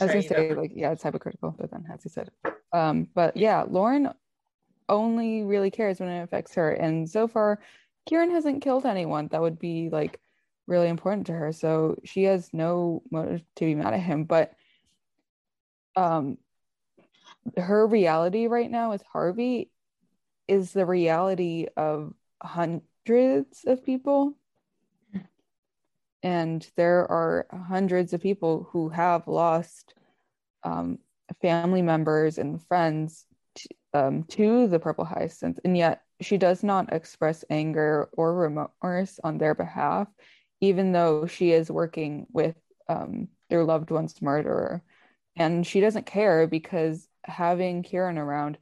I 0.02 0.06
was 0.06 0.14
gonna 0.14 0.22
say 0.24 0.54
like 0.54 0.72
yeah, 0.76 0.91
it's 0.91 1.04
hypocritical, 1.04 1.56
but 1.58 1.72
then 1.72 1.86
as 1.93 2.04
you 2.04 2.10
said, 2.10 2.30
um, 2.74 3.08
but 3.14 3.38
yeah, 3.38 3.64
Lauren 3.68 4.10
only 4.88 5.43
really 5.43 5.72
cares 5.72 6.00
when 6.00 6.10
it 6.10 6.24
affects 6.24 6.56
her, 6.56 6.72
and 6.72 7.10
so 7.10 7.28
far, 7.28 7.60
Kieran 8.06 8.32
hasn't 8.32 8.64
killed 8.64 8.86
anyone 8.86 9.28
that 9.30 9.41
would 9.41 9.60
be 9.60 9.89
like 9.89 10.20
really 10.68 10.89
important 10.89 11.28
to 11.28 11.34
her, 11.34 11.52
so 11.52 11.98
she 12.04 12.24
has 12.24 12.50
no 12.54 13.04
motive 13.12 13.41
to 13.56 13.66
be 13.66 13.76
mad 13.76 13.93
at 13.93 14.00
him. 14.00 14.26
But 14.26 14.54
um, 15.96 16.38
her 17.58 17.86
reality 17.88 18.48
right 18.48 18.70
now 18.70 18.91
with 18.91 19.04
Harvey 19.04 19.72
is 20.48 20.72
the 20.72 20.86
reality 20.86 21.68
of 21.78 22.14
hundreds 22.41 23.64
of 23.66 23.84
people 23.84 24.36
and 26.26 26.68
there 26.76 27.10
are 27.10 27.48
hundreds 27.68 28.12
of 28.12 28.22
people 28.22 28.68
who 28.72 28.90
have 28.90 29.28
lost 29.28 29.94
um, 30.64 31.00
family 31.42 31.82
members 31.82 32.38
and 32.38 32.62
friends 32.68 33.26
t- 33.56 33.70
um, 33.94 34.24
to 34.24 34.68
the 34.68 34.80
purple 34.80 35.06
hyacinth 35.06 35.60
and 35.64 35.78
yet 35.78 36.02
she 36.20 36.38
does 36.38 36.64
not 36.64 36.92
express 36.92 37.46
anger 37.50 38.10
or 38.14 38.34
remorse 38.34 39.20
on 39.24 39.38
their 39.38 39.56
behalf 39.56 40.08
even 40.62 40.92
though 40.92 41.26
she 41.28 41.52
is 41.52 41.70
working 41.70 42.26
with 42.32 42.56
um, 42.90 43.28
their 43.50 43.64
loved 43.64 43.92
one's 43.92 44.22
murderer. 44.22 44.84
And 45.36 45.66
she 45.66 45.82
doesn't 45.82 46.06
care 46.06 46.48
because 46.48 47.08
having 47.24 47.84
kieran 47.84 48.18
around 48.18 48.58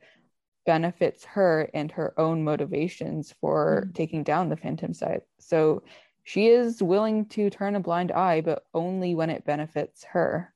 benefits 0.66 1.26
her 1.26 1.70
and 1.74 1.92
her 1.92 2.14
own 2.20 2.44
motivations 2.44 3.34
for 3.42 3.86
mm. 3.88 3.94
taking 3.94 4.24
down 4.24 4.48
the 4.48 4.56
phantom 4.56 4.94
scythe 4.94 5.24
so 5.38 5.84
she 6.24 6.48
is 6.48 6.82
willing 6.82 7.26
to 7.28 7.50
turn 7.50 7.76
a 7.76 7.80
blind 7.80 8.12
eye, 8.12 8.42
but 8.42 8.64
only 8.74 9.14
when 9.14 9.30
it 9.30 9.46
benefits 9.46 10.06
her. 10.06 10.54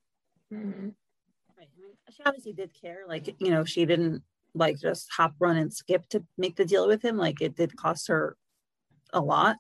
Mm-hmm. 0.52 0.90
Right. 1.58 1.68
She 2.10 2.24
obviously 2.26 2.54
did 2.54 2.72
care. 2.74 3.00
Like, 3.08 3.36
you 3.40 3.52
know, 3.52 3.66
she 3.66 3.86
didn't 3.86 4.24
like 4.54 4.80
just 4.80 5.08
hop, 5.12 5.34
run, 5.40 5.58
and 5.58 5.74
skip 5.74 6.08
to 6.10 6.24
make 6.38 6.56
the 6.56 6.66
deal 6.66 6.88
with 6.88 7.04
him. 7.04 7.18
Like, 7.18 7.42
it 7.42 7.56
did 7.56 7.76
cost 7.76 8.08
her 8.08 8.38
a 9.14 9.20
lot. 9.20 9.58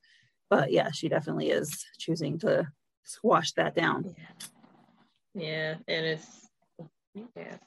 But 0.49 0.71
yeah, 0.71 0.91
she 0.91 1.09
definitely 1.09 1.49
is 1.49 1.85
choosing 1.99 2.39
to 2.39 2.67
squash 3.03 3.51
that 3.53 3.75
down. 3.75 4.15
Yeah. 5.35 5.43
Yeah. 5.43 5.75
And 5.87 6.05
it's, 6.05 6.47
yeah, 7.35 7.57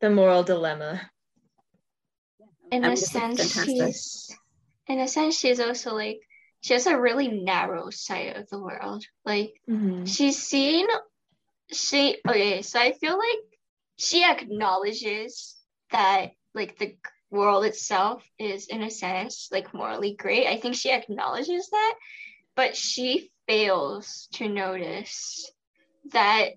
the 0.00 0.10
moral 0.10 0.42
dilemma. 0.42 1.10
In 2.70 2.84
I 2.84 2.88
mean, 2.88 2.92
a 2.92 2.96
sense, 2.98 3.64
she's, 3.64 4.36
in 4.88 4.98
a 4.98 5.08
sense, 5.08 5.38
she's 5.38 5.58
also 5.58 5.94
like, 5.94 6.20
she 6.60 6.74
has 6.74 6.86
a 6.86 7.00
really 7.00 7.28
narrow 7.28 7.90
sight 7.90 8.36
of 8.36 8.48
the 8.48 8.58
world. 8.58 9.04
Like 9.24 9.60
mm-hmm. 9.68 10.04
she's 10.04 10.38
seen 10.38 10.86
she 11.70 12.18
okay, 12.26 12.62
so 12.62 12.80
I 12.80 12.92
feel 12.92 13.18
like 13.18 13.38
she 13.96 14.24
acknowledges 14.24 15.56
that 15.90 16.30
like 16.54 16.78
the 16.78 16.96
world 17.30 17.64
itself 17.66 18.24
is 18.38 18.66
in 18.68 18.82
a 18.82 18.90
sense 18.90 19.48
like 19.52 19.74
morally 19.74 20.14
great. 20.14 20.46
I 20.46 20.58
think 20.58 20.74
she 20.74 20.90
acknowledges 20.90 21.68
that, 21.70 21.94
but 22.56 22.76
she 22.76 23.30
fails 23.46 24.28
to 24.34 24.48
notice 24.48 25.50
that 26.12 26.52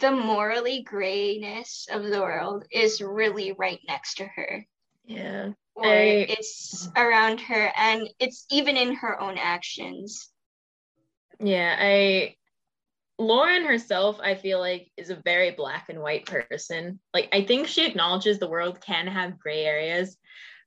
the 0.00 0.10
morally 0.10 0.82
grayness 0.82 1.86
of 1.90 2.02
the 2.02 2.20
world 2.20 2.64
is 2.70 3.00
really 3.00 3.52
right 3.52 3.80
next 3.88 4.16
to 4.16 4.26
her. 4.26 4.66
Yeah 5.04 5.52
or 5.74 5.86
I, 5.86 6.26
it's 6.28 6.88
around 6.96 7.40
her 7.40 7.72
and 7.76 8.08
it's 8.18 8.46
even 8.50 8.76
in 8.76 8.94
her 8.94 9.20
own 9.20 9.38
actions. 9.38 10.28
Yeah 11.40 11.76
i 11.78 12.36
lauren 13.18 13.64
herself 13.64 14.18
i 14.22 14.34
feel 14.34 14.58
like 14.58 14.90
is 14.96 15.10
a 15.10 15.22
very 15.24 15.50
black 15.52 15.88
and 15.88 16.00
white 16.00 16.26
person. 16.26 17.00
Like 17.14 17.28
i 17.32 17.42
think 17.42 17.66
she 17.66 17.86
acknowledges 17.86 18.38
the 18.38 18.48
world 18.48 18.80
can 18.80 19.06
have 19.06 19.38
gray 19.38 19.64
areas 19.64 20.16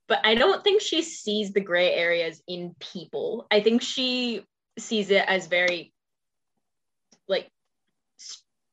but 0.07 0.19
i 0.23 0.35
don't 0.35 0.63
think 0.63 0.81
she 0.81 1.01
sees 1.01 1.51
the 1.51 1.61
gray 1.61 1.93
areas 1.93 2.41
in 2.47 2.75
people. 2.79 3.47
I 3.51 3.61
think 3.61 3.81
she 3.81 4.45
sees 4.77 5.09
it 5.09 5.23
as 5.27 5.47
very 5.47 5.93
like 7.27 7.49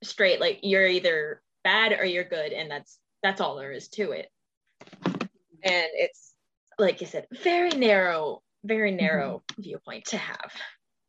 straight 0.03 0.41
like 0.41 0.61
you're 0.63 0.87
either 0.87 1.41
bad 1.65 1.93
or 1.93 2.05
you're 2.05 2.25
good 2.25 2.53
and 2.53 2.71
that's 2.71 2.99
that's 3.23 3.41
all 3.41 3.57
there 3.57 3.73
is 3.73 3.89
to 3.89 4.11
it 4.13 4.29
and 5.63 5.87
it's 5.95 6.35
like 6.79 7.01
you 7.01 7.07
said 7.07 7.27
very 7.43 7.71
narrow 7.71 8.43
very 8.65 8.91
mm-hmm. 8.91 9.05
narrow 9.05 9.43
mm-hmm. 9.53 9.63
viewpoint 9.63 10.05
to 10.05 10.17
have 10.17 10.53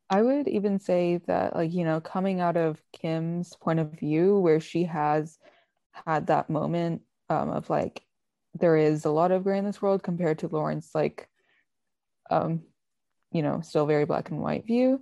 i 0.10 0.22
would 0.22 0.48
even 0.48 0.80
say 0.80 1.20
that 1.28 1.56
like 1.56 1.74
you 1.74 1.84
know 1.84 2.00
coming 2.00 2.40
out 2.40 2.58
of 2.58 2.82
kym's 2.92 3.56
point 3.58 3.80
of 3.80 3.92
view 4.00 4.38
where 4.40 4.60
she 4.60 4.84
has 4.84 5.38
had 6.06 6.28
that 6.28 6.50
moment 6.50 7.02
um, 7.30 7.50
of 7.50 7.70
like 7.70 8.04
there 8.56 8.78
is 8.78 9.06
a 9.06 9.12
lot 9.12 9.32
of 9.32 9.44
gray 9.44 9.58
in 9.58 9.66
this 9.66 9.82
world 9.82 10.04
compared 10.04 10.40
to 10.40 10.48
lauren's 10.48 10.92
like 10.94 11.28
um 12.30 12.62
you 13.32 13.42
know 13.42 13.62
still 13.62 13.86
very 13.86 14.06
black 14.06 14.30
and 14.30 14.40
white 14.40 14.66
view 14.66 15.02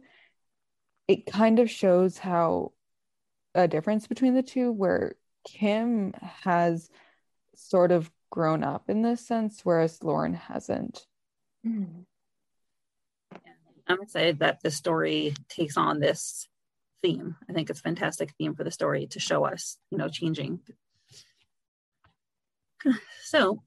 it 1.08 1.26
kind 1.26 1.60
of 1.60 1.70
shows 1.70 2.18
how 2.18 2.72
a 3.54 3.68
difference 3.68 4.08
between 4.08 4.34
the 4.34 4.44
two 4.44 4.72
where 4.72 5.16
Kym 5.48 6.14
has 6.44 6.90
sort 7.56 7.92
of 7.92 8.10
grown 8.32 8.64
up 8.64 8.90
in 8.90 9.04
this 9.04 9.22
sense, 9.22 9.62
whereas 9.64 10.02
Lauren 10.02 10.34
hasn't. 10.34 11.06
Mm. 11.66 12.06
I'm 13.88 14.02
excited 14.02 14.40
that 14.40 14.62
the 14.64 14.72
story 14.72 15.36
takes 15.50 15.78
on 15.78 16.00
this 16.00 16.48
theme. 17.04 17.36
I 17.50 17.54
think 17.54 17.70
it's 17.70 17.80
a 17.80 17.84
fantastic 17.84 18.32
theme 18.38 18.56
for 18.56 18.64
the 18.64 18.72
story 18.72 19.06
to 19.08 19.20
show 19.20 19.46
us, 19.46 19.78
you 19.92 19.98
know, 19.98 20.10
changing. 20.10 20.60
So 23.24 23.64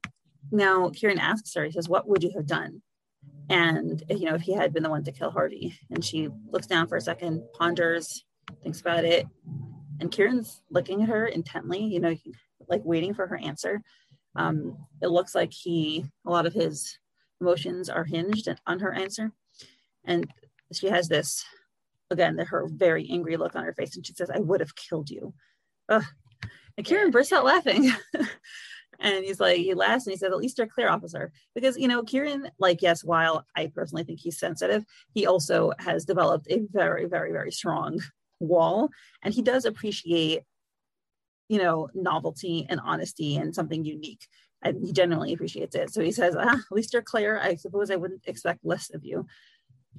now 0.51 0.91
Kieran 0.91 1.17
asks 1.17 1.55
her, 1.55 1.65
he 1.65 1.71
says, 1.71 1.89
What 1.89 2.07
would 2.07 2.21
you 2.21 2.31
have 2.35 2.45
done? 2.45 2.83
And, 3.49 4.03
you 4.09 4.25
know, 4.25 4.35
if 4.35 4.41
he 4.41 4.53
had 4.53 4.73
been 4.73 4.83
the 4.83 4.91
one 4.91 5.03
to 5.05 5.11
kill 5.11 5.31
Harvey. 5.31 5.79
And 5.89 6.05
she 6.05 6.29
looks 6.51 6.67
down 6.67 6.87
for 6.87 6.97
a 6.97 7.01
second, 7.01 7.41
ponders, 7.57 8.23
thinks 8.61 8.81
about 8.81 9.05
it, 9.05 9.25
and 9.99 10.11
Kieran's 10.11 10.61
looking 10.69 11.03
at 11.03 11.09
her 11.09 11.25
intently, 11.25 11.79
you 11.79 11.99
know, 11.99 12.15
like 12.67 12.81
waiting 12.83 13.13
for 13.13 13.27
her 13.27 13.37
answer. 13.37 13.81
Um, 14.35 14.77
it 15.01 15.07
looks 15.07 15.35
like 15.35 15.53
he, 15.53 16.05
a 16.25 16.29
lot 16.29 16.45
of 16.45 16.53
his 16.53 16.97
emotions 17.41 17.89
are 17.89 18.03
hinged 18.03 18.47
on 18.65 18.79
her 18.79 18.93
answer. 18.93 19.31
And 20.03 20.27
she 20.73 20.87
has 20.87 21.07
this, 21.07 21.43
again, 22.09 22.37
her 22.37 22.67
very 22.67 23.09
angry 23.09 23.37
look 23.37 23.55
on 23.55 23.63
her 23.63 23.73
face. 23.73 23.95
And 23.95 24.05
she 24.05 24.13
says, 24.13 24.29
I 24.29 24.39
would 24.39 24.59
have 24.59 24.75
killed 24.75 25.09
you. 25.09 25.33
Ugh. 25.89 26.03
And 26.77 26.85
Kieran 26.85 27.11
bursts 27.11 27.31
out 27.31 27.45
laughing. 27.45 27.91
and 28.99 29.23
he's 29.23 29.39
like, 29.39 29.57
he 29.57 29.73
laughs 29.73 30.05
and 30.05 30.11
he 30.11 30.17
says, 30.17 30.31
At 30.31 30.37
least 30.37 30.57
you're 30.57 30.67
clear, 30.67 30.89
officer. 30.89 31.31
Because, 31.53 31.77
you 31.77 31.87
know, 31.87 32.03
Kieran, 32.03 32.49
like, 32.59 32.81
yes, 32.81 33.03
while 33.03 33.45
I 33.55 33.67
personally 33.67 34.03
think 34.03 34.19
he's 34.19 34.39
sensitive, 34.39 34.83
he 35.13 35.25
also 35.25 35.71
has 35.79 36.05
developed 36.05 36.47
a 36.49 36.61
very, 36.71 37.05
very, 37.05 37.31
very 37.31 37.51
strong 37.51 37.99
wall 38.39 38.89
and 39.23 39.33
he 39.33 39.41
does 39.41 39.65
appreciate 39.65 40.43
you 41.47 41.59
know 41.59 41.89
novelty 41.93 42.65
and 42.69 42.79
honesty 42.83 43.37
and 43.37 43.53
something 43.53 43.83
unique. 43.85 44.27
And 44.61 44.83
he 44.83 44.93
genuinely 44.93 45.33
appreciates 45.33 45.75
it. 45.75 45.91
So 45.91 46.01
he 46.01 46.11
says 46.11 46.35
ah, 46.37 46.55
at 46.55 46.71
least 46.71 46.93
you're 46.93 47.01
clear. 47.01 47.39
I 47.39 47.55
suppose 47.55 47.91
i 47.91 47.95
wouldn't 47.95 48.23
expect 48.25 48.65
less 48.65 48.93
of 48.93 49.03
you. 49.05 49.27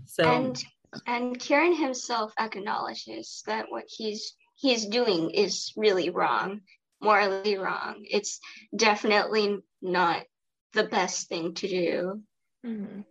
So 0.07 0.25
and 0.25 0.65
and 1.07 1.39
kieran 1.39 1.75
himself 1.75 2.33
acknowledges 2.39 3.43
that 3.47 3.67
what 3.69 3.85
he's 3.89 4.35
he's 4.57 4.87
doing 4.87 5.31
is 5.31 5.73
really 5.77 6.11
wrong 6.11 6.61
morally 7.01 7.59
wrong. 7.59 8.05
It's 8.05 8.41
definitely 8.75 9.59
not 9.83 10.25
the 10.73 10.85
best 10.85 11.29
thing 11.29 11.55
to 11.55 11.69
do. 11.69 12.23
Mm-hmm. 12.65 13.03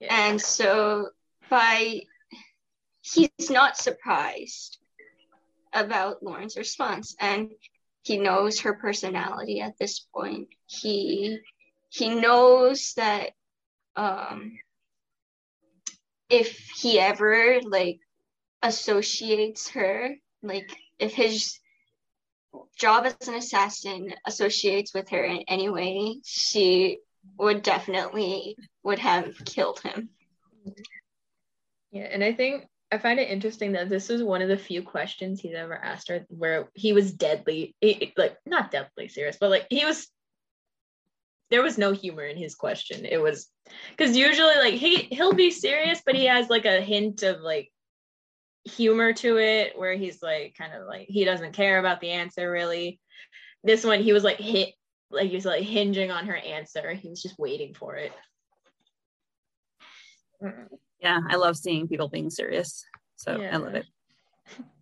yeah. 0.00 0.26
and 0.26 0.40
so 0.40 1.10
by 1.50 2.00
he's 3.02 3.50
not 3.50 3.76
surprised 3.76 4.78
about 5.74 6.22
Lauren's 6.22 6.56
response 6.56 7.14
and 7.20 7.50
he 8.02 8.18
knows 8.18 8.60
her 8.60 8.74
personality 8.74 9.60
at 9.60 9.78
this 9.78 10.00
point. 10.14 10.48
He 10.66 11.38
he 11.88 12.14
knows 12.14 12.92
that 12.96 13.30
um 13.96 14.58
if 16.28 16.58
he 16.76 16.98
ever 16.98 17.60
like 17.62 18.00
associates 18.62 19.70
her, 19.70 20.14
like 20.42 20.70
if 20.98 21.12
his 21.14 21.58
job 22.76 23.06
as 23.06 23.28
an 23.28 23.34
assassin 23.34 24.14
associates 24.26 24.94
with 24.94 25.08
her 25.10 25.22
in 25.24 25.44
any 25.48 25.68
way, 25.68 26.20
she 26.24 26.98
would 27.38 27.62
definitely 27.62 28.56
would 28.82 28.98
have 28.98 29.34
killed 29.44 29.80
him. 29.80 30.10
Yeah, 31.90 32.08
and 32.10 32.24
I 32.24 32.32
think 32.32 32.66
I 32.92 32.98
find 32.98 33.18
it 33.18 33.30
interesting 33.30 33.72
that 33.72 33.88
this 33.88 34.08
was 34.08 34.22
one 34.22 34.42
of 34.42 34.48
the 34.48 34.56
few 34.56 34.82
questions 34.82 35.40
he's 35.40 35.54
ever 35.54 35.74
asked 35.74 36.08
her 36.08 36.24
where 36.28 36.68
he 36.74 36.92
was 36.92 37.12
deadly, 37.12 37.74
like 38.16 38.36
not 38.46 38.70
deadly 38.70 39.08
serious, 39.08 39.36
but 39.40 39.50
like 39.50 39.66
he 39.70 39.84
was. 39.84 40.06
There 41.50 41.62
was 41.62 41.76
no 41.78 41.92
humor 41.92 42.24
in 42.24 42.36
his 42.36 42.54
question. 42.54 43.04
It 43.04 43.18
was 43.18 43.48
because 43.90 44.16
usually 44.16 44.54
like 44.56 44.74
he 44.74 44.96
he'll 44.96 45.34
be 45.34 45.50
serious, 45.50 46.02
but 46.04 46.14
he 46.14 46.26
has 46.26 46.48
like 46.48 46.64
a 46.64 46.80
hint 46.80 47.22
of 47.22 47.40
like 47.40 47.70
humor 48.64 49.12
to 49.12 49.36
it 49.38 49.78
where 49.78 49.94
he's 49.94 50.22
like 50.22 50.54
kind 50.56 50.72
of 50.72 50.86
like 50.86 51.06
he 51.08 51.24
doesn't 51.24 51.52
care 51.52 51.78
about 51.78 52.00
the 52.00 52.10
answer 52.10 52.50
really. 52.50 53.00
This 53.62 53.84
one 53.84 54.02
he 54.02 54.12
was 54.12 54.24
like 54.24 54.38
hit 54.38 54.74
like 55.10 55.28
he 55.28 55.36
was 55.36 55.44
like 55.44 55.62
hinging 55.62 56.10
on 56.10 56.26
her 56.26 56.36
answer. 56.36 56.92
He 56.92 57.08
was 57.08 57.22
just 57.22 57.38
waiting 57.38 57.74
for 57.74 57.96
it. 57.96 58.12
Mm 60.42 60.68
yeah, 61.04 61.20
I 61.28 61.36
love 61.36 61.56
seeing 61.56 61.86
people 61.86 62.08
being 62.08 62.30
serious. 62.30 62.84
So 63.16 63.38
yeah. 63.38 63.54
I 63.54 63.58
love 63.58 63.74
it. 63.74 63.84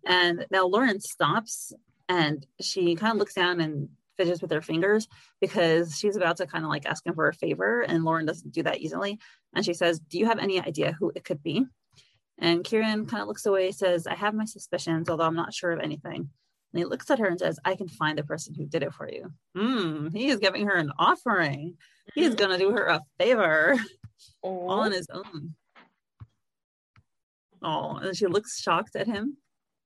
And 0.05 0.45
now 0.49 0.65
Lauren 0.65 1.01
stops 1.01 1.73
and 2.07 2.45
she 2.61 2.95
kind 2.95 3.11
of 3.11 3.17
looks 3.17 3.33
down 3.33 3.59
and 3.59 3.89
fidgets 4.17 4.41
with 4.41 4.51
her 4.51 4.61
fingers 4.61 5.07
because 5.41 5.97
she's 5.97 6.15
about 6.15 6.37
to 6.37 6.47
kind 6.47 6.63
of 6.63 6.69
like 6.69 6.85
ask 6.85 7.05
him 7.05 7.13
for 7.13 7.27
a 7.27 7.33
favor. 7.33 7.81
And 7.81 8.05
Lauren 8.05 8.25
doesn't 8.25 8.53
do 8.53 8.63
that 8.63 8.79
easily. 8.79 9.19
And 9.53 9.65
she 9.65 9.73
says, 9.73 9.99
Do 9.99 10.17
you 10.17 10.25
have 10.25 10.39
any 10.39 10.61
idea 10.61 10.95
who 10.97 11.11
it 11.13 11.25
could 11.25 11.43
be? 11.43 11.65
And 12.39 12.63
Kieran 12.63 13.05
kind 13.05 13.21
of 13.21 13.27
looks 13.27 13.45
away, 13.45 13.71
says, 13.71 14.07
I 14.07 14.15
have 14.15 14.33
my 14.33 14.45
suspicions, 14.45 15.09
although 15.09 15.25
I'm 15.25 15.35
not 15.35 15.53
sure 15.53 15.71
of 15.71 15.79
anything. 15.79 16.29
And 16.73 16.79
he 16.79 16.85
looks 16.85 17.11
at 17.11 17.19
her 17.19 17.27
and 17.27 17.39
says, 17.39 17.59
I 17.65 17.75
can 17.75 17.87
find 17.89 18.17
the 18.17 18.23
person 18.23 18.55
who 18.55 18.65
did 18.65 18.81
it 18.81 18.93
for 18.93 19.09
you. 19.09 19.31
Hmm, 19.55 20.07
he 20.13 20.29
is 20.29 20.39
giving 20.39 20.67
her 20.67 20.75
an 20.75 20.91
offering. 20.97 21.77
He 22.15 22.23
is 22.23 22.35
going 22.35 22.49
to 22.51 22.57
do 22.57 22.71
her 22.71 22.85
a 22.85 23.01
favor 23.19 23.75
oh. 23.77 23.87
all 24.41 24.79
on 24.79 24.91
his 24.93 25.07
own. 25.11 25.55
Oh, 27.63 27.95
and 27.95 28.15
she 28.15 28.27
looks 28.27 28.61
shocked 28.61 28.95
at 28.95 29.07
him, 29.07 29.37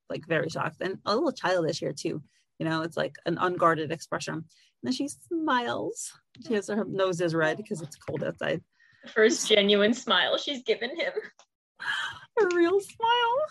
like 0.10 0.26
very 0.28 0.50
shocked, 0.50 0.78
and 0.82 0.98
a 1.06 1.14
little 1.14 1.32
childish 1.32 1.80
here 1.80 1.94
too. 1.94 2.22
You 2.60 2.68
know, 2.68 2.82
it's 2.82 2.98
like 2.98 3.16
an 3.26 3.38
unguarded 3.38 3.92
expression. 3.92 4.34
And 4.34 4.44
then 4.84 4.94
she 4.94 5.08
smiles. 5.08 6.12
She 6.48 6.56
has 6.56 6.68
her 6.68 6.86
nose 6.86 7.22
is 7.22 7.36
red 7.36 7.58
because 7.58 7.82
it's 7.82 7.96
cold 7.96 8.24
outside. 8.24 8.62
First 9.08 9.48
genuine 9.48 9.94
smile 9.94 10.38
she's 10.38 10.64
given 10.64 10.96
him. 10.96 11.14
A 12.42 12.56
real 12.56 12.80
smile. 12.80 13.46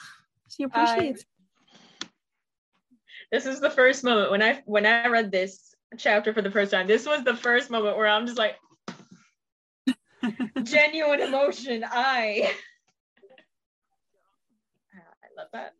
She 0.49 0.63
appreciates. 0.65 1.25
this 3.31 3.47
is 3.47 3.61
the 3.61 3.71
first 3.71 4.05
moment 4.05 4.31
when 4.31 4.43
I 4.43 4.63
when 4.67 4.87
I 4.87 5.07
read 5.09 5.31
this 5.31 5.75
chapter 5.99 6.33
for 6.33 6.43
the 6.43 6.51
first 6.51 6.73
time. 6.73 6.87
This 6.87 7.07
was 7.07 7.25
the 7.25 7.37
first 7.37 7.71
moment 7.71 7.97
where 7.97 8.07
I'm 8.07 8.27
just 8.27 8.39
like 8.39 8.57
genuine 10.63 11.21
emotion. 11.21 11.85
I 11.89 12.53
love 15.37 15.49
that. 15.53 15.75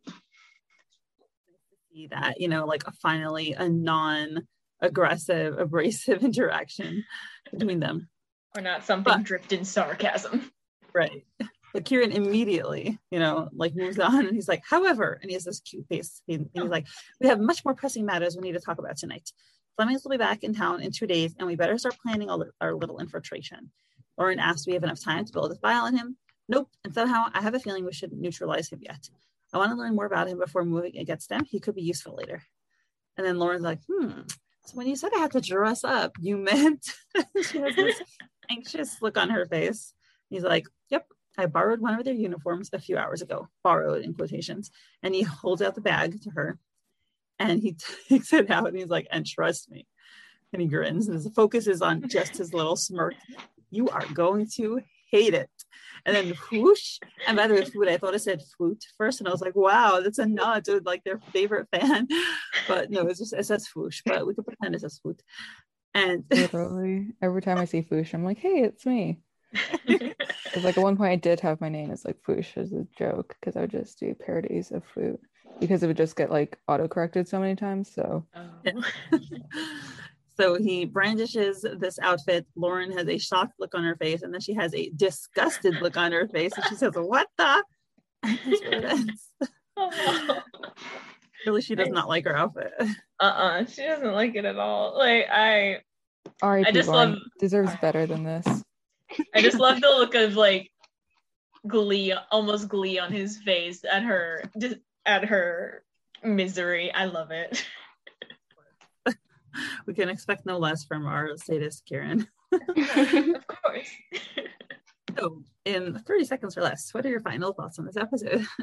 See 1.91 2.07
that, 2.07 2.39
you 2.39 2.47
know, 2.47 2.65
like 2.65 2.83
a, 2.85 2.91
finally 2.91 3.53
a 3.53 3.67
non 3.67 4.47
aggressive, 4.81 5.57
abrasive 5.59 6.23
interaction 6.23 7.03
between 7.51 7.79
them. 7.79 8.09
Or 8.55 8.61
not 8.61 8.85
something 8.85 9.13
but, 9.13 9.23
dripped 9.23 9.53
in 9.53 9.65
sarcasm. 9.65 10.51
Right. 10.93 11.25
But 11.73 11.85
Kieran 11.85 12.11
immediately, 12.11 12.97
you 13.11 13.19
know, 13.19 13.49
like 13.53 13.75
moves 13.75 13.99
on 13.99 14.25
and 14.25 14.33
he's 14.33 14.47
like, 14.47 14.63
however, 14.67 15.19
and 15.21 15.29
he 15.29 15.33
has 15.35 15.43
this 15.43 15.59
cute 15.59 15.85
face. 15.87 16.21
He, 16.25 16.39
he's 16.53 16.63
like, 16.63 16.87
we 17.19 17.27
have 17.27 17.39
much 17.39 17.63
more 17.65 17.75
pressing 17.75 18.05
matters 18.05 18.35
we 18.35 18.41
need 18.41 18.53
to 18.53 18.59
talk 18.59 18.79
about 18.79 18.97
tonight. 18.97 19.31
Flemmings 19.75 20.03
will 20.03 20.11
be 20.11 20.17
back 20.17 20.43
in 20.43 20.55
town 20.55 20.81
in 20.81 20.91
two 20.91 21.05
days, 21.05 21.35
and 21.37 21.47
we 21.47 21.55
better 21.55 21.77
start 21.77 21.97
planning 22.01 22.31
our, 22.31 22.51
our 22.59 22.73
little 22.73 22.99
infiltration. 22.99 23.69
Lauren 24.17 24.39
Do 24.39 24.55
we 24.65 24.73
have 24.73 24.83
enough 24.83 24.99
time 24.99 25.25
to 25.25 25.31
build 25.31 25.51
a 25.51 25.55
file 25.55 25.85
on 25.85 25.95
him? 25.95 26.17
Nope. 26.49 26.69
And 26.83 26.93
somehow 26.93 27.25
I 27.33 27.41
have 27.41 27.53
a 27.53 27.59
feeling 27.59 27.85
we 27.85 27.93
should 27.93 28.13
neutralize 28.13 28.71
him 28.71 28.79
yet. 28.81 29.09
I 29.57 29.67
want 29.67 29.71
to 29.71 29.77
learn 29.77 29.95
more 29.95 30.05
about 30.05 30.27
him 30.27 30.39
before 30.39 30.63
moving 30.63 30.97
against 30.97 31.31
him. 31.31 31.45
He 31.45 31.59
could 31.59 31.75
be 31.75 31.81
useful 31.81 32.15
later. 32.15 32.43
And 33.17 33.25
then 33.25 33.39
Lauren's 33.39 33.63
like, 33.63 33.79
hmm. 33.89 34.21
So 34.65 34.75
when 34.75 34.87
you 34.87 34.95
said 34.95 35.11
I 35.15 35.19
had 35.19 35.31
to 35.31 35.41
dress 35.41 35.83
up, 35.83 36.13
you 36.19 36.37
meant 36.37 36.85
she 37.43 37.59
has 37.59 37.75
this 37.75 38.01
anxious 38.49 39.01
look 39.01 39.17
on 39.17 39.29
her 39.29 39.45
face. 39.45 39.93
He's 40.29 40.43
like, 40.43 40.67
Yep, 40.89 41.07
I 41.37 41.45
borrowed 41.45 41.81
one 41.81 41.97
of 41.97 42.05
their 42.05 42.13
uniforms 42.13 42.69
a 42.73 42.79
few 42.79 42.97
hours 42.97 43.21
ago. 43.21 43.47
Borrowed 43.63 44.03
in 44.03 44.13
quotations. 44.13 44.71
And 45.03 45.15
he 45.15 45.23
holds 45.23 45.61
out 45.61 45.75
the 45.75 45.81
bag 45.81 46.21
to 46.23 46.29
her 46.31 46.59
and 47.39 47.61
he 47.61 47.75
takes 48.09 48.33
it 48.33 48.49
out 48.49 48.67
and 48.67 48.77
he's 48.77 48.89
like, 48.89 49.07
and 49.11 49.25
trust 49.25 49.69
me. 49.71 49.87
And 50.53 50.61
he 50.61 50.67
grins. 50.67 51.07
And 51.07 51.15
his 51.15 51.29
focus 51.35 51.67
is 51.67 51.81
on 51.81 52.07
just 52.07 52.37
his 52.37 52.53
little 52.53 52.75
smirk. 52.75 53.15
You 53.69 53.89
are 53.89 54.05
going 54.13 54.47
to 54.55 54.81
hate 55.11 55.33
it. 55.33 55.49
And 56.05 56.15
then 56.15 56.33
whoosh. 56.51 56.99
And 57.27 57.35
by 57.35 57.47
the 57.47 57.53
way, 57.53 57.65
food, 57.65 57.89
I 57.89 57.97
thought 57.97 58.15
it 58.15 58.19
said 58.19 58.41
Fwoot 58.59 58.81
first. 58.97 59.19
And 59.19 59.27
I 59.27 59.31
was 59.31 59.41
like, 59.41 59.55
wow, 59.55 59.99
that's 60.01 60.19
a 60.19 60.25
nod 60.25 60.65
to 60.65 60.81
like 60.85 61.03
their 61.03 61.19
favorite 61.33 61.67
fan. 61.75 62.07
But 62.67 62.89
no, 62.89 63.07
it's 63.07 63.19
just 63.19 63.33
it 63.33 63.45
says 63.45 63.67
foosh, 63.67 64.01
but 64.05 64.25
we 64.25 64.33
could 64.33 64.45
pretend 64.45 64.75
it 64.75 64.81
says 64.81 64.99
Fwoot. 65.05 65.19
And 65.93 66.23
literally 66.31 67.13
every 67.21 67.41
time 67.41 67.57
I 67.57 67.65
see 67.65 67.81
Foosh, 67.81 68.13
I'm 68.13 68.23
like, 68.23 68.37
hey, 68.37 68.61
it's 68.61 68.85
me. 68.85 69.19
Because 70.47 70.63
like 70.63 70.77
at 70.77 70.83
one 70.83 70.95
point 70.95 71.11
I 71.11 71.15
did 71.17 71.41
have 71.41 71.59
my 71.59 71.67
name 71.67 71.91
as 71.91 72.05
like 72.05 72.17
Foosh 72.25 72.57
as 72.57 72.71
a 72.71 72.87
joke 72.97 73.35
because 73.39 73.57
I 73.57 73.61
would 73.61 73.69
just 73.69 73.99
do 73.99 74.15
parodies 74.15 74.71
of 74.71 74.81
food 74.95 75.19
because 75.59 75.83
it 75.83 75.87
would 75.87 75.97
just 75.97 76.15
get 76.15 76.31
like 76.31 76.57
auto 76.67 76.87
corrected 76.87 77.27
so 77.27 77.39
many 77.39 77.55
times. 77.55 77.93
So 77.93 78.25
oh. 78.35 78.79
So 80.39 80.55
he 80.55 80.85
brandishes 80.85 81.65
this 81.77 81.99
outfit. 81.99 82.45
Lauren 82.55 82.91
has 82.91 83.07
a 83.07 83.17
shocked 83.17 83.53
look 83.59 83.73
on 83.75 83.83
her 83.83 83.95
face, 83.95 84.21
and 84.21 84.33
then 84.33 84.41
she 84.41 84.53
has 84.53 84.73
a 84.73 84.89
disgusted 84.95 85.81
look 85.81 85.97
on 85.97 86.11
her 86.11 86.27
face, 86.27 86.53
and 86.55 86.65
she 86.65 86.75
says, 86.75 86.93
"What 86.95 87.27
the?" 87.37 87.63
really, 91.45 91.61
she 91.61 91.75
does 91.75 91.89
not 91.89 92.07
like 92.07 92.25
her 92.25 92.35
outfit. 92.35 92.73
Uh 93.19 93.23
uh 93.23 93.65
she 93.65 93.83
doesn't 93.83 94.13
like 94.13 94.35
it 94.35 94.45
at 94.45 94.57
all. 94.57 94.97
Like 94.97 95.27
I, 95.31 95.81
R.I.P. 96.41 96.69
I 96.69 96.71
just 96.71 96.89
love 96.89 97.17
deserves 97.39 97.71
better 97.81 98.05
than 98.05 98.23
this. 98.23 98.45
I 99.33 99.41
just 99.41 99.59
love 99.59 99.81
the 99.81 99.87
look 99.97 100.15
of 100.15 100.35
like 100.35 100.71
glee, 101.67 102.13
almost 102.31 102.67
glee 102.67 102.99
on 102.99 103.11
his 103.11 103.37
face 103.37 103.83
at 103.89 104.03
her 104.03 104.43
at 105.05 105.25
her 105.25 105.83
misery. 106.23 106.91
I 106.93 107.05
love 107.05 107.31
it. 107.31 107.65
we 109.85 109.93
can 109.93 110.09
expect 110.09 110.45
no 110.45 110.57
less 110.57 110.83
from 110.83 111.05
our 111.05 111.35
sadist 111.37 111.85
Kieran. 111.85 112.27
of 112.51 113.47
course. 113.47 113.89
so, 115.17 115.43
in 115.65 115.99
30 115.99 116.25
seconds 116.25 116.57
or 116.57 116.61
less, 116.61 116.93
what 116.93 117.05
are 117.05 117.09
your 117.09 117.21
final 117.21 117.53
thoughts 117.53 117.79
on 117.79 117.85
this 117.85 117.97
episode? 117.97 118.45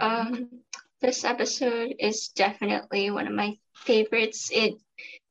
Um, 0.00 0.48
this 1.02 1.22
episode 1.22 1.96
is 1.98 2.28
definitely 2.28 3.10
one 3.10 3.26
of 3.26 3.34
my 3.34 3.58
favorites. 3.74 4.48
It 4.50 4.74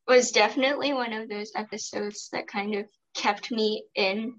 was 0.07 0.31
definitely 0.31 0.93
one 0.93 1.13
of 1.13 1.27
those 1.27 1.51
episodes 1.55 2.29
that 2.31 2.45
kind 2.47 2.75
of 2.75 2.85
kept 3.15 3.51
me 3.51 3.85
in, 3.95 4.35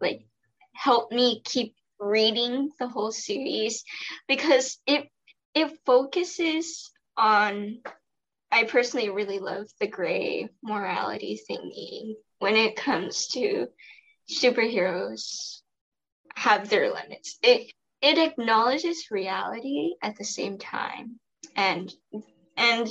like, 0.00 0.26
helped 0.72 1.12
me 1.12 1.42
keep 1.44 1.76
reading 2.00 2.70
the 2.78 2.88
whole 2.88 3.12
series 3.12 3.84
because 4.26 4.78
it 4.86 5.08
it 5.54 5.78
focuses 5.86 6.90
on 7.16 7.78
I 8.50 8.64
personally 8.64 9.10
really 9.10 9.38
love 9.38 9.66
the 9.80 9.86
gray 9.86 10.48
morality 10.62 11.40
thingy 11.48 12.14
when 12.38 12.56
it 12.56 12.76
comes 12.76 13.28
to 13.28 13.68
superheroes 14.30 15.60
have 16.34 16.68
their 16.68 16.92
limits. 16.92 17.38
It 17.42 17.72
it 18.02 18.18
acknowledges 18.18 19.10
reality 19.10 19.94
at 20.02 20.16
the 20.16 20.24
same 20.24 20.58
time. 20.58 21.18
And 21.54 21.92
and 22.56 22.88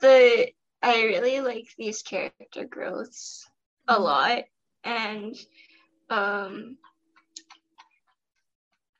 the 0.00 0.48
I 0.82 1.02
really 1.04 1.40
like 1.40 1.68
these 1.78 2.02
character 2.02 2.64
growths 2.64 3.46
a 3.88 3.98
lot. 4.00 4.44
And 4.84 5.36
um 6.10 6.76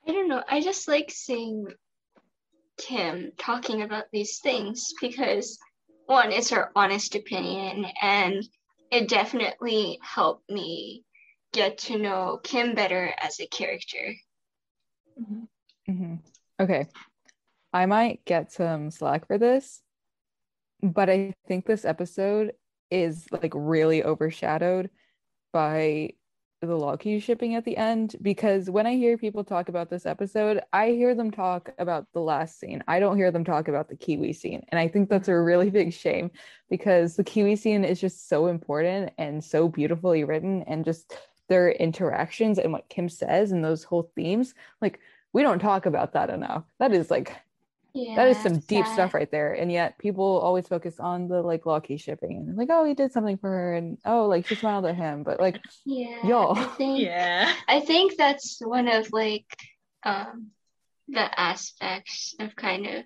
I 0.07 0.11
don't 0.11 0.27
know, 0.27 0.43
I 0.47 0.61
just 0.61 0.87
like 0.87 1.11
seeing 1.11 1.67
Kym 2.77 3.31
talking 3.37 3.81
about 3.81 4.05
these 4.11 4.39
things 4.39 4.93
because 4.99 5.59
one, 6.05 6.31
it's 6.31 6.49
her 6.49 6.71
honest 6.75 7.15
opinion, 7.15 7.85
and 8.01 8.43
it 8.91 9.07
definitely 9.07 9.99
helped 10.01 10.49
me 10.49 11.03
get 11.51 11.77
to 11.77 11.97
know 11.97 12.39
Kym 12.43 12.75
better 12.75 13.13
as 13.21 13.39
a 13.39 13.47
character. 13.47 14.13
Mm-hmm. 15.19 15.91
Mm-hmm. 15.91 16.15
Okay. 16.59 16.87
I 17.71 17.85
might 17.85 18.23
get 18.25 18.51
some 18.51 18.91
slack 18.91 19.27
for 19.27 19.37
this, 19.37 19.81
but 20.81 21.09
I 21.09 21.33
think 21.47 21.65
this 21.65 21.85
episode 21.85 22.53
is 22.91 23.27
like 23.31 23.53
really 23.55 24.03
overshadowed 24.03 24.89
by 25.51 26.11
the 26.67 26.77
Loki 26.77 27.19
shipping 27.19 27.55
at 27.55 27.65
the 27.65 27.77
end 27.77 28.15
because 28.21 28.69
when 28.69 28.85
I 28.85 28.95
hear 28.95 29.17
people 29.17 29.43
talk 29.43 29.69
about 29.69 29.89
this 29.89 30.05
episode, 30.05 30.61
I 30.71 30.89
hear 30.91 31.15
them 31.15 31.31
talk 31.31 31.71
about 31.77 32.07
the 32.13 32.19
last 32.19 32.59
scene. 32.59 32.83
I 32.87 32.99
don't 32.99 33.17
hear 33.17 33.31
them 33.31 33.43
talk 33.43 33.67
about 33.67 33.89
the 33.89 33.95
Kiwi 33.95 34.33
scene. 34.33 34.65
And 34.69 34.79
I 34.79 34.87
think 34.87 35.09
that's 35.09 35.27
a 35.27 35.39
really 35.39 35.69
big 35.69 35.93
shame 35.93 36.31
because 36.69 37.15
the 37.15 37.23
Kiwi 37.23 37.55
scene 37.55 37.83
is 37.83 37.99
just 37.99 38.29
so 38.29 38.47
important 38.47 39.11
and 39.17 39.43
so 39.43 39.67
beautifully 39.67 40.23
written 40.23 40.63
and 40.63 40.85
just 40.85 41.17
their 41.49 41.71
interactions 41.71 42.57
and 42.57 42.71
what 42.71 42.89
Kym 42.89 43.11
says 43.11 43.51
and 43.51 43.63
those 43.63 43.83
whole 43.83 44.11
themes. 44.15 44.53
Like, 44.81 44.99
we 45.33 45.41
don't 45.41 45.59
talk 45.59 45.85
about 45.85 46.13
that 46.13 46.29
enough. 46.29 46.63
That 46.79 46.93
is 46.93 47.09
like 47.11 47.35
yeah, 47.93 48.15
that 48.15 48.27
is 48.27 48.37
some 48.37 48.59
deep 48.59 48.85
sad. 48.85 48.93
stuff 48.93 49.13
right 49.13 49.29
there. 49.29 49.53
And 49.53 49.71
yet 49.71 49.99
people 49.99 50.39
always 50.39 50.67
focus 50.67 50.99
on 50.99 51.27
the 51.27 51.41
like 51.41 51.65
Loki 51.65 51.97
shipping 51.97 52.45
and 52.47 52.57
like, 52.57 52.69
oh, 52.71 52.85
he 52.85 52.93
did 52.95 53.11
something 53.11 53.37
for 53.37 53.49
her 53.49 53.75
and 53.75 53.97
oh, 54.05 54.25
like 54.25 54.47
she 54.47 54.55
smiled 54.55 54.85
at 54.85 54.95
him. 54.95 55.23
But 55.23 55.39
like 55.39 55.59
yeah, 55.85 56.25
y'all. 56.25 56.57
I 56.57 56.63
think, 56.77 57.01
yeah. 57.01 57.53
I 57.67 57.81
think 57.81 58.17
that's 58.17 58.59
one 58.63 58.87
of 58.87 59.11
like 59.11 59.45
um 60.03 60.47
the 61.07 61.39
aspects 61.39 62.35
of 62.39 62.55
kind 62.55 62.87
of 62.87 63.03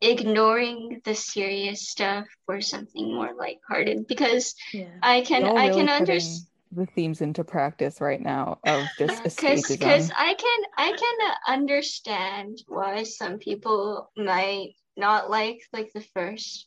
ignoring 0.00 1.00
the 1.04 1.14
serious 1.14 1.88
stuff 1.88 2.26
for 2.46 2.60
something 2.60 3.14
more 3.14 3.34
lighthearted 3.34 4.06
because 4.06 4.54
yeah. 4.72 4.86
I 5.02 5.22
can 5.22 5.44
I 5.44 5.66
really 5.66 5.80
can 5.80 5.88
understand 5.88 6.46
the 6.72 6.86
themes 6.86 7.20
into 7.20 7.44
practice 7.44 8.00
right 8.00 8.20
now 8.20 8.58
of 8.64 8.84
just 8.98 9.22
because 9.24 9.66
because 9.66 10.10
I 10.16 10.34
can 10.34 10.60
I 10.76 10.92
can 10.92 11.58
understand 11.58 12.58
why 12.68 13.02
some 13.02 13.38
people 13.38 14.10
might 14.16 14.74
not 14.96 15.30
like 15.30 15.60
like 15.72 15.90
the 15.92 16.04
first 16.14 16.66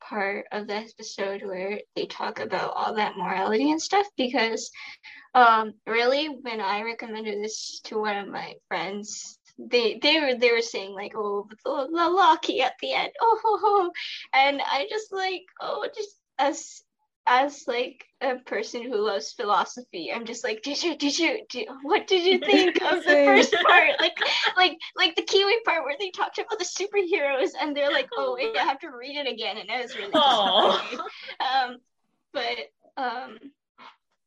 part 0.00 0.46
of 0.52 0.66
the 0.66 0.74
episode 0.74 1.42
where 1.42 1.80
they 1.94 2.06
talk 2.06 2.40
about 2.40 2.72
all 2.74 2.94
that 2.94 3.16
morality 3.16 3.70
and 3.70 3.80
stuff 3.80 4.06
because 4.16 4.70
um 5.34 5.72
really 5.86 6.26
when 6.26 6.60
I 6.60 6.82
recommended 6.82 7.42
this 7.42 7.80
to 7.84 7.98
one 7.98 8.16
of 8.16 8.28
my 8.28 8.54
friends 8.68 9.38
they 9.58 9.98
they 10.02 10.20
were 10.20 10.34
they 10.38 10.52
were 10.52 10.60
saying 10.60 10.92
like 10.92 11.12
oh 11.16 11.48
the, 11.64 11.88
the 11.90 12.08
Loki 12.08 12.60
at 12.62 12.74
the 12.80 12.92
end 12.92 13.10
oh 13.20 13.38
ho, 13.42 13.58
ho. 13.60 13.90
and 14.34 14.60
I 14.60 14.86
just 14.90 15.12
like 15.12 15.42
oh 15.60 15.88
just 15.94 16.16
as 16.38 16.82
as 17.26 17.64
like 17.66 18.04
a 18.20 18.36
person 18.36 18.82
who 18.82 18.96
loves 18.96 19.32
philosophy 19.32 20.10
i'm 20.12 20.24
just 20.24 20.44
like 20.44 20.62
did 20.62 20.82
you 20.82 20.96
did 20.96 21.18
you 21.18 21.40
did, 21.48 21.68
what 21.82 22.06
did 22.06 22.24
you 22.24 22.38
think 22.38 22.76
of 22.82 23.02
the 23.04 23.24
first 23.26 23.52
part? 23.66 23.90
Like 24.00 24.16
like 24.56 24.78
like 24.96 25.16
the 25.16 25.22
kiwi 25.22 25.60
part 25.64 25.84
where 25.84 25.96
they 25.98 26.10
talked 26.10 26.38
about 26.38 26.58
the 26.58 26.64
superheroes 26.64 27.50
and 27.60 27.76
they're 27.76 27.92
like 27.92 28.08
oh 28.16 28.34
wait 28.34 28.56
i 28.56 28.62
have 28.62 28.80
to 28.80 28.88
read 28.88 29.16
it 29.16 29.30
again 29.30 29.58
and 29.58 29.68
it 29.68 29.82
was 29.82 29.96
really 29.96 30.12
um 31.40 31.76
but 32.32 32.58
um 32.96 33.38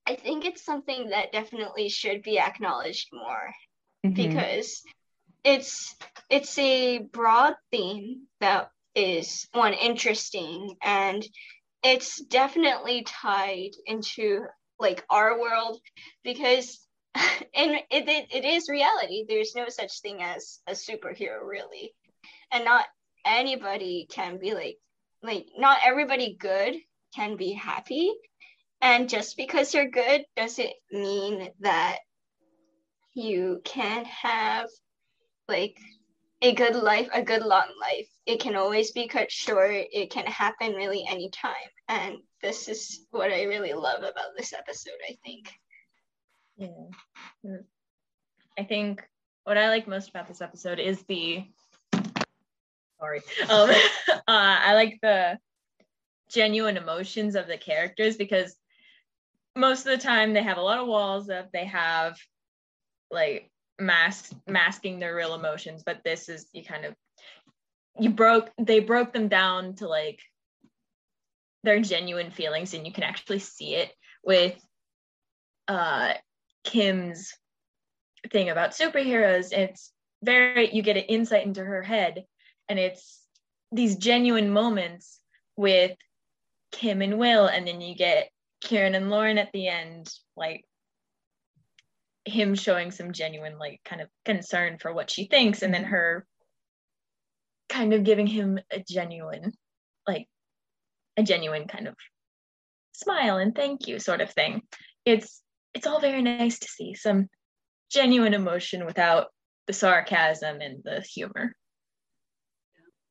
i 0.06 0.16
think 0.16 0.46
it's 0.46 0.64
something 0.64 1.10
that 1.10 1.32
definitely 1.32 1.90
should 1.90 2.22
be 2.22 2.38
acknowledged 2.38 3.10
more 3.14 3.54
mm-hmm. 4.06 4.14
because 4.14 4.84
it's 5.44 5.96
it's 6.30 6.58
a 6.58 7.00
broad 7.00 7.56
theme 7.72 8.24
that 8.42 8.72
is 8.96 9.48
one 9.54 9.74
interesting 9.74 10.76
and 10.82 11.26
it's 11.84 12.22
definitely 12.26 13.04
tied 13.04 13.72
into 13.86 14.46
like 14.80 15.04
our 15.10 15.40
world 15.40 15.80
because 16.24 16.86
and 17.16 17.72
it, 17.90 18.08
it, 18.08 18.28
it 18.32 18.46
is 18.46 18.70
reality. 18.70 19.26
There's 19.28 19.56
no 19.56 19.70
such 19.70 20.02
thing 20.02 20.22
as 20.22 20.60
a 20.68 20.74
superhero 20.74 21.42
really. 21.44 21.94
And 22.52 22.66
not 22.66 22.86
anybody 23.26 24.08
can 24.10 24.40
be 24.40 24.54
like 24.54 24.78
like 25.22 25.48
not 25.58 25.80
everybody 25.86 26.36
good 26.40 26.76
can 27.16 27.36
be 27.36 27.54
happy. 27.54 28.12
And 28.82 29.10
just 29.10 29.36
because 29.36 29.74
you're 29.74 29.90
good 29.90 30.24
doesn't 30.38 30.72
mean 30.92 31.50
that 31.60 32.00
you 33.14 33.62
can 33.66 34.06
have 34.06 34.70
like 35.48 35.78
a 36.42 36.54
good 36.54 36.76
life, 36.76 37.10
a 37.14 37.22
good 37.22 37.42
long 37.42 37.68
life. 37.82 38.08
It 38.26 38.40
can 38.40 38.56
always 38.56 38.92
be 38.92 39.08
cut 39.08 39.32
short. 39.32 39.72
It 39.72 40.12
can 40.12 40.26
happen 40.26 40.74
really 40.74 41.06
anytime. 41.08 41.54
And 41.88 42.18
this 42.42 42.70
is 42.70 43.06
what 43.12 43.32
I 43.32 43.44
really 43.44 43.74
love 43.74 44.00
about 44.00 44.38
this 44.38 44.54
episode, 44.54 44.94
I 45.10 45.18
think. 45.26 45.52
Yeah. 46.58 47.58
I 48.58 48.64
think 48.64 49.04
what 49.44 49.58
I 49.58 49.70
like 49.70 49.88
most 49.88 50.10
about 50.10 50.28
this 50.28 50.42
episode 50.42 50.80
is 50.80 51.04
the 51.04 51.44
sorry. 53.00 53.22
Um, 53.50 53.70
uh, 54.10 54.22
I 54.28 54.74
like 54.76 55.00
the 55.02 55.40
genuine 56.30 56.78
emotions 56.78 57.36
of 57.36 57.48
the 57.48 57.58
characters 57.58 58.16
because 58.16 58.56
most 59.56 59.86
of 59.86 59.92
the 59.92 60.04
time 60.04 60.34
they 60.34 60.44
have 60.44 60.58
a 60.58 60.62
lot 60.62 60.80
of 60.80 60.88
walls 60.88 61.30
up, 61.30 61.52
they 61.52 61.66
have 61.66 62.18
like 63.12 63.50
mask 63.80 64.32
masking 64.48 65.00
their 65.00 65.16
real 65.16 65.34
emotions 65.34 65.84
but 65.86 66.02
this 66.04 66.30
is 66.30 66.48
you 66.54 66.64
kind 66.64 66.86
of 66.86 66.94
you 68.00 68.10
broke 68.10 68.50
they 68.58 68.80
broke 68.80 69.14
them 69.14 69.28
down 69.28 69.76
to 69.76 69.88
like 69.88 70.20
their 71.64 71.80
genuine 71.80 72.32
feelings 72.32 72.74
and 72.74 72.86
you 72.86 72.94
can 72.94 73.04
actually 73.04 73.40
see 73.40 73.76
it 73.76 73.92
with 74.24 74.56
uh 75.68 76.14
Kym's 76.64 77.34
thing 78.32 78.50
about 78.50 78.72
superheroes. 78.72 79.52
It's 79.52 79.92
very 80.24 80.74
you 80.74 80.82
get 80.82 80.98
an 80.98 81.04
insight 81.04 81.46
into 81.46 81.64
her 81.64 81.82
head, 81.82 82.26
and 82.68 82.78
it's 82.78 83.22
these 83.72 83.96
genuine 83.96 84.52
moments 84.52 85.20
with 85.56 85.96
Kim 86.72 87.02
and 87.02 87.18
Will, 87.18 87.48
and 87.48 87.68
then 87.68 87.82
you 87.82 87.96
get 87.96 88.30
Kieran 88.62 88.96
and 88.96 89.10
Lauren 89.10 89.38
at 89.38 89.52
the 89.54 89.68
end, 89.68 90.12
like 90.36 90.66
him 92.26 92.56
showing 92.56 92.92
some 92.92 93.14
genuine 93.14 93.58
like 93.58 93.82
kind 93.86 94.02
of 94.02 94.10
concern 94.26 94.78
for 94.80 94.94
what 94.94 95.10
she 95.10 95.26
thinks 95.26 95.62
and 95.62 95.74
then 95.74 95.84
mm-hmm. 95.84 95.92
her 95.92 96.26
kind 97.70 97.94
of 97.94 98.04
giving 98.04 98.28
him 98.28 98.60
a 98.72 98.80
genuine 98.80 99.54
like 100.08 100.28
a 101.18 101.24
genuine 101.24 101.68
kind 101.68 101.88
of 101.88 101.96
smile 102.94 103.38
and 103.38 103.56
thank 103.56 103.88
you 103.88 104.00
sort 104.00 104.22
of 104.22 104.32
thing 104.32 104.62
it's 105.06 105.42
it's 105.74 105.88
all 105.88 106.00
very 106.00 106.22
nice 106.22 106.60
to 106.60 106.68
see 106.68 106.94
some 106.94 107.28
genuine 107.92 108.34
emotion 108.34 108.86
without 108.86 109.28
the 109.68 109.74
sarcasm 109.74 110.62
and 110.62 110.82
the 110.84 111.02
humor 111.02 111.54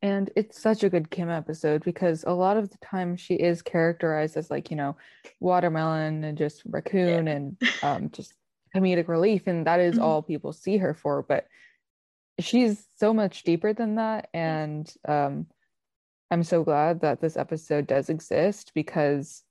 and 0.01 0.31
it's 0.37 0.61
such 0.61 0.85
a 0.85 0.91
good 0.91 1.11
Kym 1.11 1.29
episode 1.29 1.83
because 1.83 2.25
a 2.25 2.33
lot 2.33 2.57
of 2.57 2.71
the 2.71 2.79
time 2.79 3.17
she 3.17 3.35
is 3.35 3.63
characterized 3.63 4.37
as 4.37 4.49
like, 4.49 4.71
you 4.71 4.77
know, 4.77 4.97
watermelon 5.41 6.23
and 6.23 6.39
just 6.39 6.63
raccoon 6.67 7.27
yeah. 7.27 7.33
and 7.33 7.63
um, 7.83 8.11
just 8.11 8.33
comedic 8.75 9.09
relief. 9.09 9.47
And 9.47 9.67
that 9.67 9.81
is 9.81 9.95
mm-hmm. 9.95 10.05
all 10.05 10.23
people 10.23 10.53
see 10.53 10.79
her 10.79 10.95
for. 10.95 11.23
But 11.23 11.47
she's 12.41 12.85
so 12.99 13.13
much 13.13 13.43
deeper 13.43 13.73
than 13.73 13.97
that. 13.97 14.29
And 14.33 14.93
um, 15.07 15.47
I'm 16.31 16.45
so 16.45 16.63
glad 16.63 17.01
that 17.01 17.21
this 17.21 17.37
episode 17.37 17.87
does 17.87 18.09
exist 18.09 18.73
because 18.75 19.43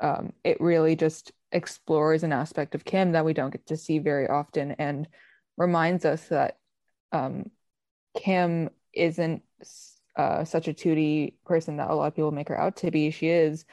um, 0.00 0.32
it 0.44 0.60
really 0.60 0.96
just 0.96 1.32
explores 1.52 2.22
an 2.22 2.32
aspect 2.32 2.74
of 2.74 2.84
Kym 2.84 3.12
that 3.12 3.24
we 3.24 3.32
don't 3.32 3.50
get 3.50 3.66
to 3.66 3.76
see 3.76 3.98
very 3.98 4.28
often 4.28 4.72
and 4.72 5.08
reminds 5.56 6.04
us 6.04 6.26
that 6.28 6.58
um, 7.12 7.50
Kym 8.16 8.70
isn't 8.94 9.42
uh, 10.16 10.44
such 10.44 10.68
a 10.68 10.74
2D 10.74 11.34
person 11.44 11.76
that 11.76 11.90
a 11.90 11.94
lot 11.94 12.06
of 12.06 12.16
people 12.16 12.30
make 12.30 12.48
her 12.48 12.60
out 12.60 12.76
to 12.76 12.90
be. 12.90 13.10
She 13.10 13.28
is 13.28 13.64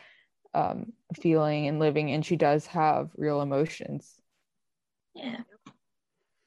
um, 0.54 0.94
feeling 1.20 1.68
and 1.68 1.80
living, 1.80 2.12
and 2.12 2.26
she 2.26 2.36
does 2.36 2.66
have 2.68 3.10
real 3.16 3.42
emotions. 3.42 4.14
Yeah. 5.18 5.40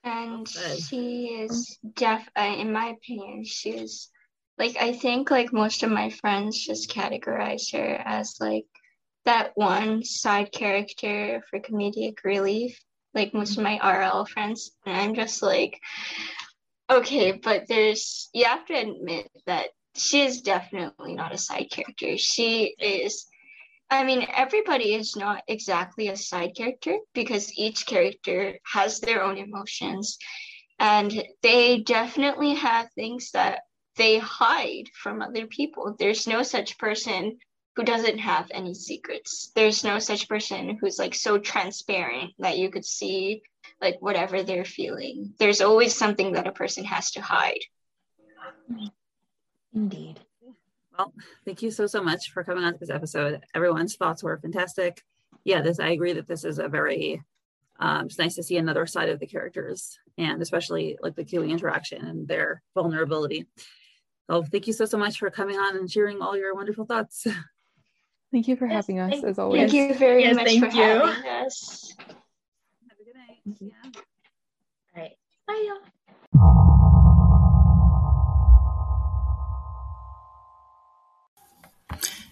And 0.02 0.48
she 0.48 1.26
is 1.42 1.78
def, 1.94 2.26
uh, 2.36 2.54
in 2.58 2.72
my 2.72 2.88
opinion, 2.88 3.44
she 3.44 3.70
is 3.70 4.08
like 4.58 4.76
I 4.80 4.92
think 4.92 5.30
like 5.30 5.52
most 5.52 5.82
of 5.82 5.90
my 5.90 6.10
friends 6.10 6.64
just 6.64 6.90
categorize 6.90 7.72
her 7.72 7.94
as 8.04 8.36
like 8.40 8.66
that 9.24 9.52
one 9.54 10.04
side 10.04 10.52
character 10.52 11.42
for 11.50 11.60
comedic 11.60 12.24
relief. 12.24 12.78
Like 13.12 13.34
most 13.34 13.56
of 13.56 13.64
my 13.64 13.78
RL 13.82 14.24
friends, 14.24 14.70
and 14.86 14.96
I'm 14.96 15.14
just 15.16 15.42
like, 15.42 15.80
okay, 16.88 17.32
but 17.32 17.66
there's 17.66 18.28
you 18.32 18.44
have 18.44 18.64
to 18.66 18.74
admit 18.74 19.28
that 19.46 19.68
she 19.96 20.22
is 20.22 20.42
definitely 20.42 21.14
not 21.14 21.34
a 21.34 21.38
side 21.38 21.68
character. 21.70 22.16
She 22.16 22.74
is 22.78 23.26
I 23.90 24.04
mean, 24.04 24.26
everybody 24.34 24.94
is 24.94 25.16
not 25.16 25.42
exactly 25.48 26.08
a 26.08 26.16
side 26.16 26.54
character 26.56 26.98
because 27.12 27.52
each 27.58 27.86
character 27.86 28.58
has 28.64 29.00
their 29.00 29.22
own 29.22 29.36
emotions 29.36 30.16
and 30.78 31.22
they 31.42 31.78
definitely 31.80 32.54
have 32.54 32.88
things 32.92 33.32
that 33.32 33.62
they 33.96 34.18
hide 34.18 34.84
from 34.94 35.20
other 35.20 35.46
people. 35.46 35.96
There's 35.98 36.26
no 36.26 36.42
such 36.42 36.78
person 36.78 37.38
who 37.76 37.82
doesn't 37.82 38.18
have 38.18 38.46
any 38.52 38.74
secrets. 38.74 39.50
There's 39.54 39.84
no 39.84 39.98
such 39.98 40.28
person 40.28 40.78
who's 40.80 40.98
like 40.98 41.14
so 41.14 41.38
transparent 41.38 42.32
that 42.38 42.58
you 42.58 42.70
could 42.70 42.84
see 42.84 43.42
like 43.80 43.96
whatever 44.00 44.42
they're 44.42 44.64
feeling. 44.64 45.34
There's 45.38 45.60
always 45.60 45.94
something 45.94 46.32
that 46.32 46.46
a 46.46 46.52
person 46.52 46.84
has 46.84 47.10
to 47.12 47.20
hide. 47.20 47.60
Indeed. 49.74 50.20
Well, 51.00 51.14
thank 51.46 51.62
you 51.62 51.70
so 51.70 51.86
so 51.86 52.02
much 52.02 52.30
for 52.30 52.44
coming 52.44 52.62
on 52.62 52.74
to 52.74 52.78
this 52.78 52.90
episode. 52.90 53.40
Everyone's 53.54 53.96
thoughts 53.96 54.22
were 54.22 54.38
fantastic. 54.38 55.02
Yeah, 55.44 55.62
this 55.62 55.80
I 55.80 55.88
agree 55.88 56.12
that 56.12 56.28
this 56.28 56.44
is 56.44 56.58
a 56.58 56.68
very 56.68 57.22
um, 57.78 58.04
it's 58.06 58.18
nice 58.18 58.34
to 58.34 58.42
see 58.42 58.58
another 58.58 58.84
side 58.84 59.08
of 59.08 59.18
the 59.18 59.26
characters 59.26 59.98
and 60.18 60.42
especially 60.42 60.98
like 61.00 61.16
the 61.16 61.24
Kiwi 61.24 61.50
interaction 61.50 62.04
and 62.04 62.28
their 62.28 62.62
vulnerability. 62.74 63.46
So 64.30 64.42
thank 64.42 64.66
you 64.66 64.74
so 64.74 64.84
so 64.84 64.98
much 64.98 65.18
for 65.18 65.30
coming 65.30 65.56
on 65.56 65.78
and 65.78 65.90
sharing 65.90 66.20
all 66.20 66.36
your 66.36 66.54
wonderful 66.54 66.84
thoughts. 66.84 67.26
Thank 68.30 68.46
you 68.46 68.56
for 68.56 68.66
yes, 68.66 68.86
having 68.86 69.00
us 69.00 69.24
as 69.24 69.38
always. 69.38 69.72
Thank 69.72 69.72
you 69.72 69.94
very 69.94 70.22
yes, 70.22 70.36
much 70.36 70.48
for 70.58 70.66
you. 70.66 70.82
having 70.82 71.46
us. 71.46 71.94
Have 71.98 72.10
a 73.00 73.04
good 73.04 73.14
night. 73.14 73.56
Yeah. 73.58 74.00
All 74.94 75.02
right. 75.02 75.16
Bye 75.46 75.70
y'all. 76.34 76.76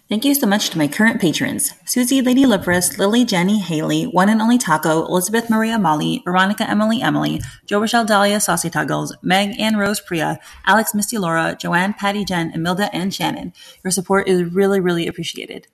Thank 0.08 0.24
you 0.24 0.34
so 0.34 0.46
much 0.46 0.70
to 0.70 0.78
my 0.78 0.88
current 0.88 1.20
patrons 1.20 1.74
Susie, 1.84 2.22
Lady 2.22 2.44
Liveris, 2.44 2.96
Lily, 2.96 3.26
Jenny, 3.26 3.58
Haley, 3.58 4.04
One 4.04 4.30
and 4.30 4.40
Only 4.40 4.56
Taco, 4.56 5.04
Elizabeth 5.04 5.50
Maria 5.50 5.78
Molly, 5.78 6.22
Veronica 6.24 6.68
Emily 6.68 7.02
Emily, 7.02 7.42
Joe 7.66 7.78
Rochelle 7.78 8.06
Dahlia 8.06 8.40
Saucy 8.40 8.70
Tuggles, 8.70 9.12
Meg 9.20 9.60
Ann 9.60 9.76
Rose 9.76 10.00
Priya, 10.00 10.40
Alex 10.64 10.94
Misty 10.94 11.18
Laura, 11.18 11.54
Joanne 11.60 11.92
Patty 11.92 12.24
Jen, 12.24 12.52
Emilda 12.52 12.88
and 12.94 13.12
Shannon. 13.12 13.52
Your 13.84 13.90
support 13.90 14.26
is 14.26 14.50
really, 14.50 14.80
really 14.80 15.06
appreciated. 15.06 15.66